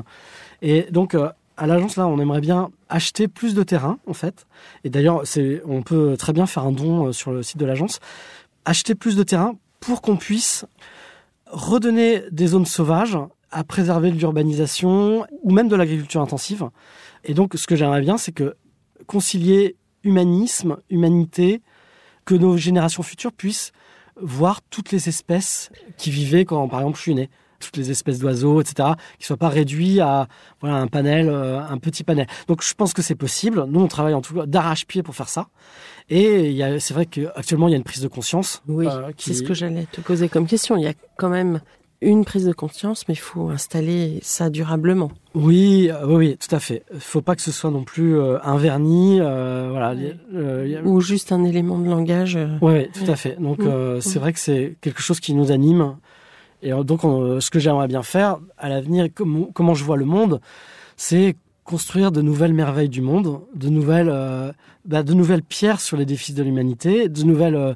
Et 0.62 0.84
donc 0.92 1.16
euh, 1.16 1.30
à 1.58 1.68
l'agence 1.68 1.96
là, 1.98 2.08
on 2.08 2.20
aimerait 2.20 2.42
bien 2.42 2.70
acheter 2.88 3.28
plus 3.28 3.56
de 3.56 3.64
terrain 3.64 3.98
en 4.08 4.14
fait. 4.14 4.48
Et 4.84 4.90
d'ailleurs, 4.90 5.24
on 5.66 5.82
peut 5.82 6.16
très 6.18 6.34
bien 6.34 6.46
faire 6.46 6.64
un 6.64 6.72
don 6.72 7.08
euh, 7.08 7.12
sur 7.12 7.32
le 7.32 7.44
site 7.44 7.58
de 7.58 7.66
l'agence, 7.66 8.00
acheter 8.66 8.96
plus 8.96 9.16
de 9.16 9.24
terrain 9.24 9.56
pour 9.80 10.02
qu'on 10.02 10.18
puisse 10.18 10.66
redonner 11.48 12.24
des 12.32 12.48
zones 12.48 12.66
sauvages 12.66 13.18
à 13.52 13.64
préserver 13.64 14.12
de 14.12 14.18
l'urbanisation 14.18 15.26
ou 15.42 15.52
même 15.52 15.68
de 15.68 15.76
l'agriculture 15.76 16.22
intensive. 16.22 16.70
Et 17.24 17.34
donc, 17.34 17.54
ce 17.56 17.68
que 17.68 17.76
j'aimerais 17.76 18.02
bien, 18.02 18.18
c'est 18.18 18.32
que 18.32 18.56
concilier 19.08 19.76
humanisme, 20.04 20.78
humanité, 20.90 21.62
que 22.26 22.36
nos 22.36 22.58
générations 22.58 23.04
futures 23.04 23.34
puissent 23.34 23.72
voir 24.22 24.62
toutes 24.70 24.92
les 24.92 25.10
espèces 25.10 25.72
qui 25.98 26.12
vivaient 26.12 26.46
quand, 26.46 26.68
par 26.68 26.82
exemple, 26.82 26.98
je 26.98 27.02
suis 27.02 27.16
né 27.16 27.30
toutes 27.60 27.78
les 27.78 27.92
espèces 27.92 28.20
d'oiseaux, 28.20 28.62
etc., 28.62 28.90
qui 29.20 29.26
soient 29.26 29.38
pas 29.38 29.50
réduits 29.50 30.00
à 30.00 30.28
voilà 30.62 30.78
un 30.78 30.88
panel, 30.88 31.30
euh, 31.30 31.60
un 31.62 31.78
petit 31.78 32.04
panel. 32.04 32.26
Donc 32.48 32.64
je 32.64 32.74
pense 32.74 32.94
que 32.94 33.02
c'est 33.02 33.16
possible. 33.16 33.66
Nous, 33.68 33.80
on 33.80 33.88
travaille 33.88 34.14
en 34.14 34.22
tout 34.22 34.34
cas 34.34 34.46
d'arrache-pied 34.46 35.04
pour 35.04 35.16
faire 35.16 35.30
ça. 35.30 35.50
Et 36.10 36.60
c'est 36.80 36.94
vrai 36.94 37.06
qu'actuellement, 37.06 37.68
il 37.68 37.72
y 37.72 37.74
a 37.76 37.78
une 37.78 37.84
prise 37.84 38.02
de 38.02 38.08
conscience. 38.08 38.64
Oui, 38.68 38.88
euh, 38.88 39.12
c'est 39.18 39.34
ce 39.34 39.44
que 39.44 39.54
j'allais 39.54 39.86
te 39.92 40.02
poser 40.02 40.28
comme 40.28 40.48
question. 40.48 40.76
Il 40.76 40.84
y 40.84 40.88
a 40.88 40.94
quand 41.18 41.30
même 41.30 41.62
une 42.02 42.24
prise 42.26 42.46
de 42.46 42.54
conscience, 42.54 43.08
mais 43.08 43.14
il 43.14 43.18
faut 43.20 43.50
installer 43.50 44.20
ça 44.22 44.50
durablement. 44.50 45.12
Oui, 45.36 45.90
euh, 45.92 46.06
oui, 46.16 46.38
tout 46.38 46.56
à 46.56 46.60
fait. 46.60 46.84
Il 46.94 47.00
faut 47.00 47.22
pas 47.22 47.36
que 47.36 47.42
ce 47.42 47.52
soit 47.52 47.72
non 47.72 47.84
plus 47.84 48.18
euh, 48.18 48.38
un 48.44 48.58
vernis, 48.58 49.20
euh, 49.20 49.68
voilà, 49.72 49.94
ou 50.86 51.02
juste 51.02 51.32
un 51.32 51.44
élément 51.44 51.78
de 51.78 51.90
langage. 51.90 52.38
Oui, 52.62 52.88
tout 52.92 53.10
à 53.12 53.16
fait. 53.16 53.38
Donc 53.40 53.60
c'est 54.02 54.20
vrai 54.20 54.34
que 54.34 54.40
c'est 54.40 54.76
quelque 54.82 55.02
chose 55.02 55.20
qui 55.20 55.34
nous 55.34 55.52
anime 55.52 55.96
Et 56.62 56.74
euh, 56.74 56.84
donc, 56.84 57.04
on- 57.06 57.40
ce 57.40 57.50
que 57.50 57.60
j'aimerais 57.60 57.88
bien 57.88 58.04
faire 58.04 58.38
à 58.58 58.68
l'avenir, 58.70 59.08
comment, 59.16 59.50
comment 59.54 59.76
je 59.76 59.84
vois 59.86 59.96
le 59.98 60.04
monde, 60.06 60.42
c'est 60.98 61.36
construire 61.64 62.12
de 62.12 62.22
nouvelles 62.22 62.54
merveilles 62.54 62.90
du 62.90 63.02
monde, 63.02 63.40
de 63.56 63.70
nouvelles, 63.70 64.10
euh, 64.12 64.52
bah, 64.86 65.04
de 65.04 65.14
nouvelles 65.14 65.44
pierres 65.44 65.80
sur 65.80 65.96
l'édifice 65.96 66.36
de 66.36 66.44
l'humanité, 66.44 67.08
de 67.08 67.24
nouvelles, 67.24 67.56
euh, 67.56 67.74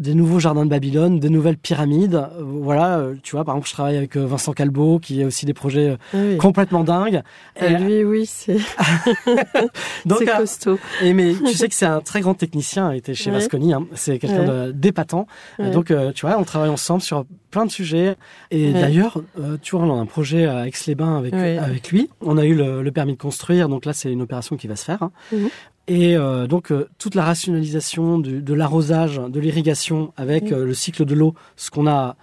des 0.00 0.14
nouveaux 0.14 0.38
jardins 0.40 0.64
de 0.64 0.70
Babylone, 0.70 1.20
des 1.20 1.28
nouvelles 1.30 1.56
pyramides. 1.58 2.14
Euh, 2.14 2.28
voilà, 2.42 2.98
euh, 2.98 3.14
tu 3.22 3.36
vois, 3.36 3.44
par 3.44 3.54
exemple, 3.54 3.68
je 3.68 3.72
travaille 3.74 3.96
avec 3.96 4.16
euh, 4.16 4.26
Vincent 4.26 4.52
Calbeau, 4.52 4.98
qui 4.98 5.22
a 5.22 5.26
aussi 5.26 5.46
des 5.46 5.54
projets 5.54 5.96
Ah 6.12 6.16
oui. 6.16 6.38
complètement 6.38 6.82
dingues. 6.82 7.22
Et- 7.60 7.68
lui, 7.76 8.02
oui, 8.04 8.26
c'est 8.26 8.56
costaud. 10.38 10.78
et 11.02 11.12
mais 11.12 11.34
tu 11.34 11.54
sais 11.54 11.68
que 11.68 11.74
c'est 11.74 11.86
un 11.86 12.00
très 12.00 12.20
grand 12.20 12.34
technicien, 12.34 12.92
il 12.92 12.98
était 12.98 13.14
chez 13.14 13.30
Ouais. 13.30 13.36
Vasconi, 13.38 13.72
hein. 13.72 13.86
c'est 13.94 14.18
quelqu'un 14.18 14.70
d'épatant. 14.70 15.26
Ouais. 15.58 15.70
Donc 15.70 15.92
tu 16.14 16.26
vois, 16.26 16.38
on 16.38 16.44
travaille 16.44 16.70
ensemble 16.70 17.02
sur 17.02 17.24
plein 17.50 17.66
de 17.66 17.70
sujets. 17.70 18.16
Et 18.50 18.72
d'ailleurs, 18.72 19.20
tu 19.62 19.76
vois, 19.76 19.84
on 19.84 19.96
a 19.98 20.00
un 20.00 20.06
projet 20.06 20.46
à 20.46 20.66
Aix-les-Bains 20.66 21.18
avec 21.18 21.34
avec 21.34 21.90
lui. 21.90 22.08
On 22.20 22.36
a 22.38 22.44
eu 22.44 22.54
le, 22.54 22.82
le 22.82 22.92
permis 22.92 23.12
de 23.12 23.18
construire, 23.18 23.68
donc 23.68 23.84
là 23.84 23.92
c'est 23.92 24.10
une 24.12 24.22
opération 24.22 24.56
qui 24.56 24.66
va 24.66 24.76
se 24.76 24.84
faire. 24.84 25.02
hein. 25.02 25.10
Mhm. 25.32 25.48
Et 25.92 26.16
euh, 26.16 26.46
donc 26.46 26.70
euh, 26.70 26.88
toute 26.98 27.16
la 27.16 27.24
rationalisation 27.24 28.18
du- 28.20 28.42
de 28.42 28.54
l'arrosage, 28.54 29.16
de 29.18 29.40
l'irrigation 29.40 30.12
avec 30.16 30.44
Mhm. 30.44 30.52
euh, 30.52 30.64
le 30.64 30.74
cycle 30.74 31.04
de 31.04 31.14
l'eau, 31.16 31.34
ce 31.56 31.68
qu'on 31.72 31.88
a 31.88 32.14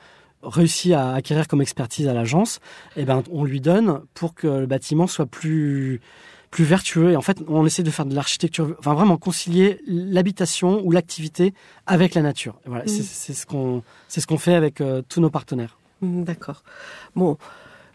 réussi 0.41 0.93
à 0.93 1.11
acquérir 1.13 1.47
comme 1.49 1.61
expertise 1.61 2.07
à 2.07 2.13
l'agence, 2.13 2.59
eh 2.95 3.03
ben 3.03 3.23
on 3.29 3.43
lui 3.43 3.59
donne 3.59 3.89
pour 4.13 4.33
que 4.35 4.47
le 4.47 4.67
bâtiment 4.67 5.05
soit 5.07 5.25
plus 5.25 5.99
plus 6.49 6.63
vertueux. 6.63 7.11
Et 7.11 7.17
en 7.17 7.21
fait, 7.21 7.39
on 7.49 7.65
essaie 7.65 7.83
de 7.83 7.91
faire 7.91 8.05
de 8.05 8.15
l'architecture, 8.15 8.73
enfin 8.79 8.93
vraiment 8.93 9.17
concilier 9.17 9.81
l'habitation 9.85 10.81
ou 10.85 10.91
l'activité 10.91 11.53
avec 11.87 12.13
la 12.15 12.21
nature. 12.21 12.55
Et 12.65 12.69
voilà, 12.69 12.85
Mhm. 12.85 12.89
c'est 12.89 13.33
ce 13.33 13.45
qu'on 13.45 13.83
ce 14.07 14.25
qu'on 14.25 14.37
fait 14.37 14.55
avec 14.55 14.81
tous 15.09 15.19
nos 15.19 15.29
partenaires. 15.29 15.77
Mm, 16.01 16.23
D'accord. 16.23 16.63
Bon, 17.17 17.37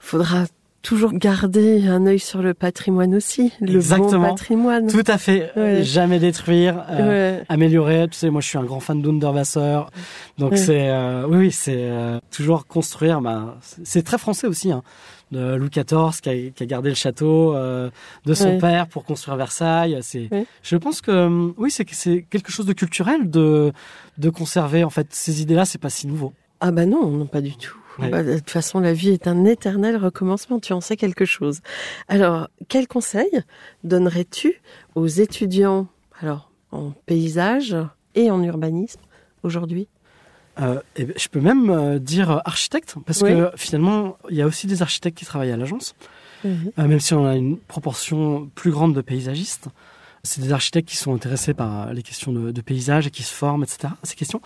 faudra 0.01 0.45
toujours 0.83 1.13
garder 1.13 1.87
un 1.87 2.07
œil 2.07 2.19
sur 2.19 2.43
le 2.43 2.55
patrimoine 2.55 3.15
aussi, 3.15 3.53
le 3.61 3.69
bon 3.69 3.75
Exactement. 3.75 4.29
patrimoine. 4.31 4.89
Tout 4.89 5.05
à 5.07 5.17
fait. 5.19 5.51
Ouais. 5.57 5.83
Jamais 5.85 6.19
détruire. 6.19 6.85
euh, 6.91 7.39
Ouais. 7.39 7.45
améliorer. 7.49 8.09
Tu 8.11 8.19
sais, 8.19 8.31
moi, 8.31 8.41
je 8.41 8.49
suis 8.49 8.59
un 8.59 8.65
grand 8.65 8.81
fan 8.81 9.01
d'Underwasser. 9.01 9.81
Donc, 10.39 10.53
Ouais. 10.53 10.57
c'est, 10.57 10.89
euh, 10.91 11.27
oui, 11.29 11.37
oui, 11.39 11.51
c'est 11.53 11.77
euh, 11.79 12.19
toujours 12.31 12.67
construire. 12.67 13.21
Bah, 13.21 13.57
c'est- 13.85 14.03
très 14.03 14.19
français 14.19 14.47
aussi, 14.49 14.73
hein, 14.73 14.83
de 15.31 15.55
Louis 15.55 15.71
XIV 15.71 16.21
qui 16.21 16.29
a, 16.29 16.51
qui 16.51 16.63
a 16.63 16.67
gardé 16.67 16.89
le 16.91 16.95
château 16.95 17.55
euh, 17.55 17.89
de 18.27 18.35
son 18.35 18.49
Ouais. 18.51 18.59
père 18.59 18.87
pour 18.89 19.05
construire 19.05 19.37
Versailles. 19.37 19.99
C'est, 20.03 20.29
Ouais. 20.33 20.47
je 20.63 20.77
pense 20.77 21.01
que, 21.01 21.53
oui, 21.57 21.71
c'est, 21.71 21.87
c'est 21.93 22.27
quelque 22.29 22.51
chose 22.51 22.67
de 22.67 22.73
culturel 22.73 23.31
de, 23.31 23.73
de 24.19 24.31
conserver. 24.31 24.85
En 24.85 24.91
fait, 24.91 25.07
ces 25.11 25.41
idées-là, 25.43 25.65
c'est 25.65 25.81
pas 25.81 25.91
si 25.91 26.07
nouveau. 26.07 26.33
Ah 26.61 26.71
bah 26.71 26.87
non, 26.87 27.07
non, 27.09 27.27
pas 27.27 27.41
du 27.41 27.57
tout. 27.57 27.77
Ouais. 27.99 28.09
Bah, 28.09 28.23
de 28.23 28.39
toute 28.39 28.51
façon, 28.51 28.81
la 28.81 28.93
vie 28.93 29.11
est 29.11 29.27
un 29.27 29.45
éternel 29.45 29.97
recommencement, 29.97 30.59
tu 30.61 30.73
en 30.73 30.81
sais 30.81 30.97
quelque 30.97 31.25
chose. 31.25 31.61
Alors, 32.09 32.49
quel 32.69 32.89
conseil 32.89 33.29
donnerais-tu 33.85 34.61
aux 34.95 35.07
étudiants, 35.07 35.87
alors, 36.21 36.51
en 36.71 36.93
paysage 37.07 37.77
et 38.15 38.31
en 38.31 38.43
urbanisme, 38.43 39.01
aujourd'hui? 39.43 39.89
Euh, 40.61 40.81
et 40.97 41.05
ben, 41.05 41.15
je 41.17 41.29
peux 41.29 41.41
même 41.41 41.71
euh, 41.71 41.99
dire 41.99 42.31
euh, 42.31 42.39
architecte, 42.45 42.95
parce 43.07 43.23
Oui. 43.23 43.31
que 43.31 43.51
finalement, 43.57 44.17
il 44.31 44.37
y 44.37 44.43
a 44.43 44.47
aussi 44.47 44.67
des 44.67 44.83
architectes 44.83 45.17
qui 45.19 45.25
travaillent 45.25 45.53
à 45.53 45.57
l'agence. 45.57 45.95
Euh, 46.45 46.57
même 46.77 46.99
si 46.99 47.15
on 47.15 47.25
a 47.25 47.37
une 47.37 47.57
proportion 47.57 48.51
plus 48.57 48.73
grande 48.73 48.95
de 48.95 49.01
paysagistes. 49.01 49.69
C'est 50.25 50.41
des 50.41 50.53
architectes 50.53 50.89
qui 50.89 50.97
sont 50.97 51.15
intéressés 51.15 51.55
par 51.55 51.93
les 51.93 52.03
questions 52.03 52.33
de, 52.33 52.51
de 52.51 52.61
paysage 52.61 53.07
et 53.07 53.11
qui 53.11 53.23
se 53.23 53.33
forment, 53.35 53.63
etc. 53.63 53.93
Ces 54.03 54.15
questions. 54.17 54.41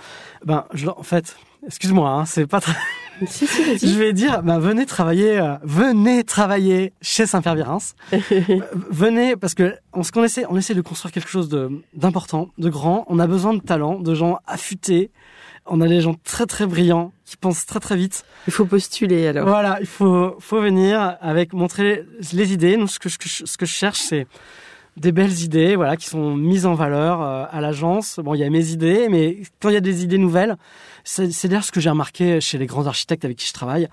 Ben, 0.44 0.66
je, 0.74 0.88
en 0.88 1.02
fait, 1.02 1.36
excuse-moi, 1.66 2.10
hein, 2.10 2.24
c'est 2.24 2.46
pas 2.46 2.60
très... 2.60 2.74
Si, 3.26 3.46
si, 3.46 3.64
vas-y. 3.64 3.78
Je 3.88 3.98
vais 3.98 4.12
dire, 4.12 4.42
ben, 4.42 4.58
venez 4.58 4.84
travailler, 4.84 5.38
euh, 5.38 5.54
venez 5.62 6.22
travailler 6.22 6.92
chez 7.00 7.24
Saint-Pierre 7.24 7.54
Virins. 7.54 7.78
Euh, 8.12 8.60
venez, 8.90 9.36
parce 9.36 9.54
que 9.54 9.74
on, 9.94 10.02
ce 10.02 10.12
qu'on 10.12 10.22
essaie, 10.22 10.44
on 10.50 10.56
essaie 10.56 10.74
de 10.74 10.82
construire 10.82 11.12
quelque 11.12 11.30
chose 11.30 11.48
de, 11.48 11.70
d'important, 11.94 12.50
de 12.58 12.68
grand. 12.68 13.06
On 13.08 13.18
a 13.18 13.26
besoin 13.26 13.54
de 13.54 13.60
talents, 13.60 13.98
de 13.98 14.14
gens 14.14 14.38
affûtés. 14.46 15.10
On 15.64 15.80
a 15.80 15.88
des 15.88 16.02
gens 16.02 16.14
très 16.24 16.44
très 16.44 16.66
brillants 16.66 17.12
qui 17.24 17.36
pensent 17.36 17.64
très 17.64 17.80
très 17.80 17.96
vite. 17.96 18.24
Il 18.46 18.52
faut 18.52 18.66
postuler 18.66 19.26
alors. 19.28 19.48
Voilà, 19.48 19.78
il 19.80 19.86
faut, 19.86 20.36
faut 20.38 20.60
venir 20.60 21.16
avec 21.20 21.54
montrer 21.54 22.04
les 22.32 22.52
idées. 22.52 22.76
Nous, 22.76 22.88
ce 22.88 22.98
que, 22.98 23.08
ce 23.08 23.56
que 23.56 23.66
je 23.66 23.72
cherche, 23.72 24.00
c'est 24.00 24.26
des 24.96 25.12
belles 25.12 25.40
idées, 25.40 25.76
voilà, 25.76 25.96
qui 25.96 26.06
sont 26.06 26.36
mises 26.36 26.66
en 26.66 26.74
valeur 26.74 27.22
euh, 27.22 27.44
à 27.50 27.60
l'agence. 27.60 28.18
Bon, 28.22 28.34
il 28.34 28.40
y 28.40 28.44
a 28.44 28.50
mes 28.50 28.70
idées, 28.70 29.08
mais 29.10 29.42
quand 29.60 29.68
il 29.68 29.74
y 29.74 29.78
a 29.78 29.80
des 29.80 30.04
idées 30.04 30.18
nouvelles, 30.18 30.56
c'est 31.04 31.48
d'ailleurs 31.48 31.64
ce 31.64 31.72
que 31.72 31.80
j'ai 31.80 31.90
remarqué 31.90 32.40
chez 32.40 32.58
les 32.58 32.66
grands 32.66 32.86
architectes 32.86 33.24
avec 33.24 33.36
qui 33.36 33.46
je 33.46 33.52
travaille. 33.52 33.88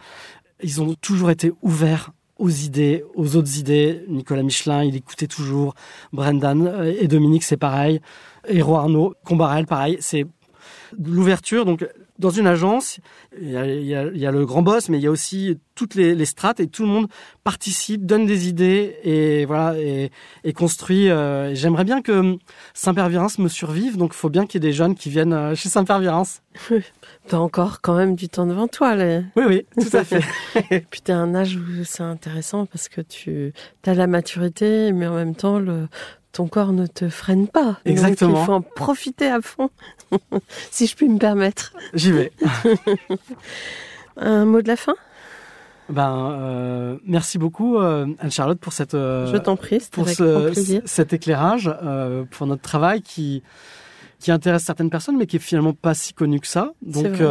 Ils 0.62 0.82
ont 0.82 0.93
toujours 0.95 1.30
été 1.30 1.51
ouverts 1.62 2.12
aux 2.38 2.49
idées, 2.49 3.04
aux 3.16 3.36
autres 3.36 3.58
idées. 3.60 4.04
Nicolas 4.08 4.43
Michelin, 4.43 4.84
il 4.84 4.95
écoutait 4.95 5.28
toujours. 5.28 5.76
Brendan 6.14 6.68
euh, 6.68 6.93
et 6.99 7.08
Dominique, 7.08 7.43
c'est 7.43 7.58
pareil. 7.58 8.01
Héro 8.47 8.76
Arnaud, 8.76 9.14
Combarel, 9.26 9.66
pareil. 9.66 9.97
C'est 9.99 10.26
l'ouverture. 10.97 11.66
Donc, 11.66 11.86
dans 12.20 12.30
une 12.30 12.45
agence, 12.47 12.99
il 13.41 13.49
y, 13.51 13.57
a, 13.57 13.66
il 13.66 13.86
y 13.86 13.95
a- 13.95 14.03
il 14.05 14.18
y 14.18 14.26
a 14.28 14.32
le 14.32 14.45
grand 14.45 14.61
boss, 14.61 14.89
mais 14.89 14.97
il 14.99 15.03
y 15.03 15.07
a 15.07 15.11
aussi 15.11 15.57
toutes 15.76 15.95
les, 15.95 16.14
les 16.14 16.26
strates 16.26 16.59
et 16.59 16.68
tout 16.68 16.84
le 16.84 16.89
monde 16.89 17.07
participe, 17.43 18.05
donne 18.05 18.26
des 18.28 18.47
idées 18.47 18.97
et 19.03 19.45
voilà 19.45 19.78
et, 19.80 20.11
et 20.43 20.53
construit. 20.53 21.09
euh, 21.09 21.49
et 21.49 21.55
J'aimerais 21.55 21.84
bien 21.86 22.01
que 22.03 22.38
Saint-Père-Virins 22.76 23.30
me 23.39 23.47
survive, 23.47 23.97
donc 23.97 24.11
il 24.14 24.18
faut 24.18 24.30
bien 24.30 24.45
qu'il 24.45 24.64
y 24.64 24.66
ait 24.66 24.70
des 24.70 24.74
jeunes 24.76 24.93
qui 24.95 25.09
viennent 25.09 25.34
euh, 25.34 25.55
chez 25.55 25.70
Saint-Père-Virins. 25.70 26.41
T'as 27.28 27.38
encore 27.38 27.82
quand 27.82 27.95
même 27.95 28.16
du 28.16 28.30
temps 28.30 28.45
devant 28.45 28.68
toi, 28.68 28.95
là. 28.95 29.22
Oui, 29.36 29.43
oui, 29.47 29.66
tout 29.82 29.95
à 29.97 30.03
fait. 30.03 30.22
Puis 30.91 31.01
t'as 31.03 31.16
un 31.16 31.34
âge 31.36 31.55
où 31.55 31.84
c'est 31.84 32.03
intéressant 32.03 32.66
parce 32.68 32.89
que 32.89 33.01
tu 33.01 33.53
as 33.86 33.93
la 33.95 34.07
maturité, 34.07 34.91
mais 34.91 35.07
en 35.07 35.16
même 35.16 35.36
temps, 35.36 35.57
le, 35.57 35.88
ton 36.32 36.47
corps 36.47 36.74
ne 36.74 36.86
te 36.86 37.09
freine 37.09 37.47
pas. 37.47 37.80
Exactement. 37.86 38.32
Donc 38.34 38.39
il 38.41 38.45
faut 38.45 38.51
en 38.53 38.61
profiter 38.61 39.28
à 39.28 39.41
fond, 39.41 39.70
si 40.72 40.88
je 40.88 40.95
puis 40.95 41.07
me 41.09 41.18
permettre. 41.20 41.74
J'y 41.93 42.11
vais. 42.11 42.32
Un 44.18 44.45
mot 44.45 44.61
de 44.61 44.68
la 44.68 44.76
fin? 44.76 44.95
Ben, 45.89 46.32
euh, 46.39 46.97
merci 47.05 47.38
beaucoup 47.38 47.78
euh, 47.78 48.07
Anne-Charlotte 48.20 48.59
pour 48.59 48.72
cette 48.74 48.93
euh, 48.93 49.28
Je 49.32 49.38
t'en 49.38 49.55
prie, 49.57 49.80
pour 49.91 50.05
avec 50.05 50.16
ce- 50.16 50.82
cet 50.86 51.14
éclairage, 51.14 51.70
pour 52.32 52.47
notre 52.47 52.61
travail 52.61 53.01
qui 53.01 53.43
qui 54.20 54.32
intéresse 54.32 54.64
certaines 54.64 54.89
personnes, 54.89 55.18
mais 55.18 55.26
qui 55.28 55.36
est 55.36 55.39
finalement 55.39 55.74
pas 55.74 55.93
si 55.93 56.14
connu 56.14 56.39
que 56.39 56.47
ça. 56.47 56.72
Donc, 56.82 57.22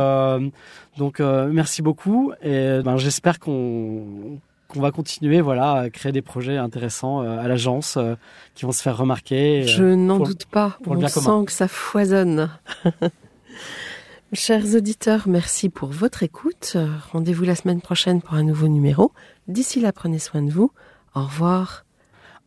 donc 0.98 1.20
merci 1.20 1.80
beaucoup 1.80 2.32
et 2.42 2.80
ben, 2.84 2.98
j'espère 2.98 3.38
qu'on 3.38 4.38
qu'on 4.72 4.80
va 4.80 4.90
continuer, 4.90 5.40
voilà, 5.40 5.72
à 5.72 5.90
créer 5.90 6.12
des 6.12 6.22
projets 6.22 6.56
intéressants 6.56 7.22
euh, 7.22 7.38
à 7.38 7.46
l'agence 7.48 7.96
euh, 7.96 8.14
qui 8.54 8.64
vont 8.64 8.72
se 8.72 8.82
faire 8.82 8.96
remarquer. 8.96 9.60
et, 9.60 9.66
Je 9.66 9.84
euh, 9.84 9.96
n'en 9.96 10.18
doute 10.18 10.46
pas. 10.46 10.78
pour 10.82 10.94
On 10.94 11.08
sent 11.08 11.20
commun. 11.20 11.44
que 11.44 11.52
ça 11.52 11.68
foisonne. 11.68 12.50
Chers 14.32 14.74
auditeurs, 14.74 15.28
merci 15.28 15.68
pour 15.68 15.90
votre 15.90 16.22
écoute. 16.22 16.76
Rendez-vous 17.12 17.44
la 17.44 17.54
semaine 17.54 17.82
prochaine 17.82 18.22
pour 18.22 18.34
un 18.34 18.42
nouveau 18.42 18.68
numéro. 18.68 19.12
D'ici 19.46 19.80
là, 19.80 19.92
prenez 19.92 20.18
soin 20.18 20.42
de 20.42 20.50
vous. 20.50 20.72
Au 21.14 21.24
revoir. 21.24 21.84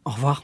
Au 0.03 0.09
revoir. 0.09 0.43